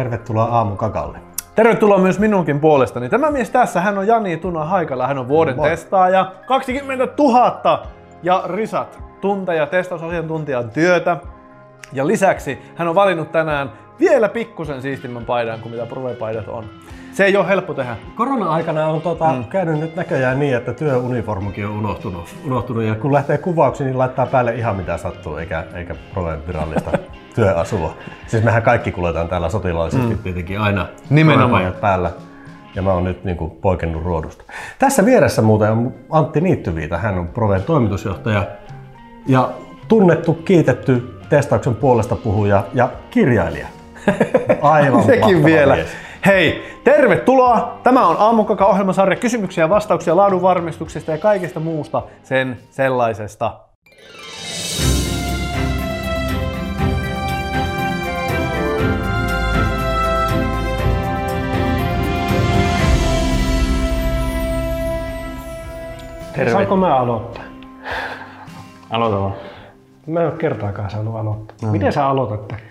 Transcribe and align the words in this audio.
Tervetuloa 0.00 0.44
aamukakalle. 0.44 1.18
Tervetuloa 1.54 1.98
myös 1.98 2.18
minunkin 2.18 2.60
puolestani. 2.60 3.08
Tämä 3.08 3.30
mies 3.30 3.50
tässä, 3.50 3.80
hän 3.80 3.98
on 3.98 4.06
Jani 4.06 4.36
Tuna 4.36 4.64
Haikala. 4.64 5.06
Hän 5.06 5.18
on 5.18 5.28
vuoden 5.28 5.56
Moi. 5.56 5.68
testaaja, 5.68 6.32
20 6.46 7.08
000 7.18 7.82
ja 8.22 8.42
risat 8.46 9.02
tunteja 9.20 9.66
testausasiantuntijan 9.66 10.70
työtä. 10.70 11.16
Ja 11.92 12.06
lisäksi 12.06 12.58
hän 12.76 12.88
on 12.88 12.94
valinnut 12.94 13.32
tänään 13.32 13.72
vielä 14.00 14.28
pikkusen 14.28 14.82
siistimmän 14.82 15.24
paidan 15.24 15.60
kuin 15.60 15.72
mitä 15.72 15.86
Prove-paidat 15.86 16.48
on. 16.48 16.64
Se 17.12 17.24
ei 17.24 17.36
ole 17.36 17.48
helppo 17.48 17.74
tehdä. 17.74 17.96
Korona-aikana 18.16 18.86
on 18.86 19.00
tota, 19.00 19.32
mm. 19.32 19.44
käynyt 19.44 19.80
nyt 19.80 19.96
näköjään 19.96 20.38
niin, 20.38 20.56
että 20.56 20.72
työuniformukin 20.72 21.66
on 21.66 21.72
unohtunut. 21.72 22.34
unohtunut. 22.46 22.82
Ja 22.82 22.94
kun 22.94 23.12
lähtee 23.12 23.38
kuvauksiin, 23.38 23.86
niin 23.86 23.98
laittaa 23.98 24.26
päälle 24.26 24.54
ihan 24.54 24.76
mitä 24.76 24.96
sattuu, 24.96 25.36
eikä, 25.36 25.64
eikä 25.74 25.94
Proven 26.14 26.46
virallista 26.46 26.90
työasua. 27.40 27.94
Siis 28.26 28.44
mehän 28.44 28.62
kaikki 28.62 28.92
kuljetaan 28.92 29.28
täällä 29.28 29.48
sotilaallisesti 29.48 30.14
mm. 30.14 30.18
tietenkin 30.18 30.60
aina 30.60 30.86
Nimenomaan. 31.10 31.74
Päällä. 31.80 32.10
Ja 32.74 32.82
mä 32.82 32.92
oon 32.92 33.04
nyt 33.04 33.24
niin 33.24 33.36
kuin, 33.36 33.50
poikennut 33.50 34.04
ruodusta. 34.04 34.44
Tässä 34.78 35.04
vieressä 35.04 35.42
muuten 35.42 35.72
on 35.72 35.94
Antti 36.10 36.40
Niittyviita. 36.40 36.98
Hän 36.98 37.18
on 37.18 37.28
Proven 37.28 37.62
toimitusjohtaja 37.62 38.46
ja 39.26 39.50
tunnettu, 39.88 40.34
kiitetty 40.34 41.20
testauksen 41.28 41.74
puolesta 41.74 42.16
puhuja 42.16 42.64
ja 42.74 42.88
kirjailija. 43.10 43.66
Aivan 44.62 45.04
Sekin 45.04 45.44
vielä. 45.44 45.74
mies. 45.74 45.88
Hei, 46.26 46.62
tervetuloa! 46.84 47.80
Tämä 47.82 48.06
on 48.06 48.16
Aamukaka-ohjelmasarja 48.18 49.16
kysymyksiä 49.16 49.64
ja 49.64 49.68
vastauksia 49.68 50.16
laadunvarmistuksesta 50.16 51.12
ja 51.12 51.18
kaikesta 51.18 51.60
muusta 51.60 52.02
sen 52.22 52.58
sellaisesta. 52.70 53.69
Terve. 66.40 66.52
Saanko 66.52 66.76
mä 66.76 66.96
aloittaa? 66.96 67.44
Aloita 68.90 69.20
vaan. 69.20 69.32
Mä 70.06 70.20
en 70.20 70.26
ole 70.26 70.36
kertaakaan 70.38 70.90
saanut 70.90 71.16
aloittaa. 71.16 71.56
No. 71.62 71.72
Miten 71.72 71.92
sä 71.92 72.06
aloitat 72.06 72.48
tämän? 72.48 72.62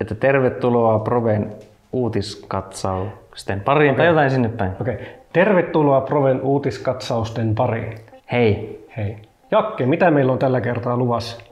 Että 0.00 0.14
tervetuloa 0.14 0.98
Proven 0.98 1.52
uutiskatsausten 1.92 3.60
pariin 3.60 3.90
okay. 3.90 3.96
tai 3.98 4.06
jotain 4.06 4.30
sinne 4.30 4.48
päin. 4.48 4.72
Okei. 4.80 4.94
Okay. 4.94 5.06
Tervetuloa 5.32 6.00
Proven 6.00 6.40
uutiskatsausten 6.40 7.54
pariin. 7.54 7.98
Hei. 8.32 8.86
Hei. 8.96 9.16
Jakke, 9.50 9.86
mitä 9.86 10.10
meillä 10.10 10.32
on 10.32 10.38
tällä 10.38 10.60
kertaa 10.60 10.96
luvassa? 10.96 11.42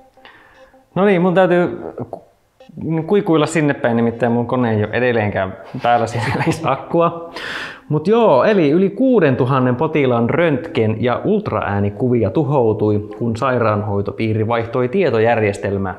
No 0.94 1.05
niin, 1.05 1.22
mun 1.22 1.34
täytyy 1.34 1.94
ku- 2.10 2.24
kuikuilla 3.06 3.46
sinne 3.46 3.74
päin, 3.74 3.96
nimittäin 3.96 4.33
mun 4.33 4.46
kone 4.46 4.70
ei 4.70 4.84
ole 4.84 4.92
edelleenkään 4.92 5.56
päällä 5.83 6.06
siellä 6.06 6.34
akkua. 6.64 7.30
Mutta 7.89 8.11
joo, 8.11 8.44
eli 8.44 8.70
yli 8.70 8.91
6000 8.91 9.72
potilaan 9.78 10.31
röntgen- 10.31 10.97
ja 11.00 11.20
ultraäänikuvia 11.25 12.30
tuhoutui, 12.30 13.08
kun 13.19 13.36
sairaanhoitopiiri 13.36 14.48
vaihtoi 14.48 14.89
tietojärjestelmää. 14.89 15.95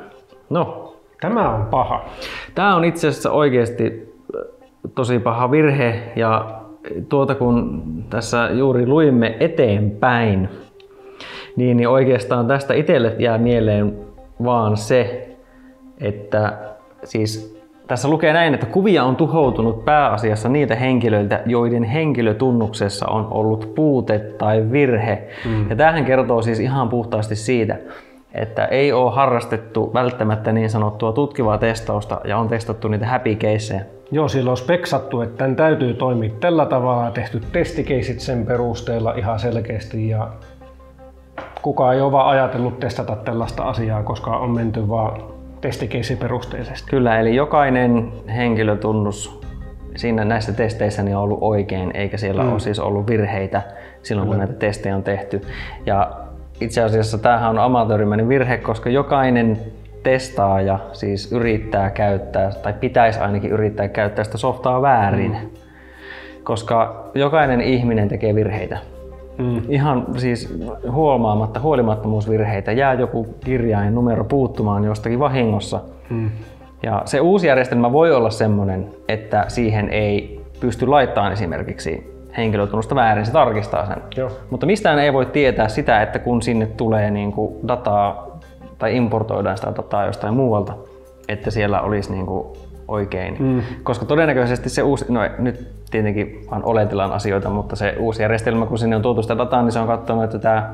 No, 0.49 0.89
Tämä 1.21 1.55
on 1.55 1.65
paha. 1.65 2.05
Tämä 2.55 2.75
on 2.75 2.85
itse 2.85 3.07
asiassa 3.07 3.31
oikeasti 3.31 4.13
tosi 4.95 5.19
paha 5.19 5.51
virhe 5.51 6.01
ja 6.15 6.61
tuota 7.09 7.35
kun 7.35 7.83
tässä 8.09 8.49
juuri 8.53 8.87
luimme 8.87 9.37
eteenpäin, 9.39 10.49
niin, 11.55 11.77
niin 11.77 11.89
oikeastaan 11.89 12.47
tästä 12.47 12.73
itselle 12.73 13.15
jää 13.19 13.37
mieleen 13.37 13.97
vaan 14.43 14.77
se, 14.77 15.29
että 16.01 16.57
siis 17.03 17.58
tässä 17.89 18.07
lukee 18.07 18.33
näin, 18.33 18.53
että 18.53 18.65
kuvia 18.65 19.03
on 19.03 19.15
tuhoutunut 19.15 19.85
pääasiassa 19.85 20.49
niiltä 20.49 20.75
henkilöiltä, 20.75 21.41
joiden 21.45 21.83
henkilötunnuksessa 21.83 23.07
on 23.07 23.27
ollut 23.31 23.75
puute 23.75 24.19
tai 24.19 24.71
virhe. 24.71 25.27
Mm. 25.45 25.69
Ja 25.69 25.75
tämähän 25.75 26.05
kertoo 26.05 26.41
siis 26.41 26.59
ihan 26.59 26.89
puhtaasti 26.89 27.35
siitä, 27.35 27.77
että 28.33 28.65
ei 28.65 28.91
ole 28.91 29.11
harrastettu 29.11 29.93
välttämättä 29.93 30.51
niin 30.51 30.69
sanottua 30.69 31.11
tutkivaa 31.13 31.57
testausta 31.57 32.21
ja 32.23 32.37
on 32.37 32.47
testattu 32.47 32.87
niitä 32.87 33.07
happy 33.07 33.35
caseja. 33.35 33.81
Joo, 34.11 34.27
silloin 34.27 34.51
on 34.51 34.57
speksattu, 34.57 35.21
että 35.21 35.37
tämän 35.37 35.55
täytyy 35.55 35.93
toimia 35.93 36.31
tällä 36.39 36.65
tavalla, 36.65 37.11
tehty 37.11 37.41
testikeisit 37.51 38.19
sen 38.19 38.45
perusteella 38.45 39.13
ihan 39.13 39.39
selkeästi 39.39 40.09
ja 40.09 40.27
kukaan 41.61 41.95
ei 41.95 42.01
ole 42.01 42.11
vaan 42.11 42.29
ajatellut 42.29 42.79
testata 42.79 43.15
tällaista 43.15 43.63
asiaa, 43.63 44.03
koska 44.03 44.37
on 44.37 44.51
menty 44.51 44.89
vaan 44.89 45.38
testikeisiperusteisesti. 45.61 46.89
Kyllä, 46.89 47.19
eli 47.19 47.35
jokainen 47.35 48.11
henkilötunnus 48.35 49.39
siinä 49.95 50.25
näissä 50.25 50.53
testeissä 50.53 51.03
niin 51.03 51.17
on 51.17 51.23
ollut 51.23 51.39
oikein, 51.41 51.91
eikä 51.93 52.17
siellä 52.17 52.43
mm. 52.43 52.51
ole 52.51 52.59
siis 52.59 52.79
ollut 52.79 53.07
virheitä 53.07 53.61
silloin, 54.03 54.27
kun 54.27 54.37
näitä 54.37 54.53
testejä 54.53 54.95
on 54.95 55.03
tehty. 55.03 55.41
Ja 55.85 56.11
itse 56.61 56.83
asiassa 56.83 57.17
tämähän 57.17 57.49
on 57.49 57.59
amatöörimäinen 57.59 58.29
virhe, 58.29 58.57
koska 58.57 58.89
jokainen 58.89 59.59
testaaja 60.03 60.79
siis 60.93 61.31
yrittää 61.31 61.89
käyttää, 61.89 62.51
tai 62.51 62.73
pitäisi 62.73 63.19
ainakin 63.19 63.51
yrittää 63.51 63.87
käyttää 63.87 64.23
sitä 64.25 64.37
softaa 64.37 64.81
väärin. 64.81 65.31
Mm. 65.31 65.49
Koska 66.43 67.09
jokainen 67.15 67.61
ihminen 67.61 68.07
tekee 68.07 68.35
virheitä. 68.35 68.77
Mm. 69.39 69.61
Ihan 69.69 70.05
siis 70.17 70.59
huomaamatta 70.91 71.59
huolimattomuusvirheitä. 71.59 72.71
Jää 72.71 72.93
joku 72.93 73.27
kirjain 73.45 73.95
numero 73.95 74.23
puuttumaan 74.23 74.83
jostakin 74.83 75.19
vahingossa. 75.19 75.79
Mm. 76.09 76.29
Ja 76.83 77.01
se 77.05 77.19
uusi 77.19 77.47
järjestelmä 77.47 77.91
voi 77.91 78.11
olla 78.11 78.29
semmoinen, 78.29 78.89
että 79.07 79.45
siihen 79.47 79.89
ei 79.89 80.41
pysty 80.59 80.87
laittamaan 80.87 81.33
esimerkiksi 81.33 82.19
henkilötunnusta 82.37 82.95
väärin, 82.95 83.25
se 83.25 83.31
tarkistaa 83.31 83.85
sen. 83.85 83.97
Joo. 84.17 84.31
Mutta 84.49 84.65
mistään 84.65 84.99
ei 84.99 85.13
voi 85.13 85.25
tietää 85.25 85.67
sitä, 85.67 86.01
että 86.01 86.19
kun 86.19 86.41
sinne 86.41 86.65
tulee 86.65 87.11
niin 87.11 87.31
kuin 87.31 87.67
dataa 87.67 88.39
tai 88.77 88.97
importoidaan 88.97 89.57
sitä 89.57 89.73
dataa 89.77 90.05
jostain 90.05 90.33
muualta, 90.33 90.73
että 91.27 91.51
siellä 91.51 91.81
olisi 91.81 92.11
niin 92.11 92.25
kuin 92.25 92.47
oikein. 92.89 93.35
Mm. 93.39 93.61
Koska 93.83 94.05
todennäköisesti 94.05 94.69
se 94.69 94.81
uusi, 94.83 95.05
no 95.09 95.19
nyt 95.39 95.67
tietenkin 95.91 96.45
vaan 96.51 96.63
oletellaan 96.63 97.11
asioita, 97.11 97.49
mutta 97.49 97.75
se 97.75 97.95
uusi 97.99 98.21
järjestelmä, 98.21 98.65
kun 98.65 98.77
sinne 98.77 98.95
on 98.95 99.01
tuotu 99.01 99.21
sitä 99.21 99.37
dataa, 99.37 99.61
niin 99.61 99.71
se 99.71 99.79
on 99.79 99.87
katsonut, 99.87 100.23
että 100.23 100.39
tämä 100.39 100.73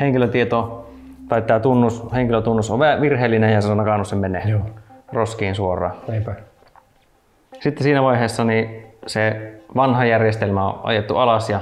henkilötieto 0.00 0.90
tai 1.28 1.42
tämä 1.42 1.60
tunnus, 1.60 2.04
henkilötunnus 2.14 2.70
on 2.70 2.80
virheellinen 3.00 3.52
ja 3.52 3.60
se 3.60 3.68
on 3.68 3.76
nakannut 3.76 4.08
sen 4.08 4.18
menee 4.18 4.42
Joo. 4.46 4.60
roskiin 5.12 5.54
suoraan. 5.54 5.94
Näinpä. 6.08 6.34
Sitten 7.60 7.82
siinä 7.82 8.02
vaiheessa 8.02 8.44
niin 8.44 8.86
se 9.06 9.52
vanha 9.76 10.04
järjestelmä 10.04 10.66
on 10.66 10.80
ajettu 10.82 11.16
alas 11.16 11.50
ja 11.50 11.60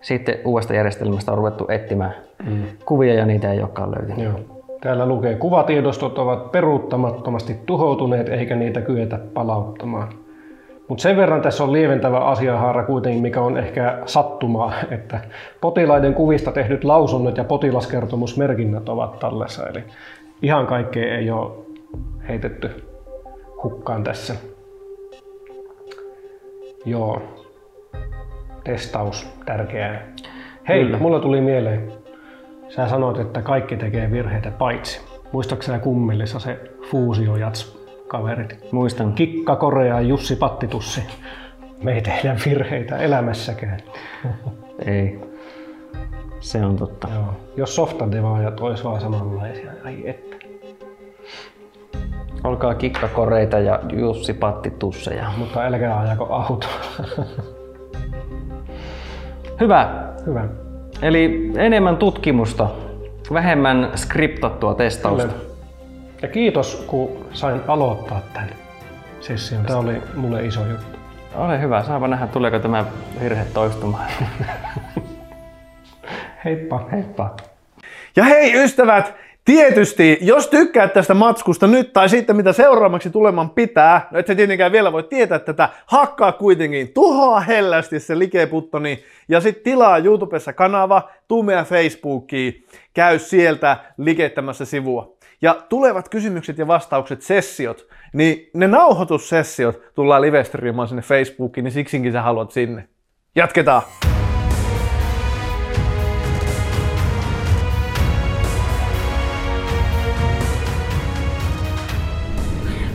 sitten 0.00 0.38
uudesta 0.44 0.74
järjestelmästä 0.74 1.32
on 1.32 1.38
ruvettu 1.38 1.66
etsimään 1.68 2.14
mm. 2.46 2.62
kuvia 2.84 3.14
ja 3.14 3.26
niitä 3.26 3.52
ei 3.52 3.60
olekaan 3.60 3.90
löytynyt. 3.90 4.24
Joo. 4.24 4.55
Täällä 4.80 5.06
lukee, 5.06 5.34
kuvatiedostot 5.34 6.18
ovat 6.18 6.52
peruuttamattomasti 6.52 7.56
tuhoutuneet 7.66 8.28
eikä 8.28 8.56
niitä 8.56 8.80
kyetä 8.80 9.18
palauttamaan. 9.34 10.08
Mutta 10.88 11.02
sen 11.02 11.16
verran 11.16 11.42
tässä 11.42 11.64
on 11.64 11.72
lieventävä 11.72 12.18
asiahaara 12.18 12.84
kuitenkin, 12.84 13.22
mikä 13.22 13.40
on 13.40 13.58
ehkä 13.58 13.98
sattumaa, 14.06 14.72
että 14.90 15.20
potilaiden 15.60 16.14
kuvista 16.14 16.52
tehdyt 16.52 16.84
lausunnot 16.84 17.36
ja 17.36 17.44
potilaskertomusmerkinnät 17.44 18.88
ovat 18.88 19.18
tallessa. 19.18 19.66
Eli 19.66 19.84
ihan 20.42 20.66
kaikkea 20.66 21.16
ei 21.16 21.30
ole 21.30 21.50
heitetty 22.28 22.70
hukkaan 23.62 24.04
tässä. 24.04 24.34
Joo. 26.84 27.22
Testaus, 28.64 29.28
tärkeää. 29.46 30.02
Hei, 30.68 30.84
Kyllä. 30.84 30.98
mulla 30.98 31.20
tuli 31.20 31.40
mieleen. 31.40 31.92
Sä 32.76 32.88
sanoit, 32.88 33.18
että 33.18 33.42
kaikki 33.42 33.76
tekee 33.76 34.10
virheitä 34.10 34.50
paitsi. 34.50 35.00
Muistaaksä 35.32 35.72
sä 35.72 35.78
kummillissa 35.78 36.38
se 36.38 36.60
fuusiojats 36.90 37.78
kaverit? 38.08 38.72
Muistan. 38.72 39.12
Kikka 39.12 39.56
Korea 39.56 39.94
ja 39.94 40.00
Jussi 40.00 40.36
Pattitussi. 40.36 41.02
Me 41.82 41.92
ei 41.92 42.02
tehdä 42.02 42.36
virheitä 42.46 42.96
elämässäkään. 42.96 43.80
Ei. 44.86 45.20
Se 46.40 46.64
on 46.64 46.76
totta. 46.76 47.08
Joo. 47.14 47.34
Jos 47.56 47.76
softadevaajat 47.76 48.60
ois 48.60 48.84
vaan 48.84 49.00
samanlaisia, 49.00 49.70
ai 49.84 50.08
että. 50.08 50.36
Olkaa 52.44 52.74
kikkakoreita 52.74 53.58
ja 53.58 53.80
Jussi 53.92 54.34
Pattitusseja. 54.34 55.32
Mutta 55.38 55.62
älkää 55.62 55.98
ajako 55.98 56.24
autoa. 56.24 56.70
Hyvä. 59.60 60.08
Hyvä. 60.26 60.48
Eli 61.02 61.52
enemmän 61.56 61.96
tutkimusta, 61.96 62.68
vähemmän 63.32 63.90
skriptattua 63.94 64.74
testausta. 64.74 65.28
Kyllä. 65.28 65.44
Ja 66.22 66.28
kiitos, 66.28 66.84
kun 66.86 67.26
sain 67.32 67.60
aloittaa 67.68 68.20
tämän 68.32 68.50
session. 69.20 69.64
Tämä 69.64 69.78
oli 69.78 70.02
mulle 70.14 70.46
iso 70.46 70.66
juttu. 70.66 70.98
Ole 71.34 71.60
hyvä, 71.60 71.82
saapa 71.82 72.08
nähdä 72.08 72.26
tuleeko 72.26 72.58
tämä 72.58 72.84
virhe 73.20 73.44
toistumaan. 73.54 74.10
Heippa. 76.44 76.88
Heippa. 76.92 77.36
Ja 78.16 78.24
hei 78.24 78.64
ystävät, 78.64 79.14
Tietysti, 79.46 80.18
jos 80.20 80.48
tykkäät 80.48 80.92
tästä 80.92 81.14
matskusta 81.14 81.66
nyt 81.66 81.92
tai 81.92 82.08
sitten 82.08 82.36
mitä 82.36 82.52
seuraavaksi 82.52 83.10
tuleman 83.10 83.50
pitää, 83.50 84.08
no 84.10 84.18
et 84.18 84.26
sä 84.26 84.34
tietenkään 84.34 84.72
vielä 84.72 84.92
voi 84.92 85.02
tietää 85.02 85.38
tätä, 85.38 85.68
hakkaa 85.86 86.32
kuitenkin, 86.32 86.92
tuhoa 86.92 87.40
hellästi 87.40 88.00
se 88.00 88.18
likeputtoni 88.18 89.04
ja 89.28 89.40
sitten 89.40 89.64
tilaa 89.64 89.98
YouTubessa 89.98 90.52
kanava, 90.52 91.10
meidän 91.44 91.64
Facebookiin, 91.64 92.64
käy 92.94 93.18
sieltä 93.18 93.76
likettämässä 93.98 94.64
sivua. 94.64 95.16
Ja 95.42 95.56
tulevat 95.68 96.08
kysymykset 96.08 96.58
ja 96.58 96.66
vastaukset, 96.66 97.22
sessiot, 97.22 97.86
niin 98.12 98.50
ne 98.54 98.66
nauhoitussessiot 98.66 99.82
tullaan 99.94 100.22
livestriimaan 100.22 100.88
sinne 100.88 101.02
Facebookiin, 101.02 101.64
niin 101.64 101.72
siksinkin 101.72 102.12
sä 102.12 102.22
haluat 102.22 102.50
sinne. 102.50 102.88
Jatketaan! 103.34 103.82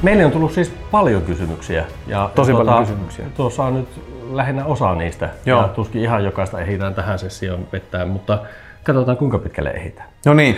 Meille 0.02 0.26
on 0.26 0.32
tullut 0.32 0.52
siis 0.52 0.74
paljon 0.92 1.22
kysymyksiä. 1.22 1.86
Ja 2.08 2.30
Tosi 2.36 2.52
ja 2.52 2.58
paljon 2.58 2.80
kysymyksiä. 2.80 3.26
Tuossa 3.38 3.64
on 3.64 3.74
nyt 3.74 3.88
lähinnä 4.32 4.66
osa 4.66 4.96
niistä. 4.96 5.30
Joo. 5.46 5.62
Ja 5.62 5.68
tuskin 5.68 6.02
ihan 6.02 6.24
jokaista 6.24 6.60
ehditään 6.60 6.94
tähän 6.94 7.20
sessioon 7.20 7.68
vettään, 7.72 8.10
mutta 8.10 8.40
katsotaan 8.84 9.18
kuinka 9.18 9.38
pitkälle 9.38 9.70
ehditään. 9.70 10.10
No 10.26 10.34
niin, 10.34 10.58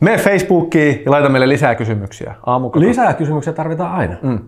mene 0.00 0.18
Facebookiin 0.18 1.02
ja 1.04 1.10
laita 1.10 1.28
meille 1.28 1.48
lisää 1.48 1.74
kysymyksiä. 1.74 2.34
Aamukaka. 2.46 2.80
Lisää 2.80 3.14
kysymyksiä 3.14 3.52
tarvitaan 3.52 3.92
aina. 3.92 4.16
Mm. 4.22 4.38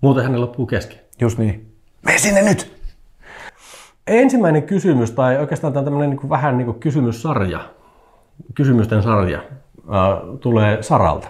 Muuten 0.00 0.24
hänen 0.24 0.40
loppuu 0.40 0.66
kesken. 0.66 0.98
Just 1.20 1.38
niin. 1.38 1.72
Mene 2.02 2.18
sinne 2.18 2.42
nyt! 2.42 2.74
Ensimmäinen 4.06 4.62
kysymys, 4.62 5.10
tai 5.10 5.36
oikeastaan 5.38 5.72
tämä 5.72 5.80
on 5.80 5.84
tämmöinen 5.84 6.10
niin 6.10 6.20
kuin, 6.20 6.30
vähän 6.30 6.58
niin 6.58 6.66
kuin 6.66 6.80
kysymyssarja, 6.80 7.60
kysymysten 8.54 9.02
sarja, 9.02 9.38
äh, 9.38 10.38
tulee 10.40 10.82
Saralta. 10.82 11.28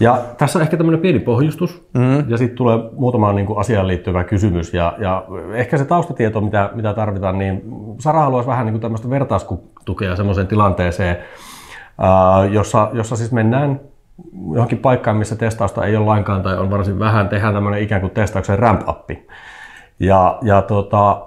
Ja 0.00 0.18
tässä 0.38 0.58
on 0.58 0.62
ehkä 0.62 0.76
tämmöinen 0.76 1.00
pieni 1.00 1.18
pohjustus, 1.18 1.88
mm. 1.94 2.30
ja 2.30 2.38
sitten 2.38 2.56
tulee 2.56 2.78
muutama 2.92 3.32
niin 3.32 3.46
kuin, 3.46 3.58
asiaan 3.58 3.86
liittyvä 3.86 4.24
kysymys, 4.24 4.74
ja, 4.74 4.94
ja 4.98 5.24
ehkä 5.54 5.78
se 5.78 5.84
taustatieto, 5.84 6.40
mitä, 6.40 6.70
mitä 6.74 6.94
tarvitaan, 6.94 7.38
niin 7.38 7.62
Sara 7.98 8.20
haluaisi 8.20 8.48
vähän 8.48 8.66
niin 8.66 8.72
kuin 8.72 8.82
tämmöistä 8.82 9.10
vertaistukea 9.10 10.16
semmoiseen 10.16 10.46
tilanteeseen, 10.46 11.16
ää, 11.98 12.44
jossa, 12.44 12.90
jossa 12.92 13.16
siis 13.16 13.32
mennään 13.32 13.80
johonkin 14.52 14.78
paikkaan, 14.78 15.16
missä 15.16 15.36
testausta 15.36 15.84
ei 15.84 15.96
ole 15.96 16.06
lainkaan 16.06 16.42
tai 16.42 16.58
on 16.58 16.70
varsin 16.70 16.98
vähän, 16.98 17.28
tehdään 17.28 17.54
tämmöinen 17.54 17.82
ikään 17.82 18.00
kuin 18.00 18.10
testauksen 18.10 18.58
ramp-appi. 18.58 19.26
Ja, 20.00 20.38
ja 20.42 20.62
tota, 20.62 21.26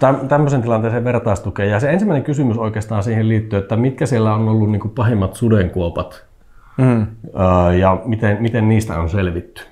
täm- 0.00 0.26
tämmöisen 0.28 0.62
tilanteeseen 0.62 1.04
vertaistukea. 1.04 1.66
Ja 1.66 1.80
se 1.80 1.90
ensimmäinen 1.90 2.24
kysymys 2.24 2.58
oikeastaan 2.58 3.02
siihen 3.02 3.28
liittyy, 3.28 3.58
että 3.58 3.76
mitkä 3.76 4.06
siellä 4.06 4.34
on 4.34 4.48
ollut 4.48 4.70
niin 4.70 4.80
kuin 4.80 4.94
pahimmat 4.94 5.34
sudenkuopat 5.34 6.24
Mm. 6.76 7.06
ja 7.78 8.00
miten, 8.04 8.36
miten 8.40 8.68
niistä 8.68 8.98
on 8.98 9.08
selvitty. 9.08 9.62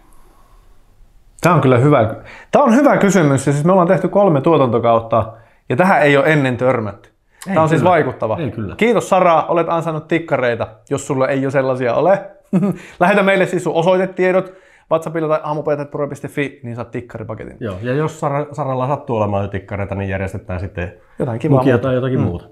Tämä 1.41 1.55
on 1.55 1.61
kyllä 1.61 1.79
hyvä. 1.79 2.15
Tämä 2.51 2.65
on 2.65 2.75
hyvä 2.75 2.97
kysymys. 2.97 3.47
Ja 3.47 3.53
siis 3.53 3.65
me 3.65 3.73
ollaan 3.73 3.89
tehty 3.89 4.09
kolme 4.09 4.41
tuotantokautta 4.41 5.33
ja 5.69 5.77
tähän 5.77 6.03
ei 6.03 6.17
ole 6.17 6.33
ennen 6.33 6.57
törmätty. 6.57 7.09
Ei 7.49 7.55
Tämä 7.55 7.63
on 7.63 7.69
siis 7.69 7.81
kyllä. 7.81 7.91
vaikuttava. 7.91 8.39
Ei 8.39 8.51
kyllä. 8.51 8.77
Kiitos 8.77 9.09
Sara, 9.09 9.43
olet 9.43 9.69
ansainnut 9.69 10.09
tikkareita, 10.09 10.67
jos 10.91 11.07
sulla 11.07 11.29
ei 11.29 11.43
jo 11.43 11.51
sellaisia 11.51 11.95
ole. 11.95 12.31
Lähetä 13.01 13.23
meille 13.23 13.47
siis 13.47 13.65
sun 13.65 13.75
osoitetiedot 13.75 14.53
WhatsAppilla 14.91 15.29
tai 15.29 15.41
aamupäivät.pro.fi, 15.43 16.61
niin 16.63 16.77
saat 16.77 16.91
tikkaripaketin. 16.91 17.57
Joo, 17.61 17.77
ja 17.83 17.95
jos 17.95 18.21
Sara, 18.21 18.47
Saralla 18.53 18.87
sattuu 18.87 19.17
olemaan 19.17 19.45
jo 19.45 19.49
tikkareita, 19.49 19.95
niin 19.95 20.11
järjestetään 20.11 20.61
sitten 20.61 20.93
Jotain 21.19 21.39
kivaa 21.39 21.59
lukia 21.59 21.73
muuta. 21.73 21.83
tai 21.83 21.95
jotakin 21.95 22.19
mm. 22.19 22.25
muuta. 22.25 22.45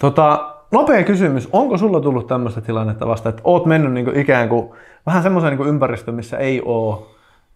Tota, 0.00 0.54
nopea 0.70 1.04
kysymys. 1.04 1.48
Onko 1.52 1.78
sulla 1.78 2.00
tullut 2.00 2.26
tämmöistä 2.26 2.60
tilannetta 2.60 3.06
vasta, 3.06 3.28
että 3.28 3.40
oot 3.44 3.66
mennyt 3.66 3.92
niinku 3.92 4.10
ikään 4.14 4.48
kuin 4.48 4.70
vähän 5.06 5.22
semmoiseen 5.22 5.50
niinku 5.50 5.64
ympäristöön, 5.64 6.14
missä 6.14 6.38
ei 6.38 6.62
ole 6.64 6.98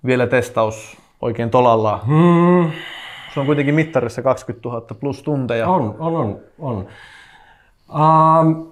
vielä 0.06 0.26
testaus 0.26 0.96
oikein 1.22 1.50
tolalla? 1.50 2.00
Hmm, 2.06 2.70
Se 3.34 3.40
on 3.40 3.46
kuitenkin 3.46 3.74
mittarissa 3.74 4.22
20 4.22 4.68
000 4.68 4.80
plus 5.00 5.22
tunteja. 5.22 5.68
on, 5.68 5.94
on, 5.98 6.16
on. 6.16 6.36
on. 6.58 6.86
Um, 8.46 8.66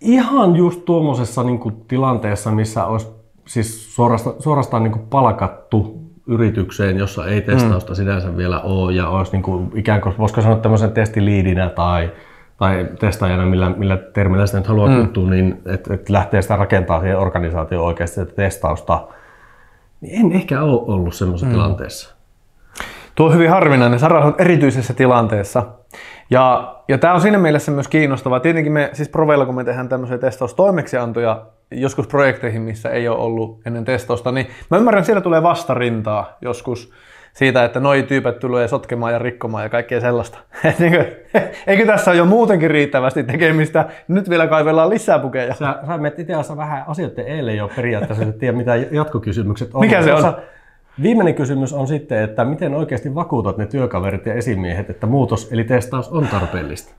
ihan 0.00 0.56
just 0.56 0.84
tuommoisessa 0.84 1.42
niin 1.42 1.60
tilanteessa, 1.88 2.50
missä 2.50 2.84
olisi 2.86 3.06
siis 3.46 3.94
suorastaan, 3.94 4.36
suorastaan 4.38 4.82
niin 4.82 5.06
palkattu 5.10 5.99
yritykseen, 6.30 6.96
jossa 6.96 7.26
ei 7.26 7.40
testausta 7.40 7.92
mm. 7.92 7.96
sinänsä 7.96 8.36
vielä 8.36 8.60
ole 8.60 8.92
ja 8.92 9.08
olisi 9.08 9.32
niin 9.32 9.42
kuin, 9.42 9.70
ikään 9.74 10.00
kuin, 10.00 10.18
voisiko 10.18 10.42
sanoa 10.42 10.56
tämmöisen 10.56 10.92
testiliidinä 10.92 11.68
tai, 11.68 12.10
tai 12.56 12.88
testaajana, 12.98 13.46
millä, 13.46 13.70
millä 13.70 13.96
termillä 13.96 14.46
sitä 14.46 14.58
nyt 14.58 14.66
haluaa 14.66 14.88
mm. 14.88 15.00
kuttua, 15.00 15.30
niin 15.30 15.62
että 15.66 15.94
et 15.94 16.08
lähtee 16.08 16.42
sitä 16.42 16.56
rakentaa 16.56 17.00
siihen 17.00 17.18
organisaatioon 17.18 17.86
oikeasti 17.86 18.14
sitä 18.14 18.32
testausta, 18.32 19.06
niin 20.00 20.26
en 20.26 20.32
ehkä 20.32 20.62
ole 20.62 20.80
ollut 20.86 21.14
semmoisessa 21.14 21.46
mm. 21.46 21.52
tilanteessa. 21.52 22.14
Tuo 23.14 23.26
on 23.26 23.34
hyvin 23.34 23.50
harvinainen. 23.50 23.98
Sara 23.98 24.32
erityisessä 24.38 24.94
tilanteessa. 24.94 25.62
Ja, 26.30 26.76
ja 26.88 26.98
tämä 26.98 27.14
on 27.14 27.20
siinä 27.20 27.38
mielessä 27.38 27.72
myös 27.72 27.88
kiinnostavaa. 27.88 28.40
Tietenkin 28.40 28.72
me, 28.72 28.90
siis 28.92 29.08
Proveilla, 29.08 29.46
kun 29.46 29.54
me 29.54 29.64
tehdään 29.64 29.88
tämmöisiä 29.88 30.18
testaustoimeksiantoja 30.18 31.46
joskus 31.70 32.06
projekteihin, 32.06 32.62
missä 32.62 32.90
ei 32.90 33.08
ole 33.08 33.18
ollut 33.18 33.60
ennen 33.66 33.84
testausta, 33.84 34.32
niin 34.32 34.46
mä 34.70 34.76
ymmärrän, 34.76 34.98
että 34.98 35.06
siellä 35.06 35.20
tulee 35.20 35.42
vastarintaa 35.42 36.36
joskus 36.40 36.92
siitä, 37.32 37.64
että 37.64 37.80
noi 37.80 38.02
tyypät 38.02 38.38
tulee 38.38 38.68
sotkemaan 38.68 39.12
ja 39.12 39.18
rikkomaan 39.18 39.64
ja 39.64 39.68
kaikkea 39.68 40.00
sellaista. 40.00 40.38
Et 40.64 40.78
niin 40.78 40.92
kuin, 40.92 41.06
eikö 41.66 41.86
tässä 41.86 42.10
ole 42.10 42.18
jo 42.18 42.24
muutenkin 42.24 42.70
riittävästi 42.70 43.24
tekemistä? 43.24 43.84
Nyt 44.08 44.30
vielä 44.30 44.46
kaivellaan 44.46 44.90
lisää 44.90 45.18
pukeja. 45.18 45.54
Sä, 45.54 45.76
sä 45.86 45.98
menet 45.98 46.18
itse 46.18 46.32
asiassa 46.32 46.56
vähän 46.56 46.84
asioiden 46.86 47.26
eilen 47.26 47.56
jo 47.56 47.70
periaatteessa, 47.76 48.24
et 48.24 48.38
tiedä 48.38 48.56
mitä 48.56 48.76
jatkokysymykset 48.76 49.70
on. 49.74 49.80
Mikä 49.80 50.02
se 50.02 50.14
on? 50.14 50.20
Tuossa 50.20 50.42
Viimeinen 51.02 51.34
kysymys 51.34 51.72
on 51.72 51.86
sitten, 51.86 52.22
että 52.22 52.44
miten 52.44 52.74
oikeasti 52.74 53.14
vakuutat 53.14 53.56
ne 53.56 53.66
työkaverit 53.66 54.26
ja 54.26 54.34
esimiehet, 54.34 54.90
että 54.90 55.06
muutos 55.06 55.48
eli 55.52 55.64
testaus 55.64 56.08
on 56.08 56.28
tarpeellista. 56.28 56.94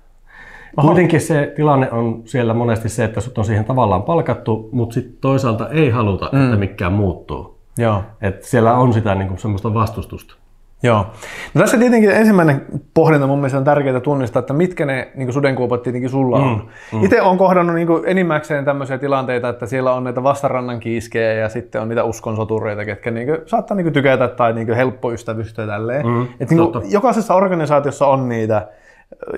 Kuitenkin 0.81 1.21
se 1.21 1.53
tilanne 1.55 1.91
on 1.91 2.21
siellä 2.25 2.53
monesti 2.53 2.89
se, 2.89 3.03
että 3.03 3.21
sut 3.21 3.37
on 3.37 3.45
siihen 3.45 3.65
tavallaan 3.65 4.03
palkattu, 4.03 4.69
mutta 4.71 4.93
sitten 4.93 5.17
toisaalta 5.21 5.69
ei 5.69 5.89
haluta, 5.89 6.29
mm. 6.31 6.43
että 6.43 6.57
mikään 6.57 6.93
muuttuu. 6.93 7.57
Joo. 7.77 8.03
Et 8.21 8.43
siellä 8.43 8.73
on 8.73 8.93
sitä 8.93 9.15
niinku 9.15 9.37
semmoista 9.37 9.73
vastustusta. 9.73 10.35
Joo. 10.83 11.05
No 11.53 11.61
tässä 11.61 11.77
tietenkin 11.77 12.11
ensimmäinen 12.11 12.65
pohdinta 12.93 13.27
mun 13.27 13.37
mielestä 13.37 13.57
on 13.57 13.63
tärkeää 13.63 13.99
tunnistaa, 13.99 14.39
että 14.39 14.53
mitkä 14.53 14.85
ne 14.85 15.11
niin 15.15 15.33
sudenkuopat 15.33 15.83
tietenkin 15.83 16.09
sulla 16.09 16.37
on. 16.37 16.69
Mm, 16.91 16.97
mm. 16.97 17.05
Itse 17.05 17.21
olen 17.21 17.37
kohdannut 17.37 17.75
niin 17.75 17.87
enimmäkseen 18.05 18.65
tämmöisiä 18.65 18.97
tilanteita, 18.97 19.49
että 19.49 19.65
siellä 19.65 19.93
on 19.93 20.03
näitä 20.03 20.23
vastarannan 20.23 20.79
kiiskejä 20.79 21.33
ja 21.33 21.49
sitten 21.49 21.81
on 21.81 21.89
niitä 21.89 22.03
uskonsotureita, 22.03 22.85
ketkä 22.85 23.11
niin 23.11 23.27
kuin, 23.27 23.37
saattaa 23.45 23.77
niin 23.77 23.85
kuin, 23.85 23.93
tykätä 23.93 24.27
tai 24.27 24.53
niin 24.53 24.67
kuin, 24.67 24.75
helppo 24.75 25.11
ystävystyä 25.11 25.67
tälleen. 25.67 26.07
Mm, 26.07 26.27
Et, 26.39 26.49
niin 26.49 26.71
kuin, 26.71 26.91
jokaisessa 26.91 27.35
organisaatiossa 27.35 28.07
on 28.07 28.29
niitä. 28.29 28.67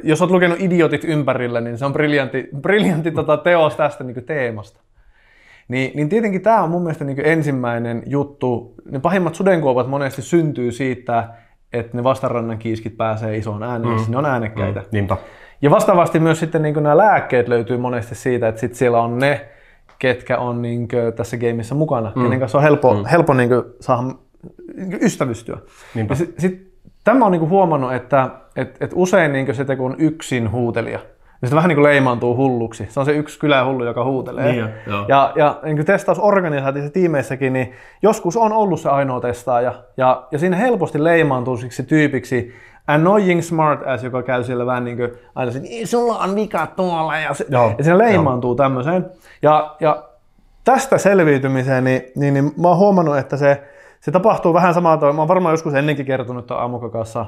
Jos 0.04 0.22
olet 0.22 0.32
lukenut 0.32 0.62
Idiotit 0.62 1.04
ympärillä, 1.04 1.62
niin 1.62 1.78
se 1.78 1.86
on 1.86 1.94
briljantti, 1.94 2.50
briljantti 2.62 3.12
tota, 3.12 3.38
teos 3.38 3.76
tästä 3.76 4.04
niin 4.04 4.26
teemasta. 4.26 4.80
Niin, 5.68 5.92
niin 5.96 6.10
tietenkin 6.10 6.42
tämä 6.42 6.64
on 6.64 6.70
mun 6.70 6.82
mielestä 6.82 7.06
niin 7.06 7.26
ensimmäinen 7.26 8.04
juttu. 8.06 8.74
Ne 8.92 9.00
pahimmat 9.00 9.36
sudenkuopat 9.36 9.88
monesti 9.88 10.22
syntyy 10.22 10.72
siitä, 10.72 11.30
että 11.74 11.98
ne 11.98 12.04
vastarannan 12.04 12.58
kiiskit 12.58 12.98
pääsee 12.98 13.38
isoon 13.38 13.64
ääneen, 13.64 14.00
mm. 14.00 14.06
ne 14.08 14.18
on 14.18 14.26
äänekkäitä. 14.26 14.80
Mm. 14.80 14.86
Niinpä. 14.92 15.18
Ja 15.62 15.72
vastaavasti 15.72 16.20
myös 16.20 16.40
sitten 16.40 16.62
niin 16.62 16.74
nämä 16.76 16.98
lääkkeet 16.98 17.48
löytyy 17.48 17.78
monesti 17.78 18.16
siitä, 18.16 18.48
että 18.48 18.62
sit 18.62 18.76
siellä 18.76 19.02
on 19.02 19.20
ne, 19.20 19.46
ketkä 20.00 20.38
on 20.38 20.62
niin 20.62 20.88
tässä 21.16 21.38
gameissa 21.38 21.76
mukana, 21.76 22.12
mm. 22.16 22.24
kenen 22.24 22.40
kanssa 22.40 22.58
on 22.58 22.64
helppo, 22.64 22.94
mm. 22.94 23.06
helppo 23.06 23.34
niin 23.34 23.50
saada 23.80 24.08
niin 24.76 25.04
ystävystyä. 25.04 25.58
Niinpä. 25.96 26.12
Ja 26.12 26.16
sit, 26.16 26.34
sit, 26.40 26.74
tämä 27.04 27.26
on 27.26 27.32
niin 27.32 27.50
huomannut, 27.50 27.94
että 27.94 28.30
et, 28.56 28.78
et 28.82 28.92
usein 28.96 29.34
niin 29.34 29.56
sitten 29.56 29.78
kun 29.78 29.92
on 29.92 30.00
yksin 30.00 30.52
huutelija, 30.52 31.00
niin 31.44 31.50
se 31.50 31.56
vähän 31.56 31.70
niin 31.70 31.76
kuin 31.76 31.84
leimaantuu 31.84 32.36
hulluksi. 32.36 32.86
Se 32.90 33.00
on 33.00 33.06
se 33.06 33.12
yksi 33.12 33.40
kylähullu, 33.40 33.86
joka 33.86 34.04
huutelee. 34.04 34.52
Niin 34.52 34.58
jo, 34.60 34.68
joo. 34.88 35.06
ja, 35.08 35.32
ja 35.36 35.60
niin 35.64 35.76
kuin 35.76 35.86
testausorganisaatioissa 35.86 36.94
tiimeissäkin, 36.94 37.54
niin 37.54 37.74
joskus 38.02 38.38
on 38.38 38.54
ollut 38.54 38.80
se 38.80 38.90
ainoa 38.90 39.20
testaaja. 39.20 39.74
Ja, 39.98 40.24
ja 40.32 40.40
siinä 40.40 40.58
helposti 40.58 41.04
leimaantuu 41.04 41.58
siksi 41.58 41.84
tyypiksi 41.84 42.54
annoying 42.88 43.42
smart 43.42 43.88
ass, 43.88 44.04
joka 44.04 44.24
käy 44.24 44.44
siellä 44.44 44.66
vähän 44.66 44.86
niin 44.86 44.98
kuin 44.98 45.12
aina 45.36 45.52
"Niin, 45.62 45.88
sulla 45.88 46.18
on 46.18 46.36
vika 46.36 46.68
tuolla. 46.68 47.18
Ja, 47.18 47.34
se, 47.34 47.46
Joo, 47.50 47.72
ja 47.78 47.84
siinä 47.84 47.98
leimaantuu 47.98 48.56
tämmöiseen. 48.56 49.06
Ja, 49.42 49.76
ja 49.80 50.04
tästä 50.64 50.98
selviytymiseen, 50.98 51.84
niin, 51.84 52.02
niin, 52.16 52.34
niin 52.34 52.52
mä 52.62 52.68
oon 52.68 52.78
huomannut, 52.78 53.18
että 53.18 53.38
se, 53.38 53.64
se 54.02 54.12
tapahtuu 54.12 54.54
vähän 54.54 54.74
samalla 54.74 54.98
tavalla. 54.98 55.16
Mä 55.16 55.22
oon 55.22 55.28
varmaan 55.28 55.54
joskus 55.54 55.74
ennenkin 55.74 56.06
kertonut 56.06 56.48
tuon 56.48 56.60
aamukakassa, 56.60 57.26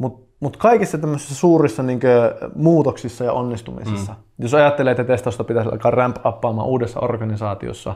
mutta 0.00 0.30
mut 0.40 0.56
kaikissa 0.56 0.98
tämmöisissä 0.98 1.34
suurissa 1.34 1.82
niin 1.82 2.00
muutoksissa 2.54 3.24
ja 3.24 3.32
onnistumisissa, 3.32 4.12
mm. 4.12 4.18
jos 4.38 4.54
ajattelee, 4.54 4.90
että 4.90 5.04
testausta 5.04 5.44
pitäisi 5.44 5.70
alkaa 5.70 5.90
ramp 5.90 6.16
uudessa 6.64 7.00
organisaatiossa, 7.00 7.94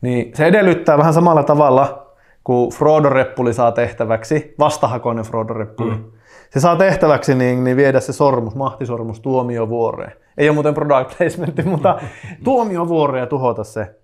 niin 0.00 0.32
se 0.34 0.46
edellyttää 0.46 0.98
vähän 0.98 1.14
samalla 1.14 1.42
tavalla, 1.42 2.06
kun 2.44 2.72
Frodo-reppuli 2.72 3.52
saa 3.52 3.72
tehtäväksi, 3.72 4.54
vastahakoinen 4.58 5.24
Frodo-reppuli. 5.24 5.96
Mm. 5.96 6.04
se 6.50 6.60
saa 6.60 6.76
tehtäväksi 6.76 7.34
niin, 7.34 7.64
niin 7.64 7.76
viedä 7.76 8.00
se 8.00 8.12
sormus, 8.12 8.54
mahtisormus 8.54 9.20
tuomiovuoreen. 9.20 10.12
Ei 10.38 10.48
ole 10.48 10.54
muuten 10.54 10.74
product 10.74 11.18
placement, 11.18 11.64
mutta 11.72 12.00
tuomiovuoreen 12.44 13.22
ja 13.22 13.26
tuhota 13.26 13.64
se. 13.64 13.94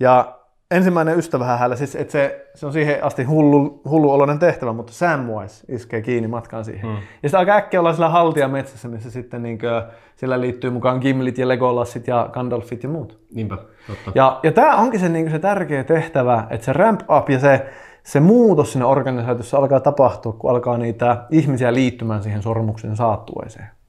Ja 0.00 0.39
ensimmäinen 0.70 1.18
ystävä 1.18 1.44
hänellä, 1.44 1.76
siis 1.76 1.96
että 1.96 2.12
se, 2.12 2.46
se 2.54 2.66
on 2.66 2.72
siihen 2.72 3.04
asti 3.04 3.24
hullu, 3.24 3.80
hullu 3.90 4.12
oloinen 4.12 4.38
tehtävä, 4.38 4.72
mutta 4.72 4.92
Samwise 4.92 5.64
iskee 5.68 6.02
kiinni 6.02 6.28
matkaan 6.28 6.64
siihen. 6.64 6.90
Mm. 6.90 6.96
Ja 6.96 7.28
sitten 7.28 7.38
aika 7.38 7.56
äkkiä 7.56 7.80
ollaan 7.80 7.94
sillä 7.94 8.08
haltijametsässä, 8.08 8.88
missä 8.88 9.10
sitten 9.10 9.42
niin 9.42 9.58
kuin, 9.58 9.70
sillä 10.16 10.40
liittyy 10.40 10.70
mukaan 10.70 10.98
Gimlit 11.00 11.38
ja 11.38 11.48
Legolassit 11.48 12.06
ja 12.06 12.28
Gandalfit 12.32 12.82
ja 12.82 12.88
muut. 12.88 13.18
Niinpä, 13.34 13.56
totta. 13.86 14.12
Ja, 14.14 14.40
ja 14.42 14.52
tämä 14.52 14.76
onkin 14.76 15.00
se, 15.00 15.08
niin 15.08 15.24
kuin 15.24 15.32
se 15.32 15.38
tärkeä 15.38 15.84
tehtävä, 15.84 16.46
että 16.50 16.64
se 16.64 16.72
ramp 16.72 17.00
up 17.18 17.30
ja 17.30 17.38
se, 17.38 17.66
se 18.02 18.20
muutos 18.20 18.72
sinne 18.72 18.84
organisaatiossa 18.84 19.58
alkaa 19.58 19.80
tapahtua, 19.80 20.32
kun 20.32 20.50
alkaa 20.50 20.78
niitä 20.78 21.24
ihmisiä 21.30 21.74
liittymään 21.74 22.22
siihen 22.22 22.42
sormuksen 22.42 22.96
saattueeseen. 22.96 23.79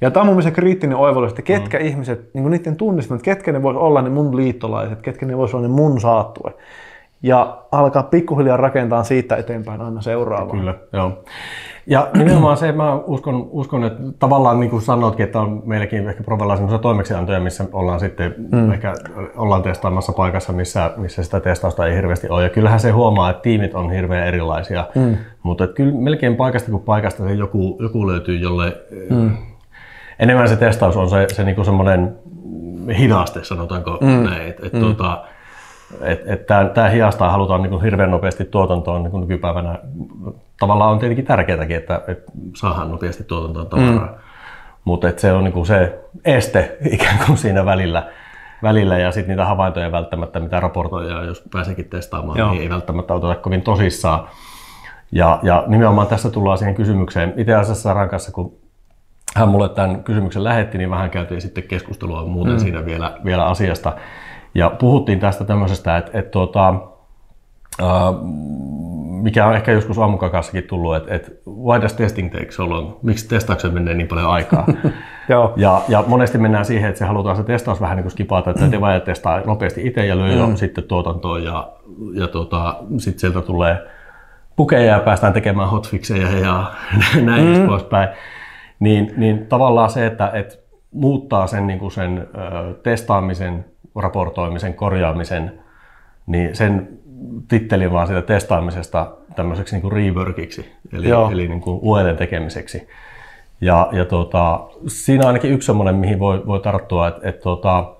Ja 0.00 0.10
tämä 0.10 0.22
on 0.22 0.26
mun 0.26 0.36
mielestä 0.36 0.60
kriittinen 0.60 0.96
oivallus, 0.96 1.30
että 1.30 1.42
ketkä 1.42 1.78
mm. 1.78 1.84
ihmiset, 1.84 2.34
niin 2.34 2.50
niiden 2.50 2.76
tunnistamat, 2.76 3.22
ketkä 3.22 3.52
ne 3.52 3.62
vois 3.62 3.76
olla 3.76 4.02
ne 4.02 4.10
mun 4.10 4.36
liittolaiset, 4.36 5.02
ketkä 5.02 5.26
ne 5.26 5.36
vois 5.36 5.54
olla 5.54 5.68
ne 5.68 5.74
mun 5.74 6.00
saattue. 6.00 6.54
Ja 7.22 7.58
alkaa 7.72 8.02
pikkuhiljaa 8.02 8.56
rakentaa 8.56 9.04
siitä 9.04 9.36
eteenpäin 9.36 9.80
aina 9.80 10.00
seuraavaa. 10.00 10.56
Kyllä, 10.56 10.74
joo. 10.92 11.24
Ja 11.86 12.08
nimenomaan 12.18 12.56
se, 12.56 12.72
mä 12.72 12.94
uskon, 12.94 13.48
uskon 13.50 13.84
että 13.84 14.02
tavallaan 14.18 14.60
niin 14.60 14.70
kuin 14.70 14.82
sanoitkin, 14.82 15.24
että 15.24 15.40
on 15.40 15.62
meilläkin 15.64 16.08
ehkä 16.08 16.22
Provella 16.22 16.56
sellaisia 16.56 16.78
toimeksiantoja, 16.78 17.40
missä 17.40 17.64
ollaan 17.72 18.00
sitten 18.00 18.34
mm. 18.52 18.72
ehkä 18.72 18.94
ollaan 19.36 19.62
testaamassa 19.62 20.12
paikassa, 20.12 20.52
missä, 20.52 20.90
missä 20.96 21.22
sitä 21.22 21.40
testausta 21.40 21.86
ei 21.86 21.96
hirveästi 21.96 22.28
ole. 22.28 22.42
Ja 22.42 22.48
kyllähän 22.48 22.80
se 22.80 22.90
huomaa, 22.90 23.30
että 23.30 23.42
tiimit 23.42 23.74
on 23.74 23.90
hirveän 23.90 24.28
erilaisia, 24.28 24.86
mm. 24.94 25.16
mutta 25.42 25.66
kyllä 25.66 25.94
melkein 25.94 26.36
paikasta 26.36 26.70
kuin 26.70 26.82
paikasta 26.82 27.24
se 27.24 27.34
joku, 27.34 27.78
joku 27.80 28.06
löytyy, 28.06 28.36
jolle 28.36 28.76
mm 29.10 29.30
enemmän 30.18 30.48
se 30.48 30.56
testaus 30.56 30.96
on 30.96 31.10
se, 31.10 31.26
se 31.32 31.44
niinku 31.44 31.64
semmoinen 31.64 32.18
hidaste, 32.98 33.44
sanotaanko 33.44 33.98
mm. 34.00 34.24
näin. 34.30 34.48
Et, 34.48 34.64
et 34.64 34.72
mm. 34.72 34.96
et 36.26 36.46
tämä 36.74 36.88
hiastaa 36.88 37.30
halutaan 37.30 37.62
niinku 37.62 37.78
hirveän 37.78 38.10
nopeasti 38.10 38.44
tuotantoon 38.44 39.02
niin 39.02 39.20
nykypäivänä. 39.20 39.78
Tavallaan 40.60 40.90
on 40.90 40.98
tietenkin 40.98 41.24
tärkeääkin, 41.24 41.76
että 41.76 42.00
et 42.08 42.24
saadaan 42.56 42.90
nopeasti 42.90 43.24
tuotantoon 43.24 43.66
tavaraa. 43.66 44.06
Mm. 44.06 44.18
Mutta 44.84 45.12
se 45.16 45.32
on 45.32 45.44
niinku 45.44 45.64
se 45.64 45.98
este 46.24 46.76
ikään 46.94 47.18
kuin 47.26 47.38
siinä 47.38 47.64
välillä, 47.64 48.08
välillä 48.62 48.98
ja 48.98 49.12
sitten 49.12 49.28
niitä 49.28 49.44
havaintoja 49.44 49.92
välttämättä, 49.92 50.40
mitä 50.40 50.60
raportoidaan, 50.60 51.26
jos 51.26 51.42
pääseekin 51.52 51.88
testaamaan, 51.88 52.38
Joo. 52.38 52.50
niin 52.50 52.62
ei 52.62 52.70
välttämättä 52.70 53.14
oteta 53.14 53.34
kovin 53.34 53.62
tosissaan. 53.62 54.28
Ja, 55.12 55.38
ja 55.42 55.64
nimenomaan 55.66 56.06
tässä 56.06 56.30
tullaan 56.30 56.58
siihen 56.58 56.74
kysymykseen. 56.74 57.34
Itse 57.36 57.54
asiassa 57.54 57.94
Rankassa, 57.94 58.32
kun 58.32 58.63
hän 59.34 59.48
mulle 59.48 59.68
tämän 59.68 60.04
kysymyksen 60.04 60.44
lähetti, 60.44 60.78
niin 60.78 60.90
vähän 60.90 61.10
käytiin 61.10 61.40
sitten 61.40 61.64
keskustelua 61.64 62.24
muuten 62.24 62.54
mm. 62.54 62.58
siinä 62.58 62.84
vielä, 62.84 63.12
vielä 63.24 63.46
asiasta. 63.46 63.92
Ja 64.54 64.70
puhuttiin 64.70 65.20
tästä 65.20 65.44
tämmöisestä, 65.44 65.96
että, 65.96 66.18
että 66.18 66.30
tuota, 66.30 66.74
mikä 69.22 69.46
on 69.46 69.54
ehkä 69.56 69.72
joskus 69.72 69.98
aamukakassakin 69.98 70.64
tullut, 70.64 70.96
että, 70.96 71.14
että 71.14 71.30
why 71.48 71.80
does 71.82 71.92
testing 71.92 72.32
take 72.32 72.50
so 72.50 72.70
long? 72.70 72.92
Miksi 73.02 73.28
testauksen 73.28 73.74
menee 73.74 73.94
niin 73.94 74.08
paljon 74.08 74.30
aikaa? 74.30 74.66
Joo. 75.28 75.52
Ja, 75.56 75.82
ja, 75.88 76.04
monesti 76.06 76.38
mennään 76.38 76.64
siihen, 76.64 76.88
että 76.88 76.98
se 76.98 77.04
halutaan 77.04 77.36
se 77.36 77.42
testaus 77.42 77.80
vähän 77.80 77.96
niin 77.96 78.04
kuin 78.04 78.12
skipata, 78.12 78.50
että 78.50 78.70
devaajat 78.70 79.02
mm. 79.02 79.06
testaa 79.06 79.40
nopeasti 79.40 79.86
itse 79.86 80.06
ja 80.06 80.16
lyö 80.16 80.46
mm. 80.46 80.56
sitten 80.56 80.84
tuotantoon 80.84 81.44
ja, 81.44 81.68
ja 82.14 82.28
tuota, 82.28 82.76
sitten 82.98 83.20
sieltä 83.20 83.40
tulee 83.40 83.86
pukeja 84.56 84.92
ja 84.92 85.00
päästään 85.00 85.32
tekemään 85.32 85.70
hotfixeja 85.70 86.38
ja 86.38 86.70
näin 87.22 87.58
mm. 87.58 87.66
poispäin 87.66 88.08
niin, 88.80 89.14
niin 89.16 89.46
tavallaan 89.46 89.90
se, 89.90 90.06
että, 90.06 90.30
että 90.34 90.56
muuttaa 90.92 91.46
sen, 91.46 91.66
niin 91.66 91.78
kuin 91.78 91.92
sen 91.92 92.18
ö, 92.18 92.74
testaamisen, 92.74 93.64
raportoimisen, 93.96 94.74
korjaamisen, 94.74 95.60
niin 96.26 96.56
sen 96.56 96.88
tittelin 97.48 97.92
vaan 97.92 98.06
siitä 98.06 98.22
testaamisesta 98.22 99.10
tämmöiseksi 99.36 99.74
niin 99.74 99.82
kuin 99.82 99.92
reworkiksi, 99.92 100.72
eli, 100.92 101.08
eli 101.32 101.48
niin 101.48 101.60
kuin 101.60 101.78
uudelleen 101.82 102.16
tekemiseksi. 102.16 102.88
Ja, 103.60 103.88
ja 103.92 104.04
tuota, 104.04 104.66
siinä 104.86 105.22
on 105.22 105.26
ainakin 105.26 105.50
yksi 105.50 105.66
semmoinen, 105.66 105.94
mihin 105.94 106.18
voi, 106.18 106.46
voi 106.46 106.60
tarttua, 106.60 107.08
että, 107.08 107.28
että 107.28 107.42
tuota, 107.42 107.94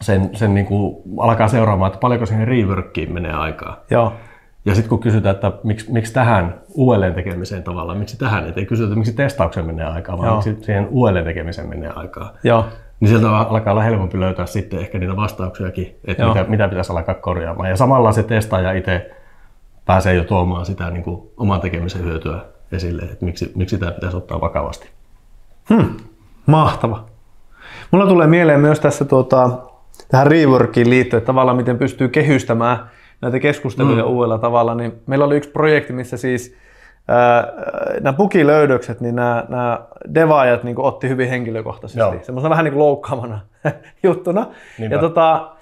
sen, 0.00 0.30
sen 0.36 0.54
niin 0.54 0.66
kuin 0.66 0.96
alkaa 1.18 1.48
seuraamaan, 1.48 1.88
että 1.88 2.00
paljonko 2.00 2.26
siihen 2.26 2.48
reworkiin 2.48 3.12
menee 3.12 3.32
aikaa. 3.32 3.80
Joo. 3.90 4.12
Ja 4.64 4.74
sitten 4.74 4.88
kun 4.88 5.00
kysytään, 5.00 5.34
että 5.34 5.52
miksi, 5.64 5.92
miksi 5.92 6.12
tähän 6.12 6.60
uudelleen 6.74 7.14
tekemiseen 7.14 7.62
tavallaan, 7.62 7.98
miksi 7.98 8.18
tähän, 8.18 8.48
että 8.48 8.60
ei 8.60 8.66
kysytä, 8.66 8.86
että 8.86 8.96
miksi 8.96 9.12
testauksen 9.12 9.66
menee 9.66 9.86
aikaa, 9.86 10.18
vaan 10.18 10.28
Joo. 10.28 10.36
miksi 10.36 10.56
siihen 10.60 10.88
uudelleen 10.90 11.24
tekemiseen 11.24 11.68
menee 11.68 11.90
aikaa. 11.96 12.32
Joo. 12.44 12.64
Niin 13.00 13.08
sieltä 13.08 13.36
alkaa 13.36 13.72
olla 13.72 13.82
helpompi 13.82 14.20
löytää 14.20 14.46
sitten 14.46 14.78
ehkä 14.78 14.98
niitä 14.98 15.16
vastauksiakin, 15.16 15.96
että 16.04 16.28
mitä, 16.28 16.44
mitä 16.44 16.68
pitäisi 16.68 16.92
alkaa 16.92 17.14
korjaamaan. 17.14 17.70
Ja 17.70 17.76
samalla 17.76 18.12
se 18.12 18.22
testaaja 18.22 18.72
itse 18.72 19.10
pääsee 19.86 20.14
jo 20.14 20.24
tuomaan 20.24 20.66
sitä 20.66 20.90
niin 20.90 21.02
kuin 21.02 21.30
oman 21.36 21.60
tekemisen 21.60 22.04
hyötyä 22.04 22.40
esille, 22.72 23.02
että 23.02 23.24
miksi, 23.24 23.52
miksi 23.54 23.78
tämä 23.78 23.92
pitäisi 23.92 24.16
ottaa 24.16 24.40
vakavasti. 24.40 24.88
Hmm. 25.74 25.96
Mahtava. 26.46 27.04
Mulla 27.90 28.06
tulee 28.06 28.26
mieleen 28.26 28.60
myös 28.60 28.80
tässä 28.80 29.04
tuota, 29.04 29.50
tähän 30.08 30.26
reworkiin 30.26 30.90
liittyen, 30.90 31.18
että 31.18 31.26
tavallaan 31.26 31.56
miten 31.56 31.78
pystyy 31.78 32.08
kehystämään 32.08 32.78
näitä 33.22 33.40
keskusteluja 33.40 34.04
mm. 34.04 34.10
uudella 34.10 34.38
tavalla, 34.38 34.74
niin 34.74 34.92
meillä 35.06 35.24
oli 35.24 35.36
yksi 35.36 35.50
projekti, 35.50 35.92
missä 35.92 36.16
siis 36.16 36.56
ää, 37.08 37.52
nämä 38.00 38.16
bugilöydökset, 38.16 39.00
niin 39.00 39.14
nämä, 39.14 39.44
nämä 39.48 39.80
devaajat 40.14 40.64
niin 40.64 40.80
otti 40.80 41.08
hyvin 41.08 41.28
henkilökohtaisesti, 41.28 42.24
semmoisena 42.24 42.50
vähän 42.50 42.64
niin 42.64 42.72
kuin 42.72 42.82
loukkaavana 42.82 43.40
juttuna. 44.02 44.46
Niinpä. 44.78 44.96
Ja 44.96 45.00
tota, 45.00 45.56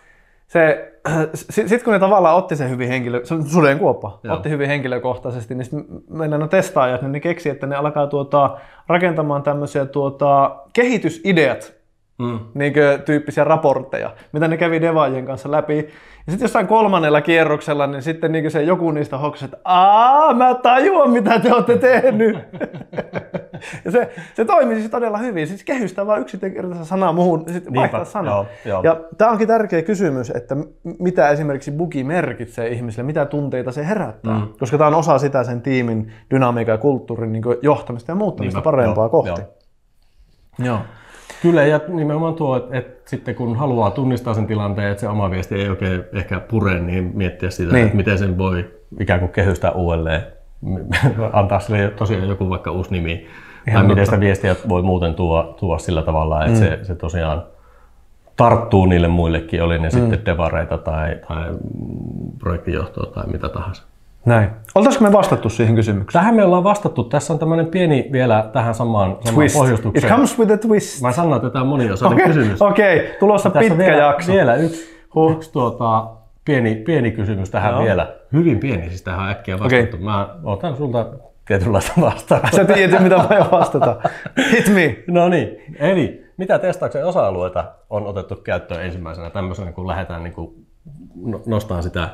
se, 0.46 0.92
sitten 1.34 1.84
kun 1.84 1.92
ne 1.92 1.98
tavallaan 1.98 2.36
otti 2.36 2.56
sen 2.56 2.70
hyvin 2.70 2.88
henkilö, 2.88 3.20
se 3.24 3.34
on 3.34 3.44
suden 3.44 3.78
kuoppa, 3.78 4.18
Joo. 4.22 4.36
otti 4.36 4.50
hyvin 4.50 4.68
henkilökohtaisesti, 4.68 5.54
niin 5.54 5.68
meidän 6.10 6.48
testaajat, 6.48 7.02
niin 7.02 7.12
ne 7.12 7.20
keksi, 7.20 7.48
että 7.48 7.66
ne 7.66 7.76
alkaa 7.76 8.06
tuota, 8.06 8.58
rakentamaan 8.88 9.42
tämmöisiä 9.42 9.86
tuota, 9.86 10.56
kehitysideat 10.72 11.79
mm. 12.20 12.38
niin 12.54 12.72
tyyppisiä 13.04 13.44
raportteja, 13.44 14.14
mitä 14.32 14.48
ne 14.48 14.56
kävi 14.56 14.80
devaajien 14.80 15.26
kanssa 15.26 15.50
läpi. 15.50 15.88
Ja 16.26 16.32
sitten 16.32 16.44
jossain 16.44 16.66
kolmannella 16.66 17.20
kierroksella, 17.20 17.86
niin 17.86 18.02
sitten 18.02 18.32
niin 18.32 18.50
se 18.50 18.62
joku 18.62 18.90
niistä 18.90 19.18
hoksasi, 19.18 19.44
että 19.44 19.58
aa, 19.64 20.34
mä 20.34 20.54
tajuan 20.54 21.10
mitä 21.10 21.38
te 21.38 21.54
olette 21.54 21.78
tehnyt. 21.78 22.38
ja 23.84 23.90
se, 23.90 24.12
se 24.34 24.44
toimi 24.44 24.74
siis 24.74 24.90
todella 24.90 25.18
hyvin. 25.18 25.46
Siis 25.46 25.64
kehystää 25.64 26.06
vaan 26.06 26.20
yksinkertaisen 26.20 26.84
sana 26.84 27.12
muuhun, 27.12 27.44
sitten 27.48 27.74
vaihtaa 27.74 28.04
sana. 28.04 28.30
Joo, 28.30 28.46
joo. 28.64 28.82
Ja 28.82 29.00
tämä 29.18 29.30
onkin 29.30 29.48
tärkeä 29.48 29.82
kysymys, 29.82 30.30
että 30.30 30.56
mitä 30.98 31.28
esimerkiksi 31.28 31.70
bugi 31.70 32.04
merkitsee 32.04 32.68
ihmisille, 32.68 33.06
mitä 33.06 33.26
tunteita 33.26 33.72
se 33.72 33.86
herättää. 33.86 34.38
Mm. 34.38 34.48
Koska 34.58 34.78
tämä 34.78 34.88
on 34.88 34.94
osa 34.94 35.18
sitä 35.18 35.44
sen 35.44 35.62
tiimin 35.62 36.12
dynamiikan 36.30 36.72
ja 36.72 36.78
kulttuurin 36.78 37.32
niin 37.32 37.44
johtamista 37.62 38.12
ja 38.12 38.16
muuttamista 38.16 38.58
Niinpä, 38.58 38.70
parempaa 38.70 39.04
joo, 39.04 39.10
kohti. 39.10 39.40
Joo. 40.58 40.66
joo. 40.66 40.78
Kyllä, 41.42 41.62
ja 41.62 41.80
nimenomaan 41.88 42.34
tuo, 42.34 42.56
että, 42.56 42.78
että 42.78 43.10
sitten 43.10 43.34
kun 43.34 43.56
haluaa 43.56 43.90
tunnistaa 43.90 44.34
sen 44.34 44.46
tilanteen, 44.46 44.90
että 44.90 45.00
se 45.00 45.08
oma 45.08 45.30
viesti 45.30 45.54
ei 45.54 45.68
oikein 45.68 46.04
ehkä 46.12 46.40
pure, 46.40 46.80
niin 46.80 47.10
miettiä 47.14 47.50
sitä, 47.50 47.72
niin. 47.72 47.84
että 47.84 47.96
miten 47.96 48.18
sen 48.18 48.38
voi 48.38 48.70
ikään 49.00 49.20
kuin 49.20 49.32
kehystää 49.32 49.70
uudelleen, 49.70 50.22
antaa 51.32 51.60
sille 51.60 51.90
tosiaan 51.90 52.28
joku 52.28 52.50
vaikka 52.50 52.70
uusi 52.70 52.90
nimi, 52.90 53.26
Ihan 53.68 53.82
tai 53.82 53.88
miten 53.88 54.06
sitä 54.06 54.20
viestiä 54.20 54.56
voi 54.68 54.82
muuten 54.82 55.14
tuoda, 55.14 55.48
tuoda 55.52 55.78
sillä 55.78 56.02
tavalla, 56.02 56.44
että 56.44 56.58
mm. 56.58 56.64
se, 56.64 56.78
se 56.82 56.94
tosiaan 56.94 57.42
tarttuu 58.36 58.86
niille 58.86 59.08
muillekin, 59.08 59.62
oli 59.62 59.78
ne 59.78 59.88
mm. 59.88 59.90
sitten 59.90 60.24
devareita 60.26 60.78
tai, 60.78 61.16
tai 61.28 61.54
projektijohtoa 62.38 63.12
tai 63.12 63.26
mitä 63.26 63.48
tahansa. 63.48 63.82
Näin. 64.24 64.50
Oltaisiko 64.74 65.04
me 65.04 65.12
vastattu 65.12 65.48
siihen 65.48 65.74
kysymykseen? 65.74 66.22
Tähän 66.22 66.34
me 66.34 66.44
ollaan 66.44 66.64
vastattu. 66.64 67.04
Tässä 67.04 67.32
on 67.32 67.38
tämmöinen 67.38 67.66
pieni 67.66 68.08
vielä 68.12 68.50
tähän 68.52 68.74
samaan, 68.74 69.16
samaan 69.24 69.48
pohjustukseen. 69.54 70.04
It 70.04 70.16
comes 70.16 70.38
with 70.38 70.52
a 70.52 70.56
twist. 70.56 71.02
Mä 71.02 71.12
sanoin, 71.12 71.36
että 71.36 71.50
tämä 71.50 71.62
on 71.62 71.68
moniosainen 71.68 72.18
okay. 72.18 72.34
kysymys. 72.34 72.62
Okei, 72.62 72.98
okay. 72.98 73.10
tulossa 73.20 73.50
Tässä 73.50 73.68
pitkä 73.68 73.84
vielä, 73.84 74.02
jakso. 74.02 74.32
Vielä 74.32 74.54
yksi, 74.54 74.84
huh. 75.14 75.32
yksi 75.32 75.52
tuota, 75.52 76.06
pieni, 76.44 76.74
pieni 76.74 77.10
kysymys 77.10 77.50
tähän 77.50 77.74
no. 77.74 77.82
vielä. 77.82 78.14
Hyvin 78.32 78.58
pieni, 78.58 78.88
siis 78.88 79.02
tähän 79.02 79.20
on 79.20 79.30
äkkiä 79.30 79.58
vastattu. 79.58 79.96
Okay. 79.96 80.04
Mä 80.04 80.28
otan 80.44 80.76
sulta 80.76 81.06
tietynlaista 81.46 81.92
vastausta. 82.00 82.56
Sä 82.56 82.64
tiedät, 82.64 83.02
mitä 83.02 83.16
mä 83.16 83.46
vastata. 83.52 83.96
Hit 84.52 84.68
me. 84.74 84.96
No 85.06 85.28
niin, 85.28 85.76
eli 85.78 86.24
mitä 86.36 86.58
testauksen 86.58 87.06
osa-alueita 87.06 87.64
on 87.90 88.06
otettu 88.06 88.36
käyttöön 88.36 88.84
ensimmäisenä 88.84 89.30
tämmöisenä, 89.30 89.72
kun 89.72 89.86
lähdetään 89.86 90.22
niin 90.22 90.34
kuin 90.34 90.66
no, 91.24 91.40
nostaa 91.46 91.82
sitä 91.82 92.08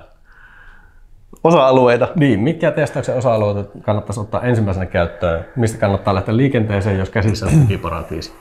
osa-alueita. 1.45 2.09
Niin, 2.15 2.41
mitkä 2.41 2.71
testauksen 2.71 3.17
osa-alueita 3.17 3.65
kannattaisi 3.83 4.21
ottaa 4.21 4.43
ensimmäisenä 4.43 4.87
käyttöön? 4.87 5.45
Mistä 5.57 5.79
kannattaa 5.79 6.15
lähteä 6.15 6.37
liikenteeseen, 6.37 6.99
jos 6.99 7.11
käsissä 7.11 7.47
on 7.47 7.53
tukiparatiisi? 7.63 8.33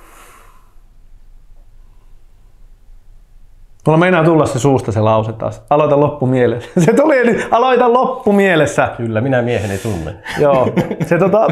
Mulla 3.86 4.00
meinaa 4.00 4.24
tulla 4.24 4.46
se 4.46 4.60
suusta 4.60 4.92
se 4.92 5.00
lause 5.00 5.34
taas. 5.34 5.63
Aloita 5.70 6.00
loppumielessä. 6.00 6.70
Se 6.86 6.94
tuli 6.94 7.20
eli 7.20 7.46
aloita 7.51 7.94
loppumielessä. 7.94 8.89
Kyllä, 8.98 9.22
minä 9.22 9.42
mieheni 9.42 9.77
tunne. 9.77 10.15
Joo. 10.42 10.68
Se 11.06 11.18
tota, 11.18 11.48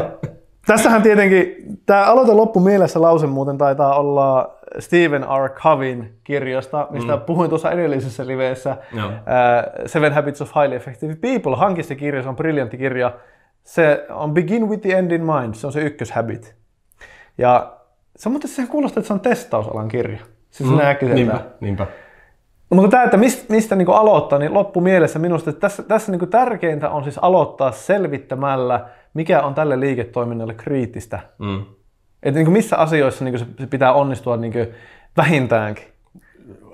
Tässähän 0.66 1.02
tietenkin, 1.02 1.56
tämä 1.86 2.04
aloite 2.04 2.32
loppu 2.32 2.60
mielessä 2.60 3.02
lause 3.02 3.26
muuten 3.26 3.58
taitaa 3.58 3.94
olla 3.94 4.56
Stephen 4.78 5.22
R. 5.22 5.50
Covin 5.50 6.18
kirjasta, 6.24 6.88
mistä 6.90 7.16
mm. 7.16 7.22
puhuin 7.22 7.48
tuossa 7.48 7.70
edellisessä 7.70 8.26
liveessä. 8.26 8.76
Joo. 8.92 9.06
Uh, 9.06 9.12
Seven 9.86 10.12
Habits 10.12 10.42
of 10.42 10.50
Highly 10.54 10.76
Effective 10.76 11.14
People. 11.14 11.56
Hanki 11.56 11.82
se 11.82 11.94
kirja, 11.94 12.22
se 12.22 12.28
on 12.28 12.36
briljantti 12.36 12.78
kirja. 12.78 13.12
Se 13.64 14.06
on 14.10 14.34
Begin 14.34 14.68
with 14.68 14.82
the 14.82 14.98
End 14.98 15.10
in 15.10 15.24
Mind, 15.24 15.54
se 15.54 15.66
on 15.66 15.72
se 15.72 15.80
ykköshabit. 15.80 16.54
Ja 17.38 17.72
se 18.16 18.28
muuten 18.28 18.50
sehän 18.50 18.68
kuulostaa, 18.68 19.00
että 19.00 19.06
se 19.06 19.12
on 19.14 19.20
testausalan 19.20 19.88
kirja. 19.88 20.18
Siis 20.50 20.70
mm. 20.70 20.78
äkkiseltään. 20.78 21.16
Niinpä, 21.16 21.40
niinpä. 21.60 21.86
No, 22.70 22.74
mutta 22.74 22.90
tämä, 22.90 23.04
että 23.04 23.16
mistä, 23.16 23.52
mistä 23.52 23.76
niin 23.76 23.90
aloittaa, 23.90 24.38
niin 24.38 24.54
loppu 24.54 24.80
mielessä 24.80 25.18
minusta, 25.18 25.50
että 25.50 25.60
tässä, 25.60 25.82
tässä 25.82 26.12
niin 26.12 26.30
tärkeintä 26.30 26.90
on 26.90 27.04
siis 27.04 27.18
aloittaa 27.18 27.72
selvittämällä, 27.72 28.86
mikä 29.14 29.42
on 29.42 29.54
tälle 29.54 29.80
liiketoiminnalle 29.80 30.54
kriittistä. 30.54 31.20
Mm. 31.38 31.64
Että 32.24 32.40
niin 32.40 32.52
missä 32.52 32.76
asioissa 32.76 33.24
niin 33.24 33.38
se 33.38 33.46
pitää 33.70 33.92
onnistua 33.92 34.36
niin 34.36 34.52
vähintäänkin. 35.16 35.84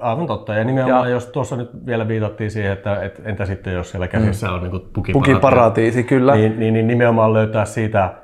Aivan 0.00 0.26
totta. 0.26 0.54
Ja 0.54 0.64
nimenomaan, 0.64 1.08
ja. 1.08 1.14
jos 1.14 1.26
tuossa 1.26 1.56
nyt 1.56 1.86
vielä 1.86 2.08
viitattiin 2.08 2.50
siihen, 2.50 2.72
että, 2.72 3.02
että 3.02 3.22
entä 3.24 3.46
sitten 3.46 3.74
jos 3.74 3.90
siellä 3.90 4.08
käsissä 4.08 4.46
mm. 4.46 4.54
on 4.54 4.62
niin 4.62 4.70
pukiparatiisi, 4.70 5.12
pukiparatiisi, 5.12 6.04
kyllä. 6.04 6.34
Niin, 6.34 6.58
niin, 6.60 6.74
niin 6.74 6.86
nimenomaan 6.86 7.32
löytää 7.32 7.64
siitä 7.64 8.14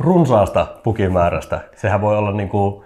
runsaasta 0.00 0.66
pukimäärästä. 0.82 1.60
Sehän 1.74 2.00
voi 2.00 2.18
olla 2.18 2.32
niin 2.32 2.48
kuin 2.48 2.85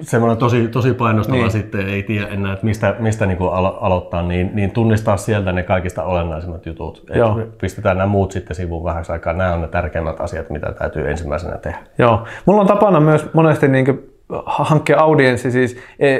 semmoinen 0.00 0.38
tosi, 0.38 0.68
tosi 0.68 0.94
painostava 0.94 1.38
niin. 1.38 1.50
sitten, 1.50 1.88
ei 1.88 2.02
tiedä 2.02 2.26
enää, 2.26 2.52
että 2.52 2.66
mistä, 2.66 2.96
mistä 2.98 3.26
niin 3.26 3.38
kuin 3.38 3.50
alo- 3.50 3.78
aloittaa, 3.80 4.22
niin, 4.22 4.50
niin 4.54 4.70
tunnistaa 4.70 5.16
sieltä 5.16 5.52
ne 5.52 5.62
kaikista 5.62 6.04
olennaisimmat 6.04 6.66
jutut. 6.66 7.04
Joo. 7.14 7.40
pistetään 7.60 7.96
nämä 7.96 8.06
muut 8.06 8.32
sitten 8.32 8.56
sivuun 8.56 8.84
vähän 8.84 9.04
aikaa. 9.08 9.32
Nämä 9.32 9.54
on 9.54 9.60
ne 9.60 9.68
tärkeimmät 9.68 10.20
asiat, 10.20 10.50
mitä 10.50 10.72
täytyy 10.72 11.10
ensimmäisenä 11.10 11.58
tehdä. 11.58 11.78
Joo. 11.98 12.24
Mulla 12.46 12.60
on 12.60 12.66
tapana 12.66 13.00
myös 13.00 13.26
monesti 13.32 13.68
niin 13.68 14.10
hankkia 14.46 14.98
audienssi, 14.98 15.50
siis 15.50 15.76
e, 15.98 16.18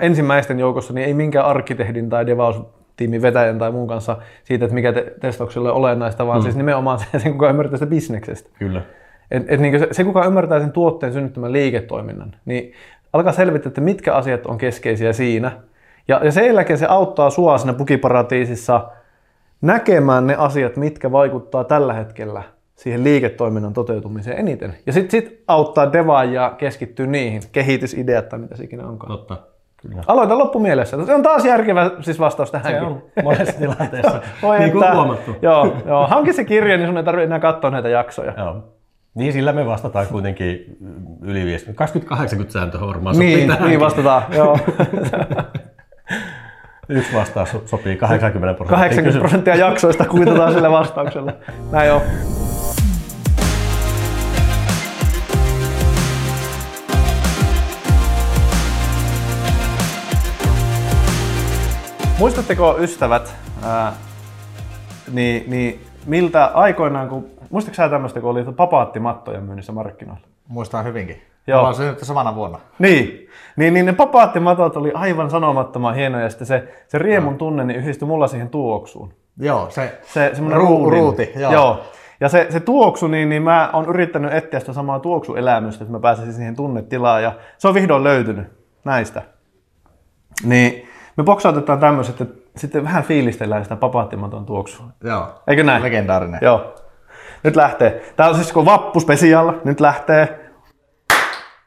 ensimmäisten 0.00 0.58
joukossa 0.58 0.92
niin 0.92 1.06
ei 1.06 1.14
minkään 1.14 1.46
arkkitehdin 1.46 2.08
tai 2.08 2.26
devaus 2.26 2.62
tiimin 2.96 3.22
vetäjän 3.22 3.58
tai 3.58 3.70
muun 3.70 3.88
kanssa 3.88 4.16
siitä, 4.44 4.64
että 4.64 4.74
mikä 4.74 4.92
te- 4.92 5.14
testaukselle 5.20 5.70
on 5.70 5.76
olennaista, 5.76 6.26
vaan 6.26 6.38
mm. 6.38 6.42
siis 6.42 6.56
nimenomaan 6.56 6.98
se, 7.12 7.18
sen 7.18 7.32
kuka 7.32 7.50
ymmärtää 7.50 7.76
sitä 7.76 7.90
bisneksestä. 7.90 8.50
Kyllä. 8.58 8.82
Et, 9.32 9.42
et 9.48 9.60
niin 9.60 9.78
se, 9.78 9.88
se, 9.90 10.04
kuka 10.04 10.26
ymmärtää 10.26 10.60
sen 10.60 10.72
tuotteen 10.72 11.12
synnyttämän 11.12 11.52
liiketoiminnan, 11.52 12.34
niin 12.44 12.72
alkaa 13.12 13.32
selvittää, 13.32 13.68
että 13.68 13.80
mitkä 13.80 14.14
asiat 14.14 14.46
on 14.46 14.58
keskeisiä 14.58 15.12
siinä. 15.12 15.52
Ja, 16.08 16.20
ja 16.24 16.32
sen 16.32 16.46
jälkeen 16.46 16.78
se 16.78 16.86
auttaa 16.86 17.30
sua 17.30 17.58
siinä 17.58 17.72
pukiparatiisissa 17.72 18.88
näkemään 19.60 20.26
ne 20.26 20.34
asiat, 20.34 20.76
mitkä 20.76 21.12
vaikuttaa 21.12 21.64
tällä 21.64 21.92
hetkellä 21.92 22.42
siihen 22.74 23.04
liiketoiminnan 23.04 23.72
toteutumiseen 23.72 24.38
eniten. 24.38 24.74
Ja 24.86 24.92
sitten 24.92 25.10
sit 25.10 25.44
auttaa 25.48 25.92
devaajia 25.92 26.52
keskittyä 26.58 27.06
niihin, 27.06 27.42
kehitysideat 27.52 28.28
tai 28.28 28.38
mitä 28.38 28.56
se 28.56 28.64
ikinä 28.64 28.86
onkaan. 28.86 29.12
Totta. 29.12 29.36
Kyllä. 29.82 30.02
Aloita 30.06 30.38
loppumielessä. 30.38 31.06
Se 31.06 31.14
on 31.14 31.22
taas 31.22 31.44
järkevä 31.44 31.90
siis 32.00 32.20
vastaus 32.20 32.50
tähänkin. 32.50 32.80
Se 32.80 32.86
on 32.86 33.02
monessa 33.22 33.58
tilanteessa, 33.58 34.20
niin 34.58 34.72
kuin 34.72 34.94
huomattu. 34.94 35.36
Joo, 35.42 35.76
joo. 35.86 36.06
hanki 36.06 36.32
se 36.32 36.44
kirja, 36.44 36.76
niin 36.76 36.86
sun 36.86 36.96
ei 36.96 37.04
tarvitse 37.04 37.24
enää 37.24 37.38
katsoa 37.38 37.70
näitä 37.70 37.88
jaksoja. 37.88 38.34
Joo. 38.36 38.62
Niin, 39.14 39.32
sillä 39.32 39.52
me 39.52 39.66
vastataan 39.66 40.06
kuitenkin 40.06 40.76
yli 41.22 41.44
50. 41.44 41.84
20-80 42.46 42.50
sääntö 42.50 42.80
varmaan 42.80 43.18
niin, 43.18 43.50
sopii 43.50 43.66
Niin, 43.68 43.80
vastataan, 43.80 44.22
joo. 44.34 44.58
Yksi 46.88 47.14
vastaus 47.14 47.56
sopii 47.66 47.96
80 47.96 48.54
prosenttia. 48.56 48.78
80 48.78 49.20
prosenttia 49.20 49.56
jaksoista 49.56 50.04
kuitataan 50.04 50.52
sillä 50.52 50.70
vastauksella. 50.80 51.32
Näin 51.70 51.92
on. 51.92 52.00
Muistatteko 62.18 62.76
ystävät, 62.78 63.34
ää, 63.62 63.92
niin, 65.12 65.44
niin 65.50 65.80
miltä 66.06 66.44
aikoinaan, 66.44 67.08
kun 67.08 67.30
Muistatko 67.52 67.74
sä 67.74 67.88
tämmöistä, 67.88 68.20
kun 68.20 68.30
oli 68.30 68.44
papaattimattoja 68.44 69.40
myynnissä 69.40 69.72
markkinoilla? 69.72 70.26
Muistan 70.48 70.84
hyvinkin. 70.84 71.22
Joo. 71.46 71.58
Ollaan 71.58 71.74
synnytty 71.74 72.04
samana 72.04 72.34
vuonna. 72.34 72.58
Niin. 72.78 73.28
Niin, 73.56 73.74
niin 73.74 73.86
ne 73.86 73.92
papaattimatot 73.92 74.76
oli 74.76 74.92
aivan 74.94 75.30
sanomattoman 75.30 75.94
hienoja 75.94 76.24
ja 76.24 76.30
sitten 76.30 76.46
se, 76.46 76.84
se 76.88 76.98
riemun 76.98 77.38
tunne 77.38 77.64
niin 77.64 77.80
yhdistyi 77.80 78.08
mulla 78.08 78.26
siihen 78.26 78.48
tuoksuun. 78.48 79.14
Joo, 79.38 79.70
se, 79.70 80.00
se 80.02 80.32
ruu, 80.54 80.90
ruuti. 80.90 81.32
Joo. 81.36 81.52
joo. 81.52 81.82
Ja 82.20 82.28
se, 82.28 82.46
se 82.50 82.60
tuoksu, 82.60 83.06
niin, 83.06 83.28
niin 83.28 83.42
mä 83.42 83.70
oon 83.72 83.88
yrittänyt 83.88 84.32
etsiä 84.32 84.60
sitä 84.60 84.72
samaa 84.72 85.00
tuoksuelämystä, 85.00 85.84
että 85.84 85.92
mä 85.92 86.00
pääsisin 86.00 86.32
siihen 86.32 86.56
tunnetilaan 86.56 87.22
ja 87.22 87.32
se 87.58 87.68
on 87.68 87.74
vihdoin 87.74 88.04
löytynyt 88.04 88.46
näistä. 88.84 89.22
Niin 90.44 90.88
me 91.16 91.24
boksautetaan 91.24 91.80
tämmöiset, 91.80 92.20
että 92.20 92.50
sitten 92.56 92.84
vähän 92.84 93.02
fiilistellään 93.02 93.62
sitä 93.62 93.76
papaattimaton 93.76 94.46
tuoksua. 94.46 94.86
Joo. 95.04 95.26
Eikö 95.46 95.64
näin? 95.64 95.82
Legendaarinen. 95.82 96.40
Joo. 96.42 96.74
Nyt 97.42 97.56
lähtee. 97.56 98.12
Tää 98.16 98.28
on 98.28 98.34
siis 98.34 98.52
kun 98.52 98.64
vappuspesial. 98.64 99.52
Nyt 99.64 99.80
lähtee. 99.80 100.50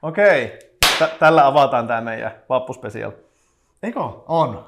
Okei. 0.02 0.60
T- 1.00 1.20
tällä 1.20 1.48
avataan 1.48 1.88
tää 1.88 2.02
meidän 2.02 2.32
vappuspesial. 2.50 3.12
Eikö 3.84 4.00
On. 4.00 4.24
On, 4.28 4.66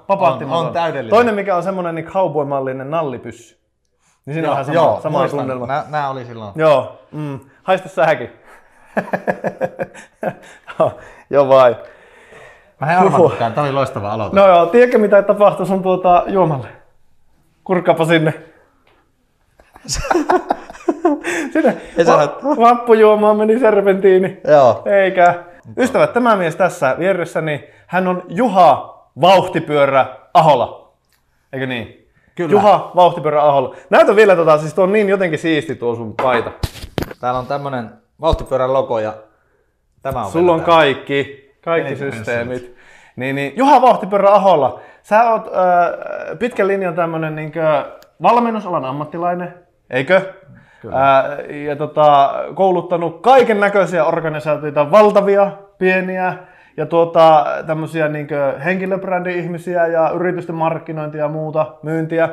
on 0.50 0.74
täydellinen. 0.74 1.10
Toinen 1.10 1.36
mikä 1.36 1.56
on 1.56 1.64
semmonen 1.64 1.96
niin 1.96 2.06
cowboy-mallinen 2.06 2.92
nallipyssy. 2.92 3.58
Niin 4.26 4.34
siinä 4.34 4.48
joo, 4.48 4.52
on 4.52 4.56
vähän 4.56 4.66
sama, 4.66 4.76
joo, 4.76 5.00
sama 5.04 5.20
muistan. 5.20 5.40
tunnelma. 5.40 5.66
Nää, 5.66 5.84
nää 5.90 6.10
oli 6.10 6.26
silloin. 6.26 6.52
Joo. 6.56 7.00
Mm. 7.12 7.40
Haista 7.64 7.90
säkin. 7.90 8.30
joo 11.30 11.50
vai. 11.50 11.76
Mä 12.82 12.92
en 12.94 13.00
arvannutkaan, 13.00 13.54
tää 13.54 13.64
oli 13.64 13.72
loistava 13.72 14.12
aloitus. 14.12 14.36
No 14.36 14.48
joo, 14.48 14.66
tiedätkö 14.66 14.98
mitä 14.98 15.22
tapahtui 15.22 15.66
sun 15.66 15.84
tuota 15.84 16.24
juomalle? 16.28 16.68
Kurkkaapa 17.64 18.06
sinne. 18.06 18.34
Sinne 21.54 21.78
va- 22.08 22.58
vappujuomaan 22.58 23.38
meni 23.38 23.60
serpentiini. 23.60 24.42
Joo. 24.48 24.82
Eikä. 24.86 25.34
Ystävät, 25.78 26.14
tämä 26.14 26.36
mies 26.36 26.56
tässä 26.56 26.96
vieressäni, 27.00 27.68
hän 27.88 28.08
on 28.08 28.24
Juha 28.28 28.98
Vauhtipyörä 29.22 30.06
Ahola. 30.34 30.92
Eikö 31.54 31.66
niin? 31.66 32.08
Kyllä. 32.36 32.52
Juha 32.52 32.92
Vauhtipyörä 32.96 33.44
Ahola. 33.44 33.76
Näytä 33.90 34.16
vielä 34.16 34.36
tota, 34.36 34.58
siis 34.58 34.74
tuo 34.74 34.84
on 34.84 34.92
niin 34.94 35.10
jotenkin 35.10 35.40
siisti 35.40 35.76
tuo 35.76 35.96
sun 35.96 36.14
paita. 36.24 36.52
Täällä 37.22 37.40
on 37.40 37.48
tämmönen 37.48 37.90
vauhtipyörän 38.22 38.74
logo 38.74 39.00
ja 39.00 39.14
tämä 40.02 40.26
on 40.26 40.32
Sulla 40.32 40.52
on 40.54 40.60
täällä. 40.60 40.74
kaikki, 40.76 41.52
kaikki 41.64 41.90
Ei, 41.90 41.96
systeemit. 41.96 42.76
Niin, 43.16 43.36
niin. 43.36 43.54
Juha 43.56 43.82
Vauhtipyörä 43.82 44.30
Aholla, 44.30 44.80
sä 45.04 45.32
oot 45.32 45.48
äh, 45.48 46.38
pitkän 46.40 46.68
linjan 46.68 46.96
tämmönen 46.96 47.36
niin 47.36 47.52
valmennusalan 48.22 48.86
ammattilainen, 48.86 49.54
eikö? 49.90 50.22
Ää, 50.94 51.38
ja 51.66 51.76
tota, 51.76 52.34
kouluttanut 52.54 53.22
kaiken 53.22 53.60
näköisiä 53.60 54.06
organisaatioita, 54.06 54.92
valtavia, 54.92 55.52
pieniä 55.78 56.34
ja 56.78 56.86
tuota, 56.86 57.46
tämmöisiä 57.68 58.08
niin 58.08 58.28
henkilöbrändi-ihmisiä 58.66 59.88
ja 59.88 60.10
yritysten 60.10 60.56
markkinointia 60.56 61.22
ja 61.22 61.28
muuta, 61.28 61.66
myyntiä. 61.84 62.30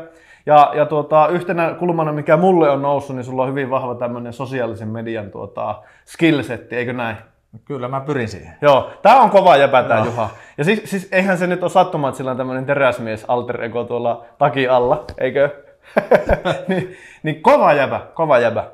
Ja, 0.46 0.72
ja 0.74 0.86
tuota, 0.86 1.28
yhtenä 1.28 1.74
kulmana, 1.78 2.12
mikä 2.12 2.36
mulle 2.36 2.70
on 2.70 2.82
noussut, 2.82 3.16
niin 3.16 3.24
sulla 3.24 3.42
on 3.42 3.48
hyvin 3.48 3.70
vahva 3.70 3.94
tämmöinen 3.94 4.32
sosiaalisen 4.32 4.88
median 4.88 5.30
tuota, 5.30 5.82
skillsetti, 6.06 6.76
eikö 6.76 6.92
näin? 6.92 7.16
Kyllä 7.64 7.88
mä 7.88 8.00
pyrin 8.00 8.28
siihen. 8.28 8.54
Joo, 8.60 8.90
tää 9.02 9.20
on 9.20 9.30
kova 9.30 9.56
jäpä 9.56 9.82
tää 9.82 9.98
no. 9.98 10.04
Juha. 10.04 10.28
Ja 10.58 10.64
siis, 10.64 10.82
siis 10.84 11.08
eihän 11.12 11.38
se 11.38 11.46
nyt 11.46 11.62
ole 11.62 11.70
sattumaa, 11.70 12.08
että 12.08 12.16
sillä 12.16 12.30
on 12.30 12.36
tämmöinen 12.36 12.66
teräsmies 12.66 13.24
alter 13.28 13.64
ego 13.64 13.84
tuolla 13.84 14.24
taki 14.38 14.68
alla, 14.68 15.04
eikö? 15.18 15.63
niin, 16.68 16.96
niin 17.22 17.42
kova 17.42 17.72
jäbä, 17.72 18.00
kova 18.14 18.38
jäbä. 18.38 18.70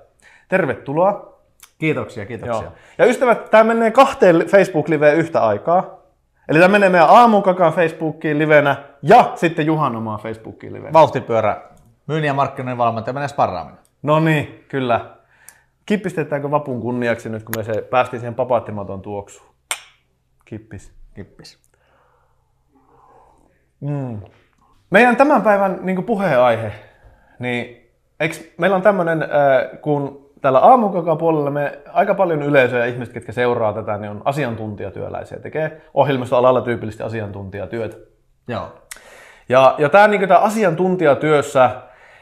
Tervetuloa. 0.49 1.41
Kiitoksia, 1.79 2.27
kiitoksia. 2.27 2.63
Joo. 2.63 2.73
Ja 2.99 3.05
ystävät, 3.05 3.51
tämä 3.51 3.65
menee 3.65 3.91
kahteen 3.91 4.37
Facebook-liveen 4.37 5.17
yhtä 5.17 5.41
aikaa. 5.41 6.01
Eli 6.49 6.59
tämä 6.59 6.73
menee 6.73 6.89
meidän 6.89 7.09
aamukakaan 7.11 7.73
Facebookiin 7.73 8.39
livenä 8.39 8.77
ja 9.03 9.33
sitten 9.35 9.67
Juhan 9.67 9.97
omaan 9.97 10.21
Facebookiin 10.21 10.73
livenä. 10.73 10.93
Vauhtipyörä, 10.93 11.63
myynnin 12.07 12.27
ja 12.27 12.35
markkinoinnin 12.35 12.79
valmentaja 12.79 13.15
menee 13.15 13.29
sparraaminen. 13.29 13.81
No 14.03 14.21
niin, 14.21 14.65
kyllä. 14.69 15.17
Kippistetäänkö 15.87 16.51
vapun 16.51 16.81
kunniaksi 16.81 17.29
nyt, 17.29 17.43
kun 17.43 17.55
me 17.57 17.65
se 17.65 17.83
päästiin 17.83 18.21
siihen 18.21 18.35
papaattimaton 18.35 19.03
tuoksuun? 19.03 19.51
Kippis. 20.45 20.93
Kippis. 21.15 21.59
Mm. 23.81 24.21
Meidän 24.91 25.17
tämän 25.17 25.43
päivän 25.43 25.79
niin 25.83 26.05
puheenaihe, 26.05 26.73
niin 27.41 27.91
eikö, 28.21 28.35
meillä 28.59 28.77
on 28.77 28.83
tämmöinen, 28.83 29.23
äh, 29.23 29.81
kun 29.81 30.31
täällä 30.41 30.59
aamukakaan 30.59 31.19
puolella 31.19 31.51
me 31.51 31.79
aika 31.93 32.15
paljon 32.15 32.43
yleisöä 32.43 32.79
ja 32.79 32.87
ihmiset, 32.87 33.15
ketkä 33.15 33.33
seuraa 33.33 33.73
tätä, 33.73 33.99
niin 33.99 34.11
on 34.11 34.23
asiantuntijatyöläisiä, 34.25 35.39
tekee 35.39 35.81
ohjelmistoalalla 35.95 36.61
tyypillisesti 36.61 37.03
asiantuntijatyötä. 37.03 37.97
Joo. 38.49 38.69
Ja, 39.49 39.75
ja 39.79 39.89
tämä, 39.89 40.09
niin 40.09 40.33
asiantuntijatyössä, 40.33 41.71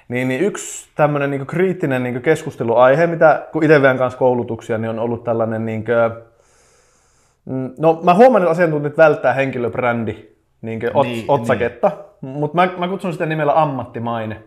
Niin, 0.09 0.29
niin 0.29 0.41
yksi 0.41 0.89
tämmöinen 0.95 1.31
niin 1.31 1.47
kriittinen 1.47 2.03
niin 2.03 2.23
keskusteluaihe, 2.23 3.07
mitä 3.07 3.47
kun 3.53 3.63
itse 3.63 3.83
veän 3.83 3.99
kanssa 3.99 4.19
koulutuksia, 4.19 4.79
niin 4.79 4.91
on 4.91 4.99
ollut 4.99 5.25
tällainen, 5.25 5.67
niin 5.67 5.85
kuin, 5.85 6.25
mm, 7.45 7.71
no 7.79 8.01
mä 8.03 8.15
huomaan, 8.15 8.43
että 8.43 8.51
asiantuntijat 8.51 8.97
välttää 8.97 9.33
henkilöbrändi 9.33 10.17
niin 10.63 10.81
ot, 10.95 11.07
niin, 11.07 11.25
otsaketta, 11.29 11.91
niin. 12.23 12.37
mutta 12.37 12.55
mä, 12.55 12.69
mä 12.79 12.89
kutsun 12.89 13.13
sitä 13.13 13.27
nimellä 13.27 13.63
ammattimaine. 13.63 14.43